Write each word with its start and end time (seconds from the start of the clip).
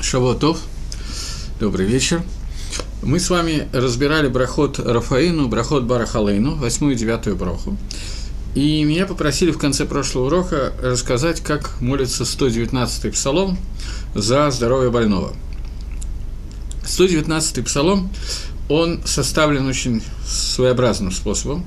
Шавотов, 0.00 0.58
добрый 1.60 1.86
вечер. 1.86 2.22
Мы 3.02 3.20
с 3.20 3.30
вами 3.30 3.68
разбирали 3.72 4.28
брахот 4.28 4.78
Рафаину, 4.78 5.48
брахот 5.48 5.84
Барахалейну, 5.84 6.56
восьмую 6.56 6.94
и 6.94 6.96
девятую 6.96 7.36
браху. 7.36 7.76
И 8.54 8.84
меня 8.84 9.06
попросили 9.06 9.50
в 9.50 9.58
конце 9.58 9.84
прошлого 9.84 10.26
урока 10.26 10.72
рассказать, 10.82 11.40
как 11.42 11.80
молится 11.80 12.24
119-й 12.24 13.10
псалом 13.10 13.58
за 14.14 14.50
здоровье 14.50 14.90
больного. 14.90 15.34
119-й 16.84 17.62
псалом, 17.62 18.10
он 18.68 19.02
составлен 19.04 19.66
очень 19.66 20.02
своеобразным 20.26 21.12
способом. 21.12 21.66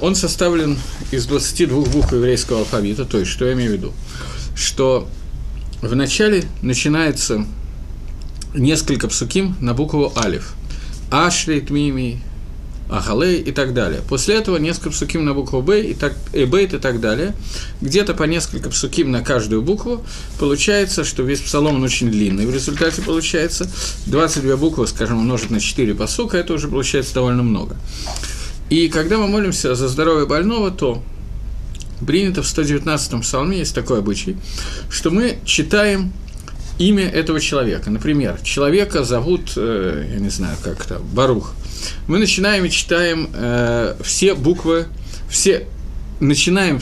Он 0.00 0.14
составлен 0.14 0.78
из 1.10 1.26
22 1.26 1.82
букв 1.86 2.12
еврейского 2.12 2.60
алфавита, 2.60 3.04
то 3.04 3.18
есть, 3.18 3.30
что 3.30 3.44
я 3.46 3.52
имею 3.52 3.70
в 3.70 3.74
виду? 3.74 3.92
Что 4.54 5.08
Вначале 5.82 6.44
начинается 6.62 7.46
несколько 8.54 9.08
псуким 9.08 9.56
на 9.60 9.74
букву 9.74 10.12
Алиф. 10.16 10.54
Ашли, 11.10 11.60
Тмими, 11.60 12.20
Ахалей 12.90 13.40
и 13.40 13.52
так 13.52 13.72
далее. 13.72 14.02
После 14.08 14.34
этого 14.36 14.56
несколько 14.56 14.90
псуким 14.90 15.24
на 15.24 15.32
букву 15.32 15.62
Б 15.62 15.82
и, 15.82 15.94
так, 15.94 16.14
и 16.32 16.44
Бейт 16.44 16.74
и 16.74 16.78
так 16.78 17.00
далее. 17.00 17.34
Где-то 17.80 18.14
по 18.14 18.24
несколько 18.24 18.68
псуким 18.68 19.10
на 19.10 19.22
каждую 19.22 19.62
букву. 19.62 20.04
Получается, 20.38 21.04
что 21.04 21.22
весь 21.22 21.40
псалом 21.40 21.76
он 21.76 21.84
очень 21.84 22.10
длинный. 22.10 22.46
В 22.46 22.52
результате 22.52 23.02
получается 23.02 23.70
22 24.06 24.56
буквы, 24.56 24.86
скажем, 24.86 25.18
умножить 25.18 25.50
на 25.50 25.60
4 25.60 25.94
посука, 25.94 26.36
это 26.36 26.52
уже 26.52 26.68
получается 26.68 27.14
довольно 27.14 27.42
много. 27.42 27.76
И 28.68 28.88
когда 28.88 29.18
мы 29.18 29.28
молимся 29.28 29.74
за 29.74 29.88
здоровье 29.88 30.26
больного, 30.26 30.70
то 30.70 31.02
принято 32.06 32.42
в 32.42 32.46
119-м 32.46 33.22
псалме, 33.22 33.58
есть 33.58 33.74
такой 33.74 33.98
обычай, 33.98 34.36
что 34.88 35.10
мы 35.10 35.38
читаем 35.44 36.12
имя 36.78 37.08
этого 37.08 37.40
человека. 37.40 37.90
Например, 37.90 38.38
человека 38.42 39.04
зовут, 39.04 39.52
э, 39.56 40.08
я 40.12 40.18
не 40.18 40.30
знаю, 40.30 40.56
как 40.62 40.84
это, 40.84 40.98
Барух. 40.98 41.52
Мы 42.06 42.18
начинаем 42.18 42.64
и 42.64 42.70
читаем 42.70 43.28
э, 43.32 43.96
все 44.02 44.34
буквы, 44.34 44.86
все, 45.28 45.66
начинаем 46.20 46.80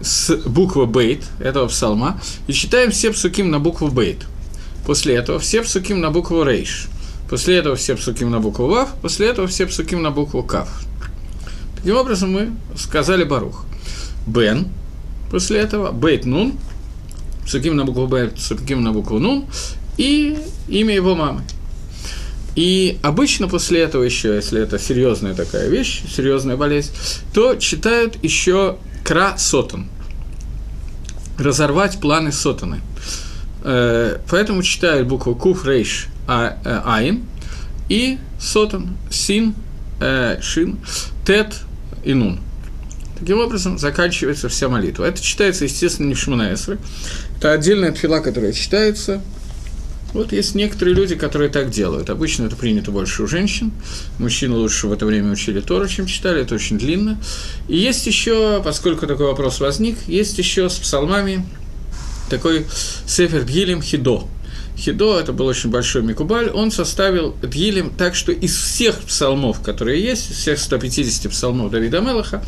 с 0.00 0.36
буквы 0.46 0.86
Бейт, 0.86 1.24
этого 1.38 1.68
псалма, 1.68 2.20
и 2.46 2.52
читаем 2.52 2.90
все 2.90 3.12
псуким 3.12 3.50
на 3.50 3.58
букву 3.58 3.88
Бейт. 3.88 4.26
После 4.86 5.14
этого 5.14 5.38
все 5.38 5.62
псуким 5.62 6.00
на 6.00 6.10
букву 6.10 6.42
Рейш. 6.42 6.88
После 7.30 7.56
этого 7.56 7.76
все 7.76 7.94
псуким 7.96 8.30
на 8.30 8.40
букву 8.40 8.66
Вав, 8.66 8.90
после 9.00 9.28
этого 9.28 9.46
все 9.46 9.66
псуким 9.66 10.02
на 10.02 10.10
букву 10.10 10.42
Кав. 10.42 10.68
Таким 11.76 11.96
образом, 11.96 12.32
мы 12.32 12.50
сказали 12.76 13.24
Барух. 13.24 13.64
Бен, 14.26 14.68
после 15.30 15.60
этого, 15.60 15.92
Бейт 15.92 16.24
Нун, 16.24 16.54
Суким 17.46 17.76
на 17.76 17.84
букву 17.84 18.06
Б, 18.06 18.32
Суким 18.36 18.82
на 18.82 18.92
букву 18.92 19.18
Нун, 19.18 19.46
и 19.96 20.38
имя 20.68 20.94
его 20.94 21.14
мамы. 21.14 21.42
И 22.54 22.98
обычно 23.02 23.48
после 23.48 23.80
этого 23.80 24.02
еще, 24.02 24.34
если 24.34 24.60
это 24.60 24.78
серьезная 24.78 25.34
такая 25.34 25.68
вещь, 25.68 26.02
серьезная 26.14 26.56
болезнь, 26.56 26.92
то 27.32 27.56
читают 27.56 28.22
еще 28.22 28.76
кра 29.04 29.38
сотан. 29.38 29.88
Разорвать 31.38 31.98
планы 31.98 32.30
сотаны. 32.30 32.80
Э, 33.64 34.18
поэтому 34.28 34.62
читают 34.62 35.08
букву 35.08 35.34
куф 35.34 35.64
рейш 35.64 36.08
а, 36.26 36.58
э, 36.64 36.80
айн 36.84 37.24
и 37.88 38.18
сотан, 38.38 38.96
син, 39.10 39.54
э, 40.00 40.38
шин, 40.42 40.78
тет 41.24 41.60
и 42.04 42.12
нун. 42.12 42.40
Таким 43.22 43.38
образом, 43.38 43.78
заканчивается 43.78 44.48
вся 44.48 44.68
молитва. 44.68 45.04
Это 45.04 45.22
читается, 45.22 45.62
естественно, 45.62 46.08
не 46.08 46.14
в 46.14 46.18
Шманаэсре. 46.18 46.78
Это 47.38 47.52
отдельная 47.52 47.92
тфила, 47.92 48.18
которая 48.18 48.52
читается. 48.52 49.22
Вот 50.12 50.32
есть 50.32 50.56
некоторые 50.56 50.96
люди, 50.96 51.14
которые 51.14 51.48
так 51.48 51.70
делают. 51.70 52.10
Обычно 52.10 52.46
это 52.46 52.56
принято 52.56 52.90
больше 52.90 53.22
у 53.22 53.28
женщин. 53.28 53.70
Мужчины 54.18 54.56
лучше 54.56 54.88
в 54.88 54.92
это 54.92 55.06
время 55.06 55.30
учили 55.30 55.60
Тору, 55.60 55.86
чем 55.86 56.06
читали. 56.06 56.42
Это 56.42 56.56
очень 56.56 56.80
длинно. 56.80 57.16
И 57.68 57.76
есть 57.76 58.08
еще, 58.08 58.60
поскольку 58.60 59.06
такой 59.06 59.26
вопрос 59.26 59.60
возник, 59.60 59.98
есть 60.08 60.36
еще 60.38 60.68
с 60.68 60.74
псалмами 60.74 61.46
такой 62.28 62.66
Сефер 63.06 63.44
Дгилем 63.44 63.82
Хидо– 63.82 64.26
Хидо, 64.76 65.18
это 65.20 65.32
был 65.32 65.46
очень 65.46 65.70
большой 65.70 66.02
Микубаль, 66.02 66.48
он 66.48 66.70
составил 66.70 67.34
Дгилем 67.42 67.90
так, 67.90 68.14
что 68.14 68.32
из 68.32 68.56
всех 68.56 68.98
псалмов, 69.00 69.60
которые 69.60 70.02
есть, 70.02 70.30
из 70.30 70.36
всех 70.36 70.58
150 70.58 71.30
псалмов 71.30 71.70
Давида 71.70 72.00
Мелаха, 72.00 72.42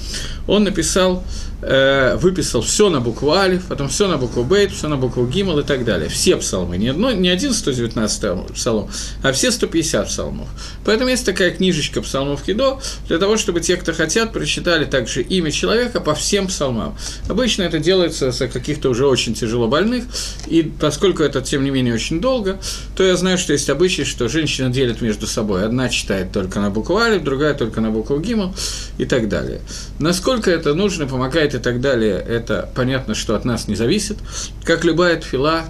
он 0.46 0.64
написал, 0.64 1.22
э, 1.62 2.16
выписал 2.16 2.62
все 2.62 2.88
на 2.90 3.00
букву 3.00 3.32
Алиф, 3.32 3.64
потом 3.66 3.88
все 3.88 4.08
на 4.08 4.16
букву 4.16 4.44
Бейт, 4.44 4.72
все 4.72 4.88
на 4.88 4.96
букву 4.96 5.26
Гимал 5.26 5.58
и 5.58 5.62
так 5.62 5.84
далее. 5.84 6.08
Все 6.08 6.36
псалмы, 6.36 6.76
не, 6.76 6.88
одно, 6.88 7.12
не 7.12 7.28
один 7.28 7.52
119 7.52 8.54
псалом, 8.54 8.90
а 9.22 9.32
все 9.32 9.50
150 9.50 10.08
псалмов. 10.08 10.48
Поэтому 10.84 11.10
есть 11.10 11.26
такая 11.26 11.50
книжечка 11.50 12.02
псалмов 12.02 12.42
Хидо, 12.44 12.80
для 13.08 13.18
того, 13.18 13.36
чтобы 13.36 13.60
те, 13.60 13.76
кто 13.76 13.92
хотят, 13.92 14.32
прочитали 14.32 14.84
также 14.84 15.22
имя 15.22 15.50
человека 15.50 16.00
по 16.00 16.14
всем 16.14 16.48
псалмам. 16.48 16.96
Обычно 17.28 17.62
это 17.62 17.78
делается 17.78 18.30
за 18.30 18.48
каких-то 18.48 18.90
уже 18.90 19.06
очень 19.06 19.34
тяжело 19.34 19.68
больных, 19.68 20.04
и 20.46 20.62
поскольку 20.62 21.22
это, 21.22 21.40
тем 21.40 21.64
не 21.64 21.70
менее, 21.70 21.94
очень 21.94 22.20
долго, 22.20 22.60
то 22.96 23.02
я 23.02 23.16
знаю, 23.16 23.38
что 23.38 23.52
есть 23.52 23.70
обычай, 23.70 24.04
что 24.04 24.28
женщины 24.28 24.70
делят 24.70 25.00
между 25.00 25.26
собой. 25.26 25.64
Одна 25.64 25.88
читает 25.88 26.32
только 26.32 26.60
на 26.60 26.70
букву 26.70 26.96
Алиф, 26.96 27.22
другая 27.22 27.54
только 27.54 27.80
на 27.80 27.90
букву 27.90 28.18
Гимл 28.18 28.54
и 28.98 29.04
так 29.04 29.28
далее. 29.28 29.60
Насколько 29.98 30.50
это 30.50 30.74
нужно, 30.74 31.06
помогает 31.06 31.43
и 31.52 31.58
так 31.58 31.80
далее, 31.80 32.14
это 32.16 32.70
понятно, 32.74 33.14
что 33.14 33.34
от 33.34 33.44
нас 33.44 33.66
не 33.66 33.74
зависит. 33.74 34.18
Как 34.62 34.84
любая 34.84 35.20
тфила, 35.20 35.64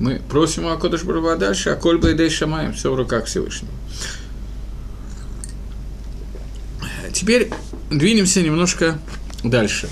мы 0.00 0.20
просим 0.28 0.64
у 0.64 0.70
Акодыш 0.70 1.04
Барува 1.04 1.36
дальше, 1.36 1.70
а 1.70 1.76
Кольба 1.76 2.10
и 2.10 2.14
Дей 2.14 2.28
Шамаем, 2.28 2.72
все 2.74 2.90
в 2.92 2.96
руках 2.96 3.26
Всевышнего. 3.26 3.72
Теперь 7.12 7.50
двинемся 7.90 8.42
немножко 8.42 8.98
дальше. 9.44 9.88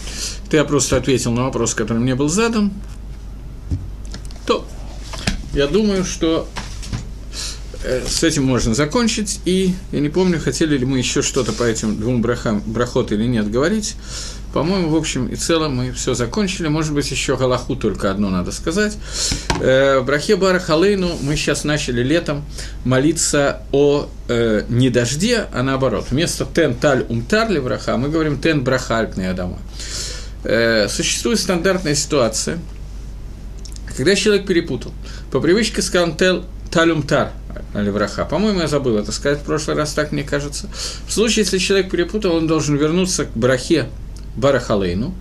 Ты 0.50 0.56
я 0.56 0.65
просто 0.65 0.97
ответил 0.97 1.32
на 1.32 1.44
вопрос, 1.44 1.75
который 1.75 1.99
мне 1.99 2.16
был 2.16 2.28
задан. 2.28 2.72
То 4.44 4.66
я 5.54 5.69
думаю, 5.69 6.04
что 6.04 6.49
э, 7.84 8.04
с 8.06 8.25
этим 8.25 8.44
можно 8.44 8.75
закончить. 8.75 9.41
И 9.44 9.75
я 9.93 10.00
не 10.00 10.09
помню, 10.09 10.41
хотели 10.41 10.76
ли 10.76 10.84
мы 10.84 10.99
еще 10.99 11.22
что-то 11.22 11.53
по 11.53 11.62
этим 11.62 11.97
двум 11.97 12.22
брахам, 12.22 12.60
брахот 12.66 13.12
или 13.12 13.25
нет 13.25 13.50
говорить. 13.50 13.94
По-моему, 14.52 14.90
в 14.90 14.96
общем 14.96 15.28
и 15.28 15.36
целом 15.36 15.76
мы 15.76 15.92
все 15.92 16.14
закончили. 16.14 16.68
Может 16.68 16.92
быть, 16.92 17.10
еще 17.10 17.36
Галаху 17.36 17.74
только 17.74 18.10
одно 18.10 18.28
надо 18.28 18.52
сказать. 18.52 18.98
Э, 19.60 20.00
в 20.00 20.04
Брахе 20.04 20.36
Бара 20.36 20.58
Халейну 20.58 21.16
мы 21.22 21.36
сейчас 21.36 21.64
начали 21.64 22.02
летом 22.02 22.44
молиться 22.84 23.62
о 23.72 24.08
э, 24.28 24.64
не 24.68 24.90
дожде, 24.90 25.46
а 25.52 25.62
наоборот. 25.62 26.06
Вместо 26.10 26.44
тен 26.44 26.74
таль 26.74 27.06
умтар 27.08 27.50
ли 27.50 27.60
браха 27.60 27.96
мы 27.96 28.10
говорим 28.10 28.38
тен 28.38 28.62
брахальтный 28.62 29.30
адама. 29.30 29.58
Э, 30.44 30.86
существует 30.88 31.38
стандартная 31.38 31.94
ситуация, 31.94 32.58
когда 33.96 34.14
человек 34.14 34.46
перепутал. 34.46 34.92
По 35.30 35.40
привычке 35.40 35.80
сказал 35.80 36.14
тел 36.14 36.44
таль 36.70 36.94
тар, 37.04 37.32
Левраха. 37.74 38.24
По-моему, 38.24 38.60
я 38.60 38.69
забыл 38.69 38.98
это 38.98 39.12
сказать 39.12 39.40
в 39.40 39.44
прошлый 39.44 39.76
раз, 39.76 39.92
так 39.92 40.12
мне 40.12 40.24
кажется. 40.24 40.69
В 41.06 41.12
случае, 41.12 41.44
если 41.44 41.58
человек 41.58 41.90
перепутал, 41.90 42.34
он 42.34 42.46
должен 42.46 42.76
вернуться 42.76 43.24
к 43.24 43.30
брахе 43.34 43.88
Барахалейну, 44.37 45.15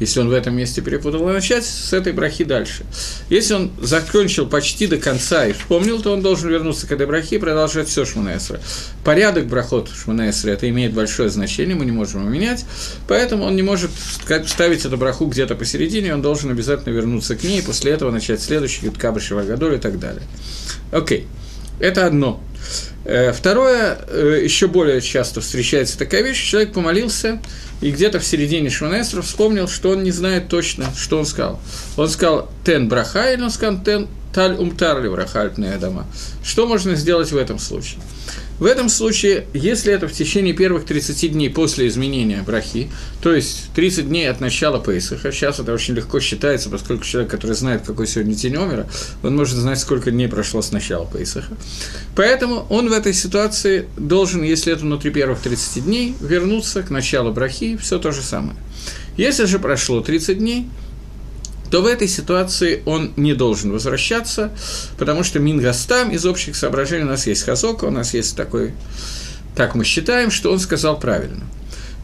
если 0.00 0.20
он 0.20 0.28
в 0.28 0.32
этом 0.32 0.56
месте 0.56 0.82
перепутал, 0.82 1.24
начать 1.24 1.64
с 1.64 1.92
этой 1.92 2.12
брахи 2.12 2.42
дальше. 2.42 2.84
Если 3.28 3.54
он 3.54 3.70
закончил 3.80 4.46
почти 4.46 4.88
до 4.88 4.96
конца 4.96 5.46
и 5.46 5.52
вспомнил, 5.52 6.02
то 6.02 6.12
он 6.12 6.20
должен 6.20 6.50
вернуться 6.50 6.88
к 6.88 6.92
этой 6.92 7.06
брахе 7.06 7.36
и 7.36 7.38
продолжать 7.38 7.88
все 7.88 8.04
Шманаэсра. 8.04 8.60
Порядок 9.04 9.46
брахот 9.46 9.88
Шманаэсра 9.88 10.50
это 10.50 10.68
имеет 10.68 10.92
большое 10.92 11.30
значение, 11.30 11.76
мы 11.76 11.84
не 11.84 11.92
можем 11.92 12.22
его 12.22 12.30
менять, 12.30 12.64
поэтому 13.06 13.44
он 13.44 13.54
не 13.54 13.62
может 13.62 13.90
ставить 14.46 14.84
эту 14.84 14.96
браху 14.96 15.26
где-то 15.26 15.54
посередине, 15.54 16.12
он 16.12 16.22
должен 16.22 16.50
обязательно 16.50 16.92
вернуться 16.92 17.36
к 17.36 17.44
ней, 17.44 17.60
и 17.60 17.62
после 17.62 17.92
этого 17.92 18.10
начать 18.10 18.42
следующий, 18.42 18.86
Юткаба 18.86 19.20
Шивагадоль 19.20 19.76
и 19.76 19.78
так 19.78 20.00
далее. 20.00 20.22
Окей, 20.90 21.28
это 21.78 22.04
одно. 22.06 22.42
Э, 23.04 23.32
второе, 23.32 23.98
э, 24.08 24.40
еще 24.42 24.66
более 24.66 25.00
часто 25.00 25.40
встречается 25.40 25.98
такая 25.98 26.22
вещь, 26.22 26.42
человек 26.42 26.72
помолился, 26.72 27.40
и 27.84 27.90
где-то 27.90 28.18
в 28.18 28.24
середине 28.24 28.70
Шманесра 28.70 29.20
вспомнил, 29.20 29.68
что 29.68 29.90
он 29.90 30.04
не 30.04 30.10
знает 30.10 30.48
точно, 30.48 30.86
что 30.96 31.18
он 31.18 31.26
сказал. 31.26 31.60
Он 31.98 32.08
сказал 32.08 32.50
«тен 32.64 32.88
браха» 32.88 33.30
или 33.30 33.42
он 33.42 33.50
сказал 33.50 33.84
«тен 33.84 34.08
таль 34.32 34.54
умтар 34.54 35.02
ли 35.02 35.10
браха 35.10 35.52
дома». 35.78 36.06
Что 36.42 36.66
можно 36.66 36.94
сделать 36.94 37.30
в 37.30 37.36
этом 37.36 37.58
случае? 37.58 38.00
В 38.58 38.66
этом 38.66 38.88
случае, 38.88 39.46
если 39.52 39.92
это 39.92 40.06
в 40.06 40.12
течение 40.12 40.54
первых 40.54 40.84
30 40.84 41.32
дней 41.32 41.50
после 41.50 41.88
изменения 41.88 42.42
брахи, 42.46 42.88
то 43.20 43.34
есть 43.34 43.70
30 43.74 44.08
дней 44.08 44.30
от 44.30 44.40
начала 44.40 44.78
Пейсаха, 44.78 45.32
сейчас 45.32 45.58
это 45.58 45.72
очень 45.72 45.94
легко 45.94 46.20
считается, 46.20 46.70
поскольку 46.70 47.04
человек, 47.04 47.30
который 47.32 47.56
знает, 47.56 47.82
какой 47.84 48.06
сегодня 48.06 48.34
день 48.34 48.56
умера, 48.56 48.86
он 49.24 49.34
может 49.34 49.56
знать, 49.56 49.80
сколько 49.80 50.12
дней 50.12 50.28
прошло 50.28 50.62
с 50.62 50.70
начала 50.70 51.04
Пейсаха. 51.04 51.56
Поэтому 52.14 52.66
он 52.70 52.88
в 52.88 52.92
этой 52.92 53.12
ситуации 53.12 53.86
должен, 53.96 54.42
если 54.44 54.72
это 54.72 54.82
внутри 54.82 55.10
первых 55.10 55.40
30 55.40 55.84
дней, 55.84 56.14
вернуться 56.20 56.82
к 56.82 56.90
началу 56.90 57.32
брахи, 57.32 57.76
все 57.76 57.98
то 57.98 58.12
же 58.12 58.22
самое. 58.22 58.56
Если 59.16 59.46
же 59.46 59.58
прошло 59.58 60.00
30 60.00 60.38
дней, 60.38 60.68
то 61.70 61.82
в 61.82 61.86
этой 61.86 62.08
ситуации 62.08 62.82
он 62.86 63.12
не 63.16 63.34
должен 63.34 63.72
возвращаться, 63.72 64.52
потому 64.98 65.24
что 65.24 65.38
Мингастам 65.38 66.10
из 66.10 66.24
общих 66.26 66.56
соображений 66.56 67.04
у 67.04 67.08
нас 67.08 67.26
есть 67.26 67.44
Хазока, 67.44 67.86
у 67.86 67.90
нас 67.90 68.14
есть 68.14 68.36
такой, 68.36 68.74
так 69.56 69.74
мы 69.74 69.84
считаем, 69.84 70.30
что 70.30 70.52
он 70.52 70.58
сказал 70.58 70.98
правильно. 70.98 71.44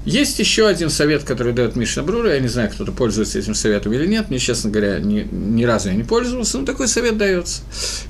Есть 0.07 0.39
еще 0.39 0.67
один 0.67 0.89
совет, 0.89 1.25
который 1.25 1.53
дает 1.53 1.77
Мишна 1.77 2.03
Брура, 2.03 2.33
я 2.33 2.41
не 2.41 2.49
знаю, 2.49 2.71
кто-то 2.71 2.91
пользуется 2.91 3.39
этим 3.39 3.55
советом 3.55 3.93
или 3.93 4.07
нет, 4.07 4.31
мне, 4.31 4.39
честно 4.39 4.71
говоря, 4.71 4.99
ни, 4.99 5.29
ни 5.31 5.65
разу 5.65 5.91
я 5.91 5.95
не 5.95 6.05
пользовался, 6.05 6.59
но 6.59 6.65
такой 6.65 6.89
совет 6.89 7.19
дается. 7.19 7.61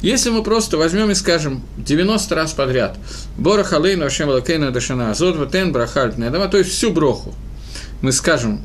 Если 0.01 0.31
мы 0.31 0.45
просто 0.45 0.77
возьмем 0.77 1.11
и 1.11 1.15
скажем 1.15 1.65
90 1.79 2.33
раз 2.37 2.53
подряд 2.53 2.97
«Бора 3.37 3.65
халейну 3.65 4.05
ашем 4.07 4.29
лакейну 4.29 4.71
дашана 4.71 5.11
азот 5.11 5.37
ватен 5.37 5.73
брахальт 5.73 6.15
то 6.17 6.59
есть 6.59 6.71
всю 6.71 6.93
броху, 6.93 7.35
мы 8.03 8.13
скажем 8.13 8.63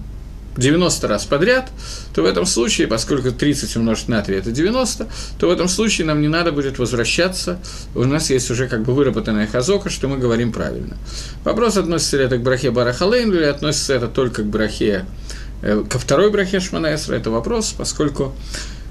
90 0.57 1.07
раз 1.07 1.25
подряд, 1.25 1.69
то 2.13 2.23
в 2.23 2.25
этом 2.25 2.45
случае, 2.45 2.87
поскольку 2.87 3.31
30 3.31 3.75
умножить 3.75 4.07
на 4.07 4.21
3– 4.21 4.35
это 4.37 4.51
90, 4.51 5.07
то 5.39 5.47
в 5.47 5.51
этом 5.51 5.67
случае 5.67 6.07
нам 6.07 6.21
не 6.21 6.27
надо 6.27 6.51
будет 6.51 6.79
возвращаться, 6.79 7.59
у 7.93 8.03
нас 8.03 8.29
есть 8.29 8.49
уже 8.51 8.67
как 8.67 8.83
бы 8.83 8.93
выработанная 8.93 9.47
хазока, 9.47 9.89
что 9.89 10.07
мы 10.07 10.17
говорим 10.17 10.51
правильно. 10.51 10.97
Вопрос, 11.43 11.77
относится 11.77 12.17
ли 12.17 12.23
это 12.23 12.37
к 12.37 12.41
брахе 12.41 12.71
Барахалейн, 12.71 13.33
или 13.33 13.43
относится 13.43 13.93
это 13.93 14.07
только 14.07 14.43
к 14.43 14.45
брахе, 14.45 15.05
э, 15.61 15.83
ко 15.89 15.99
второй 15.99 16.31
брахе 16.31 16.59
Шманаэсра, 16.59 17.15
это 17.15 17.29
вопрос, 17.29 17.73
поскольку 17.77 18.33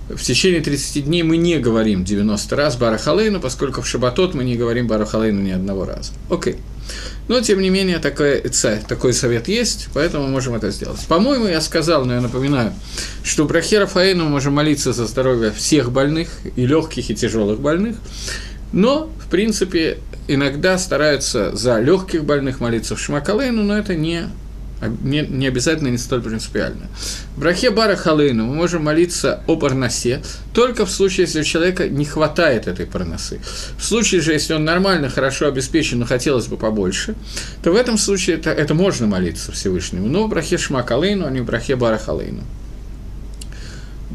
в 0.08 0.22
течение 0.22 0.60
30 0.60 1.04
дней 1.06 1.22
мы 1.22 1.36
не 1.36 1.58
говорим 1.58 2.04
90 2.04 2.56
раз 2.56 2.76
Барахалейну, 2.76 3.40
поскольку 3.40 3.80
в 3.80 3.86
Шабатот 3.86 4.34
мы 4.34 4.44
не 4.44 4.56
говорим 4.56 4.86
Барахалейну 4.86 5.40
ни 5.40 5.50
одного 5.50 5.84
раза. 5.84 6.12
Окей. 6.30 6.56
Но, 7.28 7.40
тем 7.40 7.62
не 7.62 7.70
менее, 7.70 7.98
такой, 7.98 8.42
такой 8.86 9.14
совет 9.14 9.48
есть, 9.48 9.88
поэтому 9.94 10.24
мы 10.24 10.30
можем 10.30 10.54
это 10.54 10.70
сделать. 10.70 11.00
По-моему, 11.08 11.46
я 11.46 11.62
сказал, 11.62 12.04
но 12.04 12.14
я 12.14 12.20
напоминаю, 12.20 12.74
что 13.22 13.46
про 13.46 13.62
Херафаэну 13.62 14.24
мы 14.24 14.30
можем 14.30 14.52
молиться 14.52 14.92
за 14.92 15.06
здоровье 15.06 15.50
всех 15.50 15.90
больных, 15.90 16.28
и 16.56 16.66
легких, 16.66 17.08
и 17.10 17.14
тяжелых 17.14 17.60
больных, 17.60 17.96
но, 18.72 19.10
в 19.24 19.30
принципе, 19.30 19.98
иногда 20.28 20.76
стараются 20.76 21.56
за 21.56 21.80
легких 21.80 22.24
больных 22.24 22.60
молиться 22.60 22.96
в 22.96 23.00
Шмакалейну, 23.00 23.62
но 23.62 23.78
это 23.78 23.94
не 23.94 24.28
не, 24.88 25.22
не 25.22 25.46
обязательно 25.46 25.88
не 25.88 25.98
столь 25.98 26.22
принципиально. 26.22 26.88
В 27.36 27.40
брахе 27.40 27.70
Бара 27.70 27.96
Халейну 27.96 28.44
мы 28.44 28.54
можем 28.54 28.84
молиться 28.84 29.42
о 29.46 29.56
парносе 29.56 30.22
только 30.52 30.86
в 30.86 30.90
случае, 30.90 31.26
если 31.26 31.40
у 31.40 31.44
человека 31.44 31.88
не 31.88 32.04
хватает 32.04 32.66
этой 32.66 32.86
парносы. 32.86 33.40
В 33.76 33.84
случае 33.84 34.20
же, 34.20 34.32
если 34.32 34.54
он 34.54 34.64
нормально, 34.64 35.08
хорошо 35.08 35.48
обеспечен, 35.48 35.98
но 35.98 36.06
хотелось 36.06 36.46
бы 36.46 36.56
побольше, 36.56 37.14
то 37.62 37.72
в 37.72 37.76
этом 37.76 37.98
случае 37.98 38.36
это, 38.36 38.50
это 38.50 38.74
можно 38.74 39.06
молиться 39.06 39.52
Всевышнему. 39.52 40.06
Но 40.08 40.26
в 40.26 40.28
брахе 40.28 40.58
Шма 40.58 40.82
Халейну, 40.82 41.26
а 41.26 41.30
не 41.30 41.40
в 41.40 41.44
брахе 41.44 41.76
Бара 41.76 41.98
Халейну. 41.98 42.42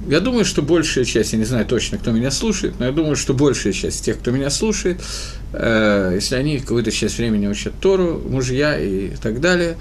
Я 0.10 0.22
думаю, 0.22 0.44
что 0.44 0.64
большая 0.64 1.06
часть, 1.06 1.34
я 1.34 1.40
не 1.40 1.46
знаю 1.46 1.68
точно, 1.68 2.00
кто 2.00 2.12
меня 2.12 2.32
слушает, 2.32 2.80
но 2.80 2.86
я 2.88 2.92
думаю, 2.92 3.16
что 3.16 3.36
большая 3.36 3.74
часть 3.74 4.04
тех, 4.04 4.18
кто 4.18 4.32
меня 4.32 4.50
слушает, 4.50 5.02
э, 5.54 6.14
если 6.16 6.34
они 6.34 6.58
какую-то 6.58 6.92
часть 6.92 7.20
времени 7.20 7.46
учат 7.46 7.74
Тору, 7.80 8.20
мужья 8.28 8.80
и 8.80 9.12
так 9.22 9.40
далее, 9.40 9.78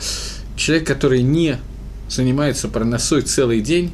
человек, 0.58 0.86
который 0.86 1.22
не 1.22 1.58
занимается 2.08 2.68
парносой 2.68 3.22
целый 3.22 3.60
день, 3.60 3.92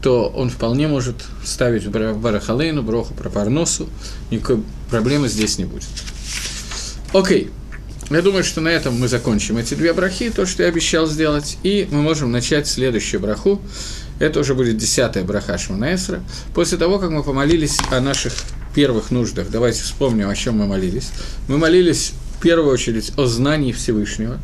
то 0.00 0.28
он 0.28 0.50
вполне 0.50 0.86
может 0.86 1.16
ставить 1.44 1.88
барахалейну, 1.88 2.82
броху 2.82 3.14
про 3.14 3.30
парносу, 3.30 3.88
никакой 4.30 4.62
проблемы 4.90 5.28
здесь 5.28 5.58
не 5.58 5.64
будет. 5.64 5.88
Окей. 7.12 7.50
Я 8.10 8.20
думаю, 8.20 8.44
что 8.44 8.60
на 8.60 8.68
этом 8.68 9.00
мы 9.00 9.08
закончим 9.08 9.56
эти 9.56 9.72
две 9.72 9.94
брахи, 9.94 10.28
то, 10.28 10.44
что 10.44 10.62
я 10.62 10.68
обещал 10.68 11.06
сделать, 11.06 11.56
и 11.62 11.88
мы 11.90 12.02
можем 12.02 12.30
начать 12.30 12.66
следующую 12.66 13.20
браху. 13.20 13.62
Это 14.18 14.40
уже 14.40 14.54
будет 14.54 14.76
десятая 14.76 15.24
браха 15.24 15.56
Шманаэсра. 15.56 16.22
После 16.54 16.76
того, 16.76 16.98
как 16.98 17.10
мы 17.10 17.22
помолились 17.22 17.78
о 17.90 18.00
наших 18.00 18.34
первых 18.74 19.10
нуждах, 19.10 19.48
давайте 19.50 19.82
вспомним, 19.82 20.28
о 20.28 20.34
чем 20.34 20.58
мы 20.58 20.66
молились. 20.66 21.12
Мы 21.48 21.56
молились 21.56 22.12
в 22.36 22.42
первую 22.42 22.74
очередь 22.74 23.12
о 23.16 23.24
знании 23.24 23.72
Всевышнего 23.72 24.38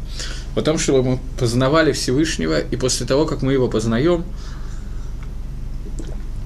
о 0.55 0.63
том, 0.63 0.79
чтобы 0.79 1.03
мы 1.03 1.21
познавали 1.39 1.93
Всевышнего, 1.93 2.59
и 2.59 2.77
после 2.77 3.07
того, 3.07 3.27
как 3.27 3.43
мы 3.43 3.53
его 3.53 3.69
познаем, 3.69 4.25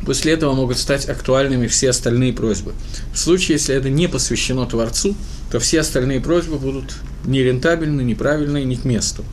после 0.04 0.32
этого 0.32 0.52
могут 0.52 0.78
стать 0.78 1.08
актуальными 1.08 1.66
все 1.66 1.90
остальные 1.90 2.32
просьбы. 2.32 2.74
В 3.12 3.18
случае, 3.18 3.56
если 3.56 3.74
это 3.74 3.88
не 3.88 4.08
посвящено 4.08 4.66
Творцу, 4.66 5.14
то 5.50 5.58
все 5.58 5.80
остальные 5.80 6.20
просьбы 6.20 6.58
будут 6.58 6.96
нерентабельны, 7.24 8.02
неправильны, 8.02 8.64
не 8.64 8.76
к 8.76 8.84
месту. 8.84 9.24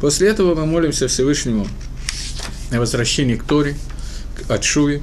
После 0.00 0.28
этого 0.28 0.54
мы 0.54 0.66
молимся 0.66 1.08
Всевышнему 1.08 1.66
о 2.70 2.78
возвращении 2.78 3.36
к 3.36 3.44
Торе, 3.44 3.76
от 4.48 4.64
Шуви, 4.64 5.02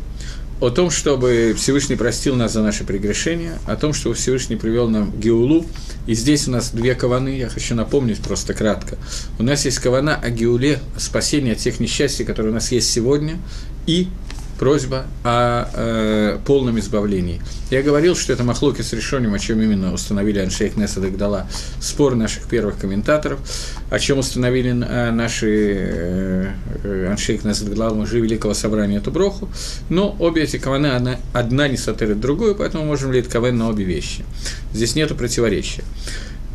о 0.59 0.69
том, 0.69 0.89
чтобы 0.91 1.55
Всевышний 1.57 1.95
простил 1.95 2.35
нас 2.35 2.53
за 2.53 2.61
наши 2.61 2.83
прегрешения, 2.83 3.57
о 3.65 3.75
том, 3.75 3.93
чтобы 3.93 4.15
Всевышний 4.15 4.57
привел 4.57 4.89
нам 4.89 5.11
Геулу. 5.17 5.65
И 6.05 6.13
здесь 6.13 6.47
у 6.47 6.51
нас 6.51 6.71
две 6.71 6.95
каваны, 6.95 7.29
я 7.29 7.49
хочу 7.49 7.75
напомнить 7.75 8.19
просто 8.19 8.53
кратко. 8.53 8.97
У 9.37 9.43
нас 9.43 9.65
есть 9.65 9.79
кавана 9.79 10.15
о 10.15 10.29
Геуле, 10.29 10.79
спасение 10.97 11.53
от 11.53 11.59
тех 11.59 11.79
несчастий, 11.79 12.25
которые 12.25 12.51
у 12.51 12.55
нас 12.55 12.71
есть 12.71 12.91
сегодня, 12.91 13.37
и 13.85 14.07
просьба 14.59 15.05
о 15.23 15.69
э, 15.73 16.37
полном 16.45 16.77
избавлении. 16.79 17.41
Я 17.71 17.81
говорил, 17.81 18.15
что 18.15 18.33
это 18.33 18.43
махлоки 18.43 18.81
с 18.81 18.91
решением, 18.91 19.33
о 19.33 19.39
чем 19.39 19.61
именно 19.61 19.93
установили 19.93 20.39
Аншейх 20.39 20.75
Несад 20.75 21.15
Дала, 21.17 21.47
спор 21.79 22.15
наших 22.15 22.43
первых 22.47 22.77
комментаторов, 22.77 23.39
о 23.89 23.97
чем 23.99 24.19
установили 24.19 24.71
э, 24.71 25.11
наши 25.11 25.47
э, 25.47 26.51
э 26.83 27.07
Аншейх 27.09 27.45
Несад 27.45 27.73
Дала, 27.73 27.93
мужи 27.93 28.19
Великого 28.19 28.53
Собрания 28.53 28.97
эту 28.97 29.11
броху, 29.11 29.49
но 29.87 30.15
обе 30.19 30.43
эти 30.43 30.57
каваны, 30.57 30.87
одна, 30.87 31.17
одна 31.33 31.69
не 31.69 31.77
сотерит 31.77 32.19
другую, 32.19 32.55
поэтому 32.55 32.83
можем 32.83 33.13
лить 33.13 33.29
кавен 33.29 33.57
на 33.57 33.69
обе 33.69 33.85
вещи. 33.85 34.25
Здесь 34.73 34.95
нет 34.95 35.15
противоречия. 35.17 35.83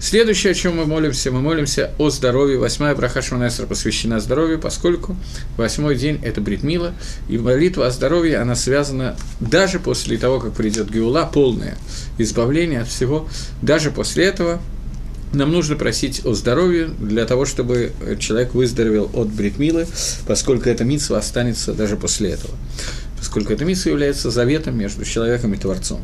Следующее, 0.04 0.50
о 0.50 0.54
чем 0.54 0.76
мы 0.76 0.84
молимся, 0.84 1.30
мы 1.30 1.40
молимся 1.40 1.90
о 1.96 2.10
здоровье. 2.10 2.58
Восьмая 2.58 2.94
браха 2.94 3.22
Шманесра 3.22 3.64
посвящена 3.64 4.20
здоровью, 4.20 4.58
поскольку 4.60 5.16
восьмой 5.56 5.96
день– 5.96 6.20
это 6.22 6.42
Бритмила, 6.42 6.92
и 7.26 7.38
молитва 7.38 7.86
о 7.86 7.90
здоровье, 7.90 8.36
она 8.36 8.54
связана 8.54 9.16
даже 9.40 9.78
после 9.78 10.18
того, 10.18 10.40
как 10.40 10.52
придет 10.52 10.90
Геула, 10.90 11.24
полное 11.24 11.78
избавление 12.18 12.82
от 12.82 12.88
всего, 12.88 13.26
даже 13.62 13.90
после 13.90 14.26
этого 14.26 14.60
нам 15.32 15.50
нужно 15.50 15.74
просить 15.74 16.20
о 16.26 16.34
здоровье 16.34 16.90
для 16.98 17.24
того, 17.24 17.46
чтобы 17.46 17.92
человек 18.20 18.52
выздоровел 18.52 19.10
от 19.14 19.28
бритмилы, 19.28 19.86
поскольку 20.26 20.68
эта 20.68 20.84
митсва 20.84 21.16
останется 21.16 21.72
даже 21.72 21.96
после 21.96 22.32
этого, 22.32 22.54
поскольку 23.18 23.54
эта 23.54 23.64
митсва 23.64 23.92
является 23.92 24.30
заветом 24.30 24.76
между 24.76 25.02
человеком 25.06 25.54
и 25.54 25.56
Творцом. 25.56 26.02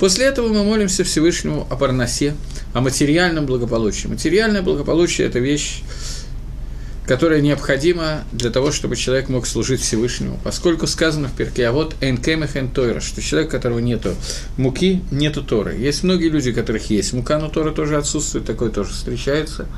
После 0.00 0.26
этого 0.26 0.48
мы 0.48 0.62
молимся 0.62 1.04
Всевышнему 1.04 1.66
о 1.70 1.76
парносе, 1.76 2.34
о 2.76 2.82
материальном 2.82 3.46
благополучии. 3.46 4.06
Материальное 4.06 4.60
благополучие– 4.60 5.26
это 5.28 5.38
вещь, 5.38 5.80
которая 7.06 7.40
необходима 7.40 8.24
для 8.32 8.50
того, 8.50 8.70
чтобы 8.70 8.96
человек 8.96 9.30
мог 9.30 9.46
служить 9.46 9.80
Всевышнему. 9.80 10.38
Поскольку 10.44 10.86
сказано 10.86 11.28
в 11.28 11.32
перке, 11.32 11.68
а 11.68 11.72
вот 11.72 11.94
«энкемех 12.02 12.54
эн 12.54 12.68
тойра», 12.68 13.00
что 13.00 13.22
человек, 13.22 13.48
у 13.48 13.52
которого 13.52 13.78
нету 13.78 14.14
муки, 14.58 15.00
нету 15.10 15.42
Торы. 15.42 15.74
Есть 15.74 16.02
многие 16.02 16.28
люди, 16.28 16.50
у 16.50 16.54
которых 16.54 16.90
есть 16.90 17.14
мука, 17.14 17.38
но 17.38 17.48
Тора 17.48 17.70
тоже 17.70 17.96
отсутствует, 17.96 18.44
такое 18.44 18.68
тоже 18.68 18.90
встречается– 18.90 19.66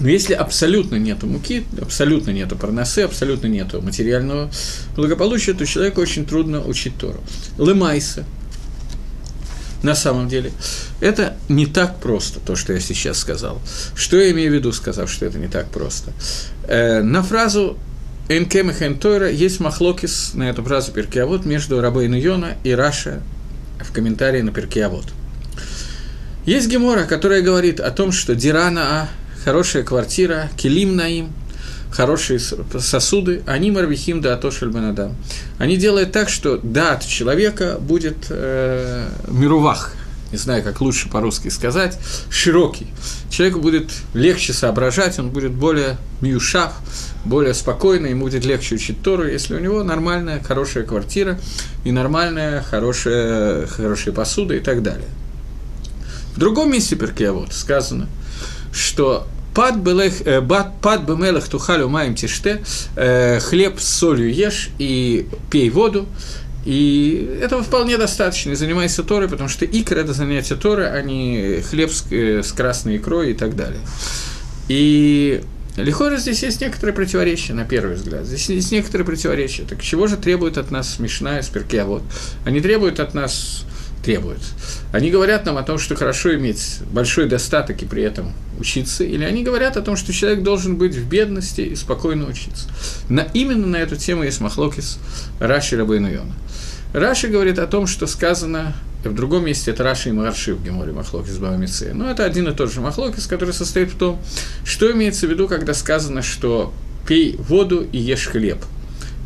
но 0.00 0.08
если 0.08 0.32
абсолютно 0.32 0.96
нету 0.96 1.28
муки, 1.28 1.64
абсолютно 1.80 2.32
нету 2.32 2.56
парносы, 2.56 3.00
абсолютно 3.00 3.46
нету 3.46 3.80
материального 3.82 4.50
благополучия, 4.96 5.52
то 5.52 5.64
человеку 5.64 6.00
очень 6.00 6.26
трудно 6.26 6.60
учить 6.60 6.96
Тору. 6.98 7.20
Лемайса, 7.56 8.24
на 9.82 9.94
самом 9.94 10.28
деле, 10.28 10.52
это 11.00 11.36
не 11.48 11.66
так 11.66 12.00
просто, 12.00 12.40
то, 12.40 12.56
что 12.56 12.72
я 12.72 12.80
сейчас 12.80 13.18
сказал. 13.18 13.60
Что 13.94 14.16
я 14.16 14.30
имею 14.30 14.50
в 14.50 14.54
виду, 14.54 14.72
сказав, 14.72 15.10
что 15.10 15.26
это 15.26 15.38
не 15.38 15.48
так 15.48 15.70
просто? 15.70 16.12
Э, 16.66 17.02
на 17.02 17.22
фразу 17.22 17.76
«Энкем 18.28 18.70
и 18.70 18.72
Хентойра» 18.72 19.30
есть 19.30 19.60
махлокис 19.60 20.32
на 20.34 20.48
эту 20.48 20.62
фразу 20.62 20.92
Перкиавод 20.92 21.44
между 21.44 21.80
Рабейну 21.80 22.16
Йона 22.16 22.56
и 22.64 22.72
Раша 22.72 23.22
в 23.80 23.92
комментарии 23.92 24.40
на 24.40 24.52
Перкиавод. 24.52 25.06
Есть 26.46 26.68
Гемора, 26.68 27.04
которая 27.04 27.42
говорит 27.42 27.78
о 27.80 27.90
том, 27.90 28.10
что 28.10 28.34
Дирана 28.34 28.82
А 28.82 29.08
хорошая 29.44 29.82
квартира, 29.82 30.50
килим 30.56 30.96
наим, 30.96 31.32
хорошие 31.92 32.40
сосуды, 32.40 33.42
они 33.46 33.70
марвихим 33.70 34.20
да 34.20 34.34
атошель 34.34 34.70
бенадам. 34.70 35.16
Они 35.58 35.76
делают 35.76 36.12
так, 36.12 36.28
что 36.28 36.56
дат 36.56 37.06
человека 37.06 37.78
будет 37.78 38.26
э, 38.30 39.08
мирувах, 39.28 39.94
не 40.32 40.38
знаю, 40.38 40.62
как 40.62 40.80
лучше 40.80 41.08
по-русски 41.08 41.48
сказать, 41.48 41.98
широкий. 42.30 42.86
Человеку 43.30 43.60
будет 43.60 43.90
легче 44.14 44.52
соображать, 44.52 45.18
он 45.18 45.30
будет 45.30 45.52
более 45.52 45.96
миюшав, 46.20 46.72
более 47.24 47.54
спокойно, 47.54 48.06
ему 48.06 48.24
будет 48.24 48.44
легче 48.44 48.76
учить 48.76 49.02
Тору, 49.02 49.26
если 49.26 49.54
у 49.54 49.58
него 49.58 49.82
нормальная, 49.82 50.42
хорошая 50.42 50.84
квартира 50.84 51.38
и 51.84 51.92
нормальная, 51.92 52.62
хорошая, 52.62 53.66
хорошая 53.66 54.14
посуда 54.14 54.54
и 54.54 54.60
так 54.60 54.82
далее. 54.82 55.08
В 56.34 56.38
другом 56.38 56.72
месте 56.72 56.96
Перкея 56.96 57.32
вот 57.32 57.52
сказано– 57.52 58.08
что 58.72 59.26
Пад 59.54 59.76
бемелах 59.76 61.48
тухалю 61.48 61.88
маем 61.88 62.14
тиште, 62.14 62.62
хлеб 62.94 63.80
с 63.80 63.88
солью 63.88 64.32
ешь 64.32 64.70
и 64.78 65.26
пей 65.50 65.70
воду, 65.70 66.06
и 66.64 67.38
этого 67.42 67.62
вполне 67.62 67.98
достаточно, 67.98 68.52
и 68.52 68.54
занимайся 68.54 69.02
Торой, 69.02 69.28
потому 69.28 69.48
что 69.48 69.64
икр– 69.64 69.98
это 69.98 70.12
занятие 70.12 70.54
Торы, 70.54 70.84
а 70.84 71.02
не 71.02 71.60
хлеб 71.68 71.90
с, 71.90 72.04
э, 72.10 72.42
с 72.42 72.52
красной 72.52 72.98
икрой 72.98 73.32
и 73.32 73.34
так 73.34 73.56
далее. 73.56 73.80
И 74.68 75.42
Лихора 75.76 76.18
здесь 76.18 76.42
есть 76.42 76.60
некоторые 76.60 76.94
противоречия, 76.94 77.54
на 77.54 77.64
первый 77.64 77.96
взгляд. 77.96 78.26
Здесь 78.26 78.48
есть 78.48 78.70
некоторые 78.70 79.04
противоречия. 79.04 79.64
Так 79.64 79.82
чего 79.82 80.06
же 80.06 80.16
требует 80.16 80.56
от 80.56 80.70
нас 80.70 80.94
смешная 80.94 81.42
спиркия? 81.42 81.84
Вот. 81.84 82.02
Они 82.44 82.60
требуют 82.60 83.00
от 83.00 83.14
нас 83.14 83.64
требуют. 84.02 84.40
Они 84.92 85.10
говорят 85.10 85.46
нам 85.46 85.56
о 85.56 85.62
том, 85.62 85.78
что 85.78 85.94
хорошо 85.94 86.34
иметь 86.34 86.78
большой 86.90 87.28
достаток 87.28 87.82
и 87.82 87.86
при 87.86 88.02
этом 88.02 88.32
учиться, 88.58 89.04
или 89.04 89.24
они 89.24 89.42
говорят 89.42 89.76
о 89.76 89.82
том, 89.82 89.96
что 89.96 90.12
человек 90.12 90.42
должен 90.42 90.76
быть 90.76 90.94
в 90.94 91.08
бедности 91.08 91.62
и 91.62 91.76
спокойно 91.76 92.28
учиться. 92.28 92.68
На, 93.08 93.20
именно 93.32 93.66
на 93.66 93.76
эту 93.76 93.96
тему 93.96 94.24
есть 94.24 94.40
Махлокис 94.40 94.98
Раши 95.40 95.76
Рабейну 95.76 96.10
Йона. 96.10 96.34
Раши 96.92 97.28
говорит 97.28 97.58
о 97.58 97.66
том, 97.66 97.86
что 97.86 98.06
сказано 98.06 98.74
в 99.02 99.14
другом 99.14 99.46
месте, 99.46 99.70
это 99.70 99.82
Раши 99.82 100.10
и 100.10 100.12
Марши 100.12 100.54
в 100.54 100.62
Геморе 100.62 100.92
Махлокис 100.92 101.38
Бамице. 101.38 101.92
Но 101.94 102.10
это 102.10 102.24
один 102.24 102.48
и 102.48 102.54
тот 102.54 102.72
же 102.72 102.80
Махлокис, 102.80 103.26
который 103.26 103.54
состоит 103.54 103.90
в 103.92 103.96
том, 103.96 104.20
что 104.64 104.90
имеется 104.92 105.26
в 105.26 105.30
виду, 105.30 105.48
когда 105.48 105.74
сказано, 105.74 106.22
что 106.22 106.72
пей 107.06 107.36
воду 107.38 107.86
и 107.90 107.98
ешь 107.98 108.26
хлеб 108.26 108.58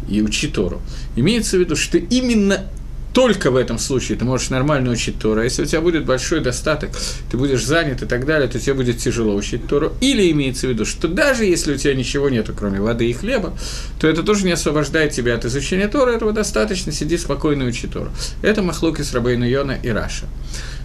и 0.08 0.22
учи 0.22 0.48
Тору. 0.48 0.80
Имеется 1.16 1.56
в 1.56 1.60
виду, 1.60 1.76
что 1.76 1.98
именно 1.98 2.64
только 3.16 3.50
в 3.50 3.56
этом 3.56 3.78
случае 3.78 4.18
ты 4.18 4.26
можешь 4.26 4.50
нормально 4.50 4.90
учить 4.90 5.18
Тору. 5.18 5.40
А 5.40 5.44
если 5.44 5.62
у 5.62 5.64
тебя 5.64 5.80
будет 5.80 6.04
большой 6.04 6.40
достаток, 6.40 6.90
ты 7.30 7.38
будешь 7.38 7.64
занят 7.64 8.02
и 8.02 8.06
так 8.06 8.26
далее, 8.26 8.46
то 8.46 8.60
тебе 8.60 8.74
будет 8.74 8.98
тяжело 8.98 9.34
учить 9.34 9.66
Тору. 9.66 9.94
Или 10.02 10.30
имеется 10.32 10.66
в 10.66 10.68
виду, 10.68 10.84
что 10.84 11.08
даже 11.08 11.46
если 11.46 11.72
у 11.72 11.78
тебя 11.78 11.94
ничего 11.94 12.28
нету, 12.28 12.52
кроме 12.54 12.78
воды 12.78 13.08
и 13.08 13.14
хлеба, 13.14 13.56
то 13.98 14.06
это 14.06 14.22
тоже 14.22 14.44
не 14.44 14.52
освобождает 14.52 15.12
тебя 15.12 15.34
от 15.34 15.46
изучения 15.46 15.88
Тора, 15.88 16.10
этого 16.10 16.32
достаточно, 16.32 16.92
сиди 16.92 17.16
спокойно 17.16 17.62
и 17.62 17.68
учи 17.68 17.86
Тору. 17.86 18.10
Это 18.42 18.60
Махлоки 18.60 19.00
с 19.00 19.14
Рабейну 19.14 19.46
Йона 19.46 19.78
и 19.82 19.88
Раша. 19.88 20.26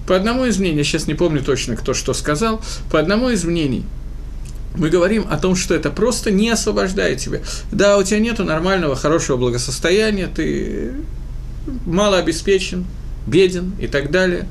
По 0.07 0.15
одному 0.15 0.45
из 0.45 0.57
мнений, 0.57 0.85
сейчас 0.85 1.07
не 1.07 1.15
помню 1.15 1.43
точно, 1.43 1.75
кто 1.75 1.93
что 1.93 2.13
сказал, 2.13 2.61
по 2.89 2.97
одному 2.97 3.29
из 3.29 3.43
мнений, 3.43 3.83
мы 4.77 4.89
говорим 4.89 5.27
о 5.29 5.35
том, 5.35 5.57
что 5.57 5.75
это 5.75 5.89
просто 5.89 6.31
не 6.31 6.49
освобождает 6.49 7.19
тебя. 7.19 7.41
Да, 7.73 7.97
у 7.97 8.03
тебя 8.03 8.19
нет 8.19 8.39
нормального, 8.39 8.95
хорошего 8.95 9.35
благосостояния, 9.35 10.29
ты 10.33 10.93
мало 11.85 12.17
обеспечен, 12.17 12.85
беден 13.27 13.73
и 13.79 13.87
так 13.87 14.11
далее. 14.11 14.47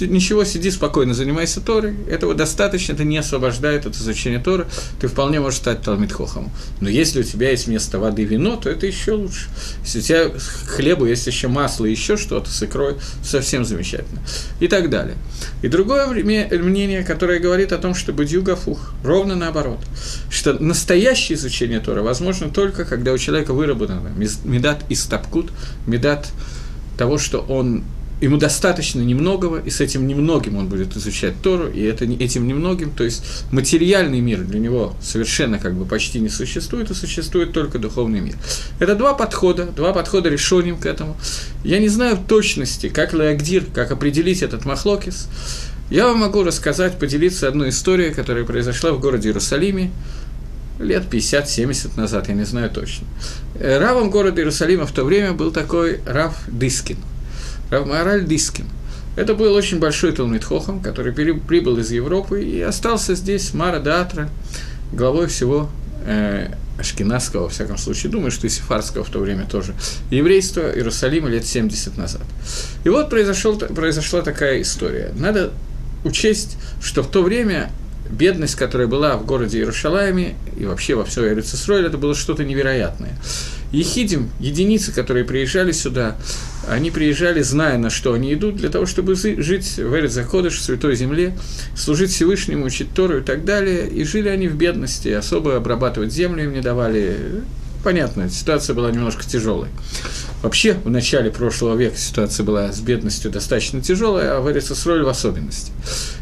Ничего, 0.00 0.44
сиди 0.44 0.70
спокойно, 0.70 1.14
занимайся 1.14 1.60
Торой. 1.60 1.94
Этого 2.10 2.34
достаточно, 2.34 2.92
это 2.92 3.04
не 3.04 3.18
освобождает 3.18 3.86
от 3.86 3.94
изучения 3.94 4.40
Торы. 4.40 4.66
Ты 5.00 5.06
вполне 5.06 5.38
можешь 5.38 5.60
стать 5.60 5.82
Талмитхохом. 5.82 6.50
Но 6.80 6.88
если 6.88 7.20
у 7.20 7.22
тебя 7.22 7.50
есть 7.50 7.66
вместо 7.66 7.98
воды 7.98 8.24
вино, 8.24 8.56
то 8.56 8.68
это 8.68 8.86
еще 8.86 9.12
лучше. 9.12 9.48
Если 9.84 9.98
у 10.00 10.02
тебя 10.02 10.30
хлебу 10.66 11.06
есть 11.06 11.26
еще 11.26 11.46
масло 11.48 11.86
и 11.86 11.92
еще 11.92 12.16
что-то 12.16 12.50
с 12.50 12.62
икрой, 12.62 12.96
совсем 13.22 13.64
замечательно. 13.64 14.20
И 14.58 14.66
так 14.66 14.90
далее. 14.90 15.16
И 15.62 15.68
другое 15.68 16.06
мнение, 16.08 17.04
которое 17.04 17.38
говорит 17.38 17.72
о 17.72 17.78
том, 17.78 17.94
что 17.94 18.12
Бадьюгафух, 18.12 18.92
ровно 19.04 19.36
наоборот. 19.36 19.78
Что 20.30 20.52
настоящее 20.54 21.36
изучение 21.36 21.78
Тора 21.78 22.02
возможно 22.02 22.48
только, 22.50 22.84
когда 22.84 23.12
у 23.12 23.18
человека 23.18 23.54
выработано 23.54 24.10
медат 24.44 24.84
и 24.88 24.96
стапкут, 24.96 25.52
медат 25.86 26.28
того, 26.98 27.18
что 27.18 27.40
он 27.40 27.84
ему 28.20 28.38
достаточно 28.38 29.00
немногого, 29.00 29.60
и 29.60 29.68
с 29.68 29.80
этим 29.80 30.06
немногим 30.06 30.56
он 30.56 30.68
будет 30.68 30.96
изучать 30.96 31.34
Тору, 31.42 31.68
и 31.68 31.82
это, 31.82 32.04
этим 32.04 32.46
немногим, 32.48 32.90
то 32.90 33.04
есть 33.04 33.22
материальный 33.50 34.20
мир 34.20 34.40
для 34.40 34.58
него 34.58 34.94
совершенно 35.02 35.58
как 35.58 35.74
бы 35.74 35.84
почти 35.84 36.18
не 36.20 36.30
существует, 36.30 36.90
и 36.90 36.94
существует 36.94 37.52
только 37.52 37.78
духовный 37.78 38.20
мир. 38.20 38.34
Это 38.78 38.94
два 38.94 39.12
подхода, 39.12 39.66
два 39.66 39.92
подхода 39.92 40.30
решением 40.30 40.78
к 40.78 40.86
этому. 40.86 41.16
Я 41.62 41.78
не 41.78 41.88
знаю 41.88 42.16
в 42.16 42.26
точности, 42.26 42.88
как 42.88 43.12
להגדיר, 43.12 43.64
как 43.74 43.90
определить 43.90 44.42
этот 44.42 44.64
מחלוקת. 44.64 45.28
Я 45.90 46.06
вам 46.06 46.18
могу 46.18 46.42
рассказать, 46.42 46.98
поделиться 46.98 47.46
одной 47.46 47.68
историей, 47.68 48.12
которая 48.12 48.44
произошла 48.44 48.92
в 48.92 49.00
городе 49.00 49.28
Иерусалиме, 49.28 49.90
лет 50.80 51.04
50-70 51.10 51.96
назад, 51.96 52.28
я 52.28 52.34
не 52.34 52.44
знаю 52.44 52.70
точно. 52.70 53.06
Э, 53.58 53.78
равом 53.78 54.10
города 54.10 54.40
Иерусалима 54.40 54.86
в 54.86 54.92
то 54.92 55.04
время 55.04 55.32
был 55.32 55.52
такой 55.52 56.00
Рав 56.06 56.34
Дискин– 56.48 56.96
Рав 57.70 57.86
Маариль 57.86 58.24
Дискин. 58.24 58.66
Это 59.16 59.34
был 59.34 59.54
очень 59.54 59.78
большой 59.78 60.12
Талмит 60.12 60.44
Хохам, 60.44 60.80
который 60.80 61.12
прибыл 61.12 61.78
из 61.78 61.90
Европы 61.90 62.44
и 62.44 62.60
остался 62.60 63.14
здесь, 63.14 63.54
Мара 63.54 63.80
Датра, 63.80 64.28
главой 64.92 65.26
всего 65.26 65.70
э, 66.04 66.48
Ашкенадского, 66.78 67.44
во 67.44 67.48
всяком 67.48 67.78
случае, 67.78 68.12
думаю, 68.12 68.30
что 68.30 68.46
и 68.46 68.50
Сефарского 68.50 69.04
в 69.04 69.08
то 69.08 69.18
время 69.18 69.46
тоже, 69.46 69.74
еврейства 70.10 70.70
Иерусалима 70.70 71.28
лет 71.28 71.46
70 71.46 71.96
назад. 71.96 72.22
И 72.84 72.88
вот 72.90 73.08
произошел, 73.08 73.56
произошла 73.56 74.20
такая 74.20 74.60
история. 74.60 75.12
Надо 75.16 75.52
учесть, 76.04 76.58
что 76.82 77.02
в 77.02 77.10
то 77.10 77.22
время 77.22 77.70
бедность, 78.10 78.54
которая 78.54 78.86
была 78.86 79.16
в 79.16 79.24
городе 79.24 79.58
Иерушалайме 79.58 80.36
и 80.56 80.66
вообще 80.66 80.94
во 80.94 81.04
всей 81.04 81.24
Иерусалиме, 81.24 81.86
это 81.86 81.98
было 81.98 82.14
что-то 82.14 82.44
невероятное. 82.44 83.16
Ехидим, 83.76 84.30
единицы, 84.40 84.90
которые 84.90 85.26
приезжали 85.26 85.70
сюда, 85.70 86.16
они 86.66 86.90
приезжали, 86.90 87.42
зная, 87.42 87.76
на 87.76 87.90
что 87.90 88.14
они 88.14 88.32
идут, 88.32 88.56
для 88.56 88.70
того, 88.70 88.86
чтобы 88.86 89.14
жить 89.16 89.76
в 89.76 89.94
Эрцзаходыш, 89.94 90.56
в 90.56 90.62
Святой 90.62 90.96
Земле, 90.96 91.36
служить 91.76 92.10
Всевышнему, 92.10 92.64
учить 92.64 92.94
Тору 92.94 93.18
и 93.18 93.20
так 93.20 93.44
далее. 93.44 93.86
И 93.86 94.04
жили 94.04 94.30
они 94.30 94.48
в 94.48 94.56
бедности, 94.56 95.08
особо 95.08 95.56
обрабатывать 95.56 96.10
землю 96.10 96.44
им 96.44 96.54
не 96.54 96.62
давали. 96.62 97.42
Понятно, 97.84 98.30
ситуация 98.30 98.72
была 98.72 98.90
немножко 98.90 99.24
тяжелой. 99.24 99.68
Вообще, 100.42 100.72
в 100.72 100.88
начале 100.88 101.30
прошлого 101.30 101.76
века 101.76 101.98
ситуация 101.98 102.44
была 102.44 102.72
с 102.72 102.80
бедностью 102.80 103.30
достаточно 103.30 103.82
тяжелая, 103.82 104.38
а 104.38 104.40
в 104.40 104.50
Эрицесроле 104.50 105.04
в 105.04 105.08
особенности. 105.08 105.70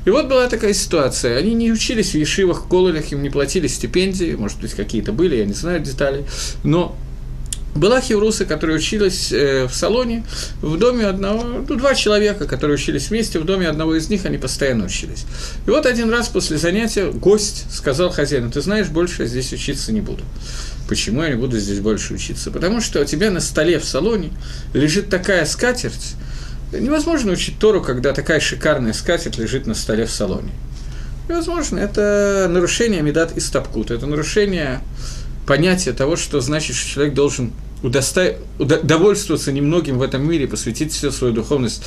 И 0.04 0.10
вот 0.10 0.26
была 0.26 0.48
такая 0.48 0.74
ситуация. 0.74 1.38
Они 1.38 1.54
не 1.54 1.70
учились 1.70 2.10
в 2.10 2.14
ешивах, 2.16 2.66
кололях, 2.66 3.12
им 3.12 3.22
не 3.22 3.30
платили 3.30 3.68
стипендии, 3.68 4.34
может 4.34 4.60
быть, 4.60 4.74
какие-то 4.74 5.12
были, 5.12 5.36
я 5.36 5.44
не 5.44 5.54
знаю 5.54 5.80
деталей, 5.80 6.24
но 6.64 6.96
была 7.74 8.00
хевруса, 8.00 8.44
которая 8.44 8.76
училась 8.76 9.32
э, 9.32 9.66
в 9.66 9.74
салоне, 9.74 10.24
в 10.60 10.78
доме 10.78 11.06
одного, 11.06 11.42
ну, 11.42 11.76
два 11.76 11.94
человека, 11.94 12.46
которые 12.46 12.76
учились 12.76 13.10
вместе, 13.10 13.38
в 13.38 13.44
доме 13.44 13.68
одного 13.68 13.96
из 13.96 14.08
них 14.08 14.24
они 14.24 14.38
постоянно 14.38 14.84
учились. 14.84 15.24
И 15.66 15.70
вот 15.70 15.86
один 15.86 16.10
раз 16.10 16.28
после 16.28 16.56
занятия 16.56 17.10
гость 17.10 17.66
сказал 17.72 18.10
хозяину, 18.10 18.50
ты 18.50 18.60
знаешь, 18.60 18.88
больше 18.88 19.22
я 19.22 19.28
здесь 19.28 19.52
учиться 19.52 19.92
не 19.92 20.00
буду. 20.00 20.22
Почему 20.88 21.22
я 21.22 21.30
не 21.30 21.36
буду 21.36 21.58
здесь 21.58 21.80
больше 21.80 22.14
учиться? 22.14 22.50
Потому 22.50 22.80
что 22.80 23.00
у 23.00 23.04
тебя 23.04 23.30
на 23.30 23.40
столе 23.40 23.78
в 23.78 23.84
салоне 23.84 24.30
лежит 24.72 25.08
такая 25.08 25.44
скатерть, 25.46 26.14
невозможно 26.72 27.32
учить 27.32 27.58
Тору, 27.58 27.80
когда 27.80 28.12
такая 28.12 28.40
шикарная 28.40 28.92
скатерть 28.92 29.38
лежит 29.38 29.66
на 29.66 29.74
столе 29.74 30.06
в 30.06 30.10
салоне. 30.10 30.52
Невозможно, 31.28 31.78
это 31.78 32.48
нарушение 32.50 33.00
Медат 33.00 33.36
и 33.36 33.40
Стапкут, 33.40 33.90
это 33.90 34.06
нарушение 34.06 34.80
понятия 35.46 35.92
того, 35.92 36.16
что 36.16 36.40
значит, 36.40 36.76
что 36.76 36.90
человек 36.90 37.14
должен 37.14 37.52
удоста... 37.84 38.36
удовольствоваться 38.58 39.52
немногим 39.52 39.98
в 39.98 40.02
этом 40.02 40.28
мире, 40.28 40.48
посвятить 40.48 40.92
всю 40.92 41.12
свою 41.12 41.32
духовность 41.32 41.84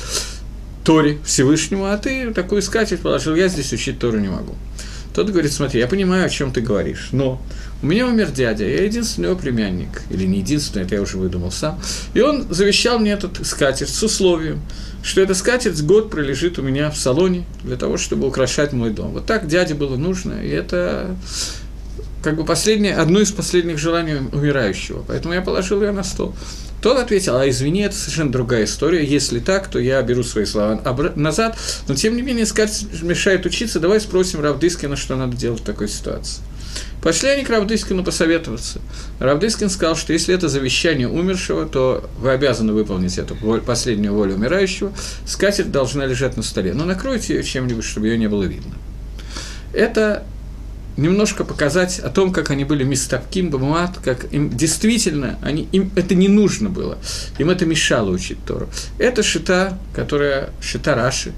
Торе 0.84 1.18
Всевышнему, 1.24 1.86
а 1.86 1.98
ты 1.98 2.32
такую 2.32 2.60
искатель 2.62 2.96
положил, 2.96 3.34
я 3.34 3.48
здесь 3.48 3.72
учить 3.72 3.98
Тору 3.98 4.18
не 4.18 4.28
могу. 4.28 4.54
Тот 5.14 5.28
говорит, 5.30 5.52
смотри, 5.52 5.80
я 5.80 5.88
понимаю, 5.88 6.26
о 6.26 6.28
чем 6.28 6.52
ты 6.52 6.60
говоришь, 6.60 7.08
но 7.12 7.42
у 7.82 7.86
меня 7.86 8.06
умер 8.06 8.30
дядя, 8.30 8.64
я 8.64 8.84
единственный 8.84 9.26
его 9.26 9.36
племянник, 9.36 10.02
или 10.10 10.24
не 10.24 10.38
единственный, 10.38 10.84
это 10.84 10.94
я 10.94 11.02
уже 11.02 11.18
выдумал 11.18 11.50
сам, 11.50 11.80
и 12.14 12.20
он 12.20 12.46
завещал 12.50 13.00
мне 13.00 13.12
этот 13.12 13.44
скатерть 13.44 13.92
с 13.92 14.02
условием, 14.02 14.60
что 15.02 15.20
эта 15.20 15.34
скатерть 15.34 15.82
год 15.82 16.10
пролежит 16.10 16.58
у 16.58 16.62
меня 16.62 16.90
в 16.90 16.96
салоне 16.96 17.44
для 17.64 17.76
того, 17.76 17.96
чтобы 17.96 18.28
украшать 18.28 18.72
мой 18.72 18.90
дом. 18.90 19.12
Вот 19.12 19.26
так 19.26 19.48
дяде 19.48 19.74
было 19.74 19.96
нужно, 19.96 20.34
и 20.44 20.48
это 20.48 21.16
как 22.22 22.36
бы 22.36 22.44
последнее, 22.44 22.96
одно 22.96 23.20
из 23.20 23.30
последних 23.30 23.78
желаний 23.78 24.16
умирающего. 24.32 25.04
Поэтому 25.06 25.34
я 25.34 25.40
положил 25.40 25.82
ее 25.82 25.92
на 25.92 26.02
стол. 26.02 26.34
Тот 26.80 26.98
ответил, 26.98 27.36
а 27.36 27.48
извини, 27.48 27.82
это 27.82 27.96
совершенно 27.96 28.30
другая 28.30 28.64
история. 28.64 29.04
Если 29.04 29.40
так, 29.40 29.68
то 29.68 29.78
я 29.78 30.00
беру 30.02 30.22
свои 30.22 30.44
слова 30.44 30.80
назад. 31.16 31.58
Но, 31.88 31.94
тем 31.94 32.16
не 32.16 32.22
менее, 32.22 32.46
сказать 32.46 32.86
мешает 33.02 33.46
учиться. 33.46 33.80
Давай 33.80 34.00
спросим 34.00 34.40
Равдыскина, 34.40 34.96
что 34.96 35.16
надо 35.16 35.36
делать 35.36 35.60
в 35.60 35.64
такой 35.64 35.88
ситуации. 35.88 36.42
Пошли 37.02 37.30
они 37.30 37.44
к 37.44 37.50
Равдыскину 37.50 38.04
посоветоваться. 38.04 38.80
Равдыскин 39.20 39.70
сказал, 39.70 39.96
что 39.96 40.12
если 40.12 40.34
это 40.34 40.48
завещание 40.48 41.08
умершего, 41.08 41.66
то 41.66 42.08
вы 42.18 42.30
обязаны 42.30 42.72
выполнить 42.72 43.18
эту 43.18 43.36
последнюю 43.64 44.14
волю 44.14 44.34
умирающего. 44.34 44.92
Скатерть 45.24 45.70
должна 45.70 46.06
лежать 46.06 46.36
на 46.36 46.42
столе. 46.42 46.74
Но 46.74 46.84
накройте 46.84 47.34
ее 47.34 47.42
чем-нибудь, 47.42 47.84
чтобы 47.84 48.08
ее 48.08 48.18
не 48.18 48.28
было 48.28 48.44
видно. 48.44 48.74
Это 49.72 50.24
немножко 50.98 51.44
показать 51.44 51.98
о 52.00 52.10
том, 52.10 52.32
как 52.32 52.50
они 52.50 52.64
были 52.64 52.84
мистапким, 52.84 53.50
бамуат, 53.50 53.98
как 54.04 54.30
им 54.32 54.50
действительно, 54.50 55.38
они, 55.42 55.68
им 55.72 55.90
это 55.96 56.14
не 56.14 56.28
нужно 56.28 56.68
было, 56.68 56.98
им 57.38 57.48
это 57.48 57.64
мешало 57.64 58.10
учить 58.10 58.38
Тору. 58.44 58.68
Это 58.98 59.22
шита, 59.22 59.78
которая 59.94 60.50
шита 60.60 60.94
Раши, 60.94 61.32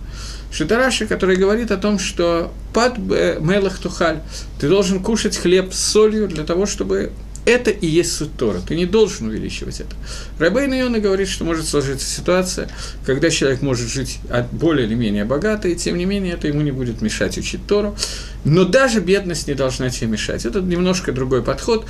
Шитараши, 0.53 1.07
который 1.07 1.37
говорит 1.37 1.71
о 1.71 1.77
том, 1.77 1.99
что 1.99 2.53
под 2.73 2.99
мелах 2.99 3.79
тухаль, 3.79 4.21
ты 4.59 4.69
должен 4.69 5.01
кушать 5.01 5.37
хлеб 5.37 5.73
с 5.73 5.79
солью 5.79 6.27
для 6.27 6.43
того, 6.43 6.67
чтобы 6.67 7.13
это 7.47 7.71
и 7.71 7.87
есть 7.87 8.13
суть 8.13 8.37
Тора. 8.37 8.61
Ты 8.67 8.77
не 8.77 8.87
должен 8.87 9.29
увеличивать 9.29 9.81
это. 9.81 9.95
Рабейн 10.39 10.73
Йона 10.73 11.01
говорит, 11.01 11.29
что 11.29 11.45
может 11.45 11.67
сложиться 11.67 12.07
ситуация, 12.07 12.69
когда 13.05 13.31
человек 13.31 13.63
может 13.63 13.89
жить 13.89 14.19
более 14.53 14.87
или 14.87 14.95
менее 14.95 15.25
богато, 15.25 15.69
и 15.69 15.75
тем 15.75 15.97
не 15.97 16.05
менее 16.05 16.35
это 16.35 16.49
ему 16.49 16.61
не 16.61 16.71
будет 16.71 17.03
мешать 17.03 17.39
учить 17.39 17.67
Тору. 17.67 17.97
Но 18.45 18.65
даже 18.65 19.01
бедность 19.01 19.49
не 19.49 19.55
должна 19.55 19.91
тебе 19.91 20.09
мешать. 20.09 20.47
Это 20.47 20.61
немножко 20.61 21.13
другой 21.13 21.43
подход. 21.43 21.87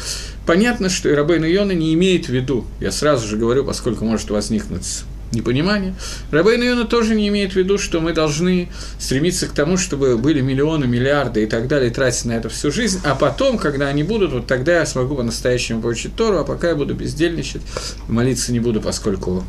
Понятно, 0.47 0.89
что 0.89 1.09
и 1.09 1.13
Рабейн 1.13 1.45
Йона 1.45 1.73
не 1.73 1.95
имеет 1.95 2.27
в 2.27 2.31
виду, 2.31 2.67
я 2.81 2.91
сразу 2.91 3.27
же 3.27 3.37
говорю, 3.37 3.65
поскольку 3.65 4.05
может 4.05 4.31
возникнуть 4.31 5.05
непонимание. 5.33 5.95
Рабейн 6.31 6.63
Йона 6.63 6.85
тоже 6.85 7.15
не 7.15 7.29
имеет 7.29 7.53
в 7.53 7.57
виду, 7.57 7.79
что 7.79 8.01
мы 8.01 8.13
должны 8.13 8.69
стремиться 8.99 9.47
к 9.47 9.53
тому, 9.53 9.77
чтобы 9.77 10.19
были 10.19 10.41
миллионы, 10.41 10.87
миллиарды 10.87 11.45
и 11.45 11.47
так 11.47 11.69
далее, 11.69 11.91
тратить 11.91 12.25
на 12.25 12.33
это 12.33 12.49
всю 12.49 12.71
жизнь, 12.71 13.01
а 13.05 13.15
потом, 13.15 13.59
когда 13.59 13.89
они 13.89 14.03
будут, 14.03 14.33
вот 14.33 14.47
тогда 14.47 14.79
я 14.79 14.87
смогу 14.87 15.17
по-настоящему 15.17 15.83
получить 15.83 16.17
Тору, 16.17 16.39
а 16.39 16.45
пока 16.45 16.71
я 16.71 16.75
буду 16.75 16.95
бездельничать, 16.95 17.63
молиться 18.09 18.53
не 18.53 18.61
буду, 18.61 18.81
поскольку 18.81 19.45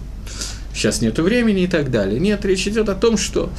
сейчас 0.73 1.01
нет 1.01 1.17
времени 1.19 1.63
и 1.63 1.67
так 1.67 1.91
далее. 1.91 2.19
Нет, 2.19 2.45
речь 2.45 2.67
идет 2.67 2.89
о 2.89 2.95
том, 2.95 3.17
что 3.17 3.50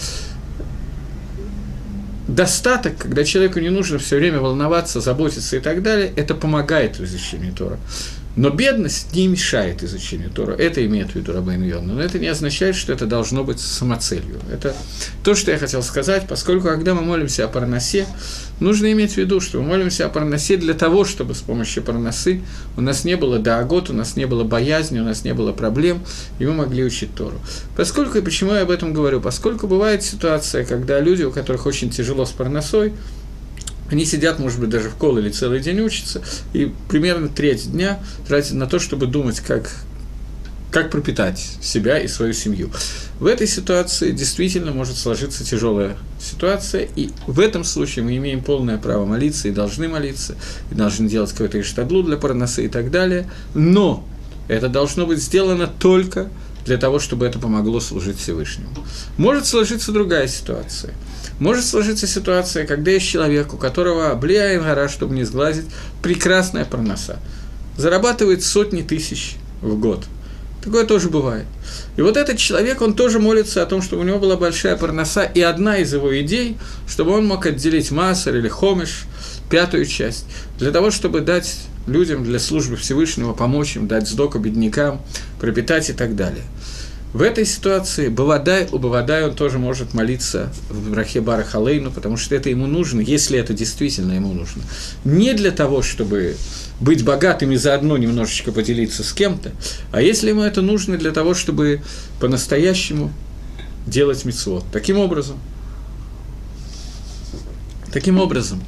достаток, 2.28 2.96
когда 2.96 3.24
человеку 3.24 3.58
не 3.60 3.70
нужно 3.70 3.98
все 3.98 4.16
время 4.16 4.40
волноваться, 4.40 5.00
заботиться 5.00 5.56
и 5.56 5.60
так 5.60 5.82
далее, 5.82 6.12
это 6.16 6.34
помогает 6.34 6.98
в 6.98 7.04
изучении 7.04 7.50
Тора. 7.50 7.78
Но 8.34 8.48
бедность 8.48 9.14
не 9.14 9.28
мешает 9.28 9.82
изучению 9.82 10.30
Тора. 10.30 10.52
Это 10.52 10.84
имеет 10.86 11.10
в 11.10 11.14
виду 11.16 11.32
Рабейн 11.32 11.62
Йонна. 11.62 11.94
Но 11.94 12.02
это 12.02 12.18
не 12.18 12.28
означает, 12.28 12.76
что 12.76 12.92
это 12.92 13.06
должно 13.06 13.44
быть 13.44 13.60
самоцелью. 13.60 14.40
Это 14.50 14.74
то, 15.22 15.34
что 15.34 15.50
я 15.50 15.58
хотел 15.58 15.82
сказать, 15.82 16.26
поскольку, 16.26 16.68
когда 16.68 16.94
мы 16.94 17.02
молимся 17.02 17.44
о 17.44 17.48
Парнасе, 17.48 18.06
нужно 18.58 18.90
иметь 18.92 19.12
в 19.12 19.16
виду, 19.18 19.40
что 19.40 19.60
мы 19.60 19.68
молимся 19.68 20.06
о 20.06 20.08
Парнасе 20.08 20.56
для 20.56 20.72
того, 20.72 21.04
чтобы 21.04 21.34
с 21.34 21.40
помощью 21.40 21.82
Парнасы 21.82 22.40
у 22.78 22.80
нас 22.80 23.04
не 23.04 23.16
было 23.16 23.38
даагот, 23.38 23.90
у 23.90 23.92
нас 23.92 24.16
не 24.16 24.26
было 24.26 24.44
боязни, 24.44 24.98
у 24.98 25.04
нас 25.04 25.24
не 25.24 25.34
было 25.34 25.52
проблем, 25.52 26.02
и 26.38 26.46
мы 26.46 26.54
могли 26.54 26.84
учить 26.84 27.14
Тору. 27.14 27.38
Поскольку, 27.76 28.16
и 28.16 28.22
почему 28.22 28.54
я 28.54 28.62
об 28.62 28.70
этом 28.70 28.94
говорю? 28.94 29.20
Поскольку 29.20 29.66
бывает 29.66 30.02
ситуация, 30.02 30.64
когда 30.64 31.00
люди, 31.00 31.22
у 31.22 31.32
которых 31.32 31.66
очень 31.66 31.90
тяжело 31.90 32.24
с 32.24 32.30
Парнасой, 32.30 32.94
они 33.92 34.06
сидят, 34.06 34.38
может 34.38 34.58
быть, 34.58 34.70
даже 34.70 34.88
в 34.88 34.94
кол 34.94 35.18
или 35.18 35.28
целый 35.28 35.60
день 35.60 35.80
учатся, 35.80 36.22
и 36.54 36.72
примерно 36.88 37.28
треть 37.28 37.70
дня 37.70 38.00
тратят 38.26 38.54
на 38.54 38.66
то, 38.66 38.78
чтобы 38.78 39.06
думать, 39.06 39.40
как, 39.40 39.70
как 40.70 40.90
пропитать 40.90 41.38
себя 41.60 41.98
и 41.98 42.08
свою 42.08 42.32
семью. 42.32 42.70
В 43.20 43.26
этой 43.26 43.46
ситуации 43.46 44.12
действительно 44.12 44.72
может 44.72 44.96
сложиться 44.96 45.44
тяжелая 45.44 45.98
ситуация, 46.18 46.88
и 46.96 47.10
в 47.26 47.38
этом 47.38 47.64
случае 47.64 48.06
мы 48.06 48.16
имеем 48.16 48.42
полное 48.42 48.78
право 48.78 49.04
молиться 49.04 49.48
и 49.48 49.50
должны 49.52 49.88
молиться, 49.88 50.36
и 50.70 50.74
должны 50.74 51.06
делать 51.06 51.32
какой-то 51.32 51.60
иштадлу 51.60 52.02
для 52.02 52.16
парносы 52.16 52.64
и 52.64 52.68
так 52.68 52.90
далее, 52.90 53.28
но 53.54 54.08
это 54.48 54.70
должно 54.70 55.04
быть 55.04 55.22
сделано 55.22 55.66
только 55.66 56.30
для 56.64 56.78
того, 56.78 56.98
чтобы 56.98 57.26
это 57.26 57.38
помогло 57.38 57.78
служить 57.78 58.18
Всевышнему. 58.18 58.70
Может 59.18 59.44
сложиться 59.44 59.92
другая 59.92 60.28
ситуация– 60.28 60.94
может 61.42 61.64
сложиться 61.64 62.06
ситуация, 62.06 62.66
когда 62.66 62.92
есть 62.92 63.06
человек, 63.06 63.52
у 63.52 63.56
которого 63.56 64.14
блияет 64.14 64.62
гора, 64.62 64.88
чтобы 64.88 65.14
не 65.16 65.24
сглазить, 65.24 65.66
прекрасная 66.00 66.64
проноса. 66.64 67.18
Зарабатывает 67.76 68.44
сотни 68.44 68.82
тысяч 68.82 69.36
в 69.60 69.76
год. 69.76 70.04
Такое 70.62 70.86
тоже 70.86 71.10
бывает. 71.10 71.46
И 71.96 72.02
вот 72.02 72.16
этот 72.16 72.38
человек, 72.38 72.80
он 72.80 72.94
тоже 72.94 73.18
молится 73.18 73.60
о 73.60 73.66
том, 73.66 73.82
чтобы 73.82 74.02
у 74.02 74.04
него 74.04 74.20
была 74.20 74.36
большая 74.36 74.76
парноса, 74.76 75.24
и 75.24 75.40
одна 75.40 75.78
из 75.78 75.92
его 75.92 76.16
идей, 76.20 76.56
чтобы 76.86 77.10
он 77.10 77.26
мог 77.26 77.44
отделить 77.44 77.90
Массер 77.90 78.36
или 78.36 78.48
Хомиш, 78.48 79.02
пятую 79.50 79.84
часть, 79.86 80.26
для 80.60 80.70
того, 80.70 80.92
чтобы 80.92 81.22
дать 81.22 81.56
людям 81.88 82.22
для 82.22 82.38
службы 82.38 82.76
Всевышнего, 82.76 83.32
помочь 83.32 83.74
им, 83.74 83.88
дать 83.88 84.08
сдоку 84.08 84.38
беднякам, 84.38 85.02
пропитать 85.40 85.90
и 85.90 85.92
так 85.92 86.14
далее– 86.14 86.44
в 87.12 87.20
этой 87.20 87.44
ситуации 87.44 88.08
Бавадай, 88.08 88.66
у 88.72 88.78
Бавадай 88.78 89.24
он 89.24 89.34
тоже 89.34 89.58
может 89.58 89.92
молиться 89.92 90.50
в 90.70 90.90
Брахе 90.90 91.20
Бара 91.20 91.42
Халейну, 91.42 91.90
потому 91.90 92.16
что 92.16 92.34
это 92.34 92.48
ему 92.48 92.66
нужно, 92.66 93.00
если 93.00 93.38
это 93.38 93.52
действительно 93.52 94.12
ему 94.12 94.32
нужно. 94.32 94.62
Не 95.04 95.34
для 95.34 95.50
того, 95.50 95.82
чтобы 95.82 96.36
быть 96.80 97.04
богатым 97.04 97.52
и 97.52 97.56
заодно 97.56 97.98
немножечко 97.98 98.50
поделиться 98.50 99.04
с 99.04 99.12
кем-то, 99.12 99.52
а 99.90 100.00
если 100.00 100.30
ему 100.30 100.42
это 100.42 100.62
нужно 100.62 100.96
для 100.96 101.12
того, 101.12 101.34
чтобы 101.34 101.82
по-настоящему 102.18 103.12
делать 103.86 104.24
мецвод. 104.24 104.64
Таким 104.72 104.98
образом, 104.98 105.38
таким 107.92 108.18
образом, 108.18 108.62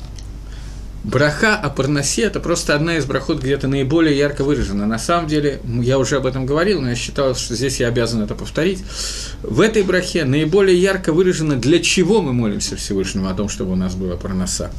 Браха 1.05 1.55
о 1.55 1.69
парносе– 1.69 2.23
это 2.25 2.40
просто 2.40 2.75
одна 2.75 2.97
из 2.97 3.05
брахот 3.05 3.43
где-то 3.43 3.69
наиболее 3.69 4.17
ярко 4.17 4.43
выражена. 4.43 4.87
На 4.87 4.99
самом 4.99 5.29
деле, 5.29 5.61
я 5.83 5.99
уже 5.99 6.17
об 6.17 6.25
этом 6.25 6.47
говорил, 6.47 6.81
но 6.81 6.88
я 6.88 6.97
считал, 6.97 7.37
что 7.37 7.55
здесь 7.55 7.79
я 7.79 7.88
обязан 7.88 8.23
это 8.23 8.35
повторить. 8.35 8.83
В 9.43 9.61
этой 9.61 9.83
брахе 9.83 10.25
наиболее 10.25 10.81
ярко 10.81 11.12
выражено, 11.12 11.57
для 11.57 11.81
чего 11.81 12.23
мы 12.23 12.33
молимся 12.33 12.77
Всевышнему 12.77 13.29
о 13.29 13.35
том, 13.35 13.51
чтобы 13.51 13.73
у 13.73 13.77
нас 13.77 13.95
была 13.95 14.17
парноса. 14.17 14.71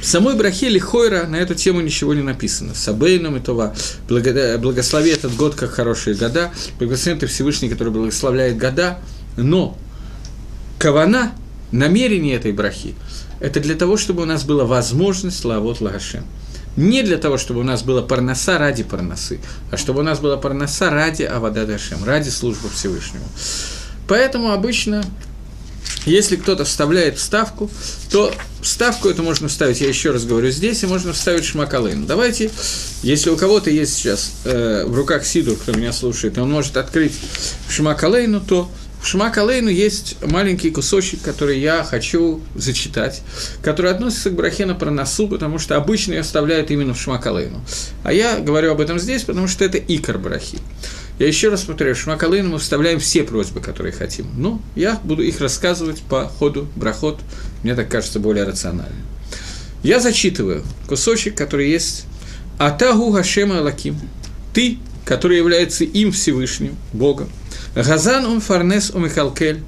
В 0.00 0.06
самой 0.06 0.36
брахе 0.36 0.68
Лихойра 0.68 1.26
на 1.26 1.36
эту 1.36 1.56
тему 1.56 1.80
ничего 1.80 2.14
не 2.14 2.22
написано. 2.22 2.72
Сабейном 2.72 3.38
и 3.38 3.40
Това. 3.40 3.74
Благослови 4.08 5.10
этот 5.10 5.34
год, 5.34 5.56
как 5.56 5.72
хорошие 5.72 6.14
года. 6.14 6.52
Благослови 6.78 7.18
ты 7.18 7.26
Всевышний, 7.26 7.68
который 7.70 7.92
благословляет 7.92 8.56
года. 8.56 8.98
Но 9.36 9.76
Кавана, 10.78 11.32
намерение 11.72 12.36
этой 12.36 12.52
брахи– 12.52 12.94
это 13.40 13.58
для 13.60 13.74
того, 13.74 13.96
чтобы 13.96 14.22
у 14.22 14.26
нас 14.26 14.44
была 14.44 14.64
возможность 14.64 15.44
лавот 15.44 15.80
лагашем. 15.80 16.24
Не 16.76 17.02
для 17.02 17.18
того, 17.18 17.36
чтобы 17.36 17.60
у 17.60 17.64
нас 17.64 17.82
была 17.82 18.02
парноса 18.02 18.58
ради 18.58 18.84
парносы, 18.84 19.40
а 19.72 19.76
чтобы 19.76 20.00
у 20.00 20.02
нас 20.02 20.20
была 20.20 20.36
парноса 20.36 20.90
ради 20.90 21.24
Авада 21.24 21.66
Дашем, 21.66 22.04
ради 22.04 22.28
службы 22.28 22.68
Всевышнему. 22.70 23.24
Поэтому 24.06 24.52
обычно, 24.52 25.04
если 26.06 26.36
кто-то 26.36 26.64
вставляет 26.64 27.18
вставку, 27.18 27.68
то 28.12 28.32
вставку 28.62 29.08
это 29.08 29.22
можно 29.22 29.48
вставить, 29.48 29.80
я 29.80 29.88
еще 29.88 30.12
раз 30.12 30.24
говорю, 30.24 30.50
здесь, 30.50 30.82
и 30.84 30.86
можно 30.86 31.12
вставить 31.12 31.44
шмакалейн. 31.44 32.06
Давайте, 32.06 32.52
если 33.02 33.30
у 33.30 33.36
кого-то 33.36 33.70
есть 33.70 33.94
сейчас 33.94 34.32
э, 34.44 34.84
в 34.86 34.94
руках 34.94 35.26
сидур, 35.26 35.56
кто 35.56 35.72
меня 35.72 35.92
слушает, 35.92 36.38
он 36.38 36.50
может 36.50 36.76
открыть 36.76 37.14
шмакалейну, 37.68 38.40
то 38.40 38.70
в 39.00 39.06
Шма 39.06 39.30
Калейну 39.30 39.70
есть 39.70 40.16
маленький 40.22 40.70
кусочек, 40.70 41.22
который 41.22 41.58
я 41.58 41.84
хочу 41.84 42.40
зачитать, 42.54 43.22
который 43.62 43.90
относится 43.90 44.30
к 44.30 44.34
брахе 44.34 44.66
на 44.66 44.74
проносу, 44.74 45.26
потому 45.26 45.58
что 45.58 45.76
обычно 45.76 46.12
ее 46.12 46.20
оставляют 46.20 46.70
именно 46.70 46.92
в 46.92 47.00
Шма 47.00 47.18
Калейну. 47.18 47.62
А 48.04 48.12
я 48.12 48.38
говорю 48.38 48.72
об 48.72 48.80
этом 48.80 48.98
здесь, 48.98 49.22
потому 49.22 49.48
что 49.48 49.64
это 49.64 49.78
икор 49.78 50.18
брахи. 50.18 50.58
Я 51.18 51.26
еще 51.26 51.48
раз 51.48 51.62
повторяю, 51.62 51.96
в 51.96 51.98
Шма 51.98 52.16
Калейну 52.16 52.50
мы 52.50 52.58
вставляем 52.58 53.00
все 53.00 53.22
просьбы, 53.22 53.60
которые 53.60 53.92
хотим. 53.92 54.26
Но 54.36 54.60
я 54.74 55.00
буду 55.02 55.22
их 55.22 55.40
рассказывать 55.40 56.02
по 56.02 56.28
ходу 56.28 56.68
брахот, 56.76 57.20
мне 57.62 57.74
так 57.74 57.88
кажется, 57.88 58.20
более 58.20 58.44
рационально. 58.44 58.94
Я 59.82 60.00
зачитываю 60.00 60.62
кусочек, 60.86 61.34
который 61.34 61.70
есть 61.70 62.04
«Атагу 62.58 63.10
Гашема 63.10 63.62
Лаким»– 63.62 63.98
«Ты, 64.52 64.78
который 65.06 65.38
является 65.38 65.84
им 65.84 66.12
Всевышним, 66.12 66.76
Богом, 66.92 67.30
Газан 67.74 68.26
он 68.26 68.40
фарнес 68.40 68.90
у 68.90 68.98
Михалкель, 68.98 69.62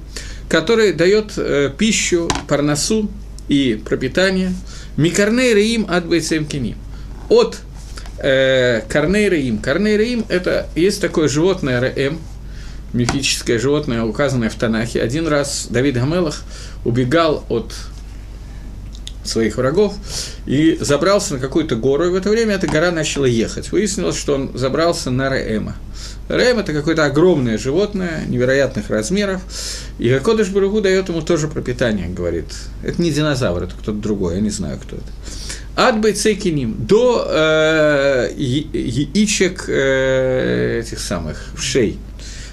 который 0.49 0.93
дает 0.93 1.33
э, 1.37 1.71
пищу, 1.77 2.29
парносу 2.47 3.09
и 3.47 3.81
пропитание. 3.83 4.53
Микарней 4.97 5.53
Раим 5.53 5.85
от 5.89 6.05
Бейцем. 6.05 6.47
От 7.29 7.57
э, 8.19 8.81
Карней 8.89 9.29
Раим. 9.29 9.57
Карней 9.59 9.97
Раим– 9.97 10.25
это 10.29 10.67
есть 10.75 10.99
такое 10.99 11.29
животное 11.29 11.79
Раэм, 11.79 12.19
мифическое 12.91 13.57
животное, 13.57 14.03
указанное 14.03 14.49
в 14.49 14.55
Танахе. 14.55 15.01
Один 15.01 15.27
раз 15.27 15.67
Давид 15.69 15.95
Гамелах 15.95 16.43
убегал 16.83 17.45
от 17.47 17.73
своих 19.23 19.55
врагов 19.55 19.95
и 20.45 20.77
забрался 20.81 21.35
на 21.35 21.39
какую-то 21.39 21.77
гору, 21.77 22.07
и 22.07 22.09
в 22.09 22.15
это 22.15 22.29
время 22.29 22.55
эта 22.55 22.67
гора 22.67 22.91
начала 22.91 23.23
ехать. 23.23 23.71
Выяснилось, 23.71 24.17
что 24.17 24.35
он 24.35 24.51
забрался 24.53 25.09
на 25.09 25.29
Раэма– 25.29 25.77
Рэм– 26.29 26.59
это 26.59 26.73
какое-то 26.73 27.05
огромное 27.05 27.57
животное, 27.57 28.23
невероятных 28.27 28.89
размеров, 28.89 29.41
и 29.99 30.09
Кодыш 30.19 30.49
Баругу 30.49 30.81
дает 30.81 31.09
ему 31.09 31.21
тоже 31.21 31.47
пропитание, 31.47 32.07
говорит. 32.07 32.45
Это 32.81 33.01
не 33.01 33.11
динозавр, 33.11 33.63
это 33.63 33.73
кто-то 33.73 33.97
другой, 33.97 34.35
я 34.35 34.41
не 34.41 34.49
знаю, 34.49 34.79
кто 34.81 34.95
это. 34.95 35.05
От 35.75 35.99
Байцейкиним 35.99 36.75
до 36.85 37.25
э, 37.27 38.31
яичек 38.35 39.65
э, 39.67 40.81
этих 40.81 40.99
самых, 40.99 41.47
вшей, 41.55 41.97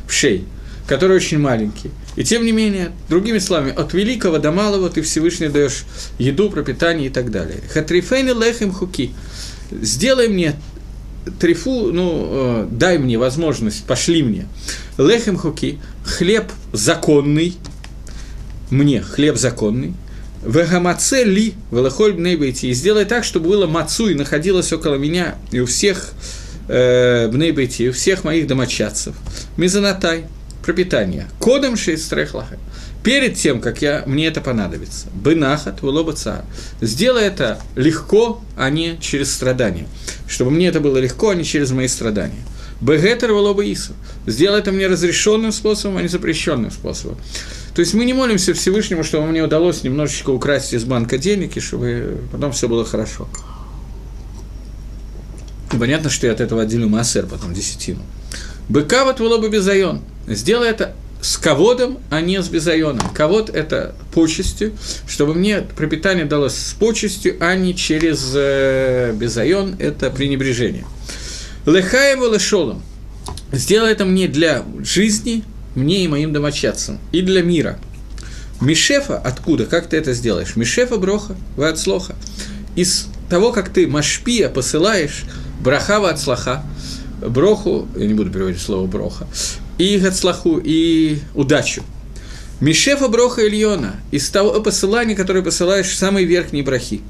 вшей, 0.08 0.44
который 0.86 1.16
очень 1.16 1.38
маленький. 1.38 1.90
И 2.16 2.24
тем 2.24 2.44
не 2.44 2.52
менее, 2.52 2.92
другими 3.08 3.38
словами, 3.38 3.72
от 3.72 3.92
великого 3.94 4.38
до 4.38 4.50
малого 4.50 4.90
ты 4.90 5.02
Всевышний 5.02 5.48
даешь 5.48 5.84
еду, 6.18 6.50
пропитание 6.50 7.06
и 7.06 7.10
так 7.10 7.30
далее. 7.30 7.60
Хатрифейны 7.72 8.30
лехем 8.30 8.72
хуки. 8.72 9.12
Сделай 9.70 10.28
мне 10.28 10.56
трифу, 11.38 11.92
ну, 11.92 12.28
э, 12.30 12.68
дай 12.70 12.98
мне 12.98 13.18
возможность, 13.18 13.84
пошли 13.84 14.22
мне. 14.22 14.46
Лехем 14.98 15.36
хуки, 15.36 15.78
хлеб 16.04 16.44
законный, 16.72 17.56
мне 18.70 19.02
хлеб 19.02 19.36
законный, 19.36 19.94
Вегамаце 20.44 21.24
ли 21.24 21.54
велахоль 21.70 22.14
бнейбейти. 22.14 22.66
И 22.66 22.72
сделай 22.72 23.04
так, 23.04 23.24
чтобы 23.24 23.50
было 23.50 23.66
мацу 23.66 24.08
и 24.08 24.14
находилось 24.14 24.72
около 24.72 24.94
меня 24.94 25.34
и 25.52 25.60
у 25.60 25.66
всех 25.66 26.12
э, 26.68 27.28
бнейбейти, 27.28 27.82
и 27.84 27.88
у 27.90 27.92
всех 27.92 28.24
моих 28.24 28.46
домочадцев. 28.46 29.14
Мизанатай, 29.58 30.24
пропитание. 30.64 31.26
Кодом 31.38 31.76
шейстрехлаха. 31.76 32.58
Перед 33.02 33.36
тем, 33.36 33.60
как 33.60 33.80
я, 33.80 34.02
мне 34.06 34.26
это 34.26 34.40
понадобится. 34.40 35.06
Бынахат, 35.14 35.80
вулоба 35.80 36.14
Сделай 36.82 37.24
это 37.24 37.58
легко, 37.74 38.42
а 38.56 38.68
не 38.68 38.98
через 39.00 39.32
страдания. 39.32 39.86
Чтобы 40.28 40.50
мне 40.50 40.68
это 40.68 40.80
было 40.80 40.98
легко, 40.98 41.30
а 41.30 41.34
не 41.34 41.44
через 41.44 41.70
мои 41.70 41.88
страдания. 41.88 42.42
Бегетер 42.80 43.32
вулоба 43.32 43.64
Ису. 43.64 43.94
Сделай 44.26 44.60
это 44.60 44.72
мне 44.72 44.86
разрешенным 44.86 45.52
способом, 45.52 45.98
а 45.98 46.02
не 46.02 46.08
запрещенным 46.08 46.70
способом. 46.70 47.16
То 47.74 47.80
есть 47.80 47.94
мы 47.94 48.04
не 48.04 48.12
молимся 48.12 48.52
Всевышнему, 48.52 49.04
чтобы 49.04 49.26
мне 49.26 49.42
удалось 49.42 49.82
немножечко 49.82 50.30
украсть 50.30 50.74
из 50.74 50.84
банка 50.84 51.18
денег, 51.18 51.56
и 51.56 51.60
чтобы 51.60 52.18
потом 52.32 52.52
все 52.52 52.68
было 52.68 52.84
хорошо. 52.84 53.28
И 55.72 55.76
понятно, 55.76 56.10
что 56.10 56.26
я 56.26 56.32
от 56.32 56.40
этого 56.40 56.62
отделю 56.62 56.88
массер, 56.88 57.26
потом 57.26 57.54
десятину. 57.54 58.00
Быка 58.68 59.04
вот 59.04 59.20
было 59.20 59.38
бы 59.38 59.48
безайон. 59.48 60.02
Сделай 60.26 60.68
это 60.68 60.94
с 61.20 61.36
ководом, 61.36 61.98
а 62.10 62.20
не 62.20 62.42
с 62.42 62.48
безайоном. 62.48 63.08
Ковод– 63.10 63.50
это 63.54 63.94
почестью, 64.12 64.72
чтобы 65.06 65.34
мне 65.34 65.60
пропитание 65.60 66.24
далось 66.24 66.54
с 66.54 66.72
почестью, 66.74 67.36
а 67.40 67.54
не 67.54 67.74
через 67.74 68.32
э, 68.34 69.12
безайон– 69.14 69.76
это 69.78 70.10
пренебрежение. 70.10 70.84
Лехаеву 71.66 72.32
лешолом. 72.32 72.82
Сделай 73.52 73.92
это 73.92 74.04
мне 74.04 74.28
для 74.28 74.64
жизни, 74.82 75.44
мне 75.74 76.04
и 76.04 76.08
моим 76.08 76.32
домочадцам, 76.32 76.98
и 77.12 77.20
для 77.20 77.42
мира. 77.42 77.78
Мишефа 78.60 79.18
откуда? 79.18 79.66
Как 79.66 79.88
ты 79.88 79.96
это 79.96 80.12
сделаешь? 80.12 80.56
Мишефа 80.56 80.96
броха, 80.96 81.34
вы 81.56 81.68
от 81.68 81.78
слоха. 81.78 82.14
Из 82.76 83.08
того, 83.28 83.52
как 83.52 83.70
ты 83.70 83.86
машпия 83.86 84.48
посылаешь, 84.48 85.24
брахава 85.60 86.10
от 86.10 86.20
слаха, 86.20 86.62
броху, 87.20 87.88
я 87.96 88.06
не 88.06 88.14
буду 88.14 88.30
переводить 88.30 88.60
слово 88.60 88.86
броха, 88.86 89.26
и 89.80 89.98
гацлаху, 89.98 90.60
и 90.62 91.20
удачу. 91.34 91.82
Мишефа 92.60 93.08
броха 93.08 93.48
Ильона, 93.48 93.96
из 94.10 94.28
того 94.28 94.60
посылания, 94.60 95.16
которое 95.16 95.42
посылаешь 95.42 95.88
в 95.88 95.96
самые 95.96 96.26
верхние 96.26 96.62
брахи. 96.62 97.00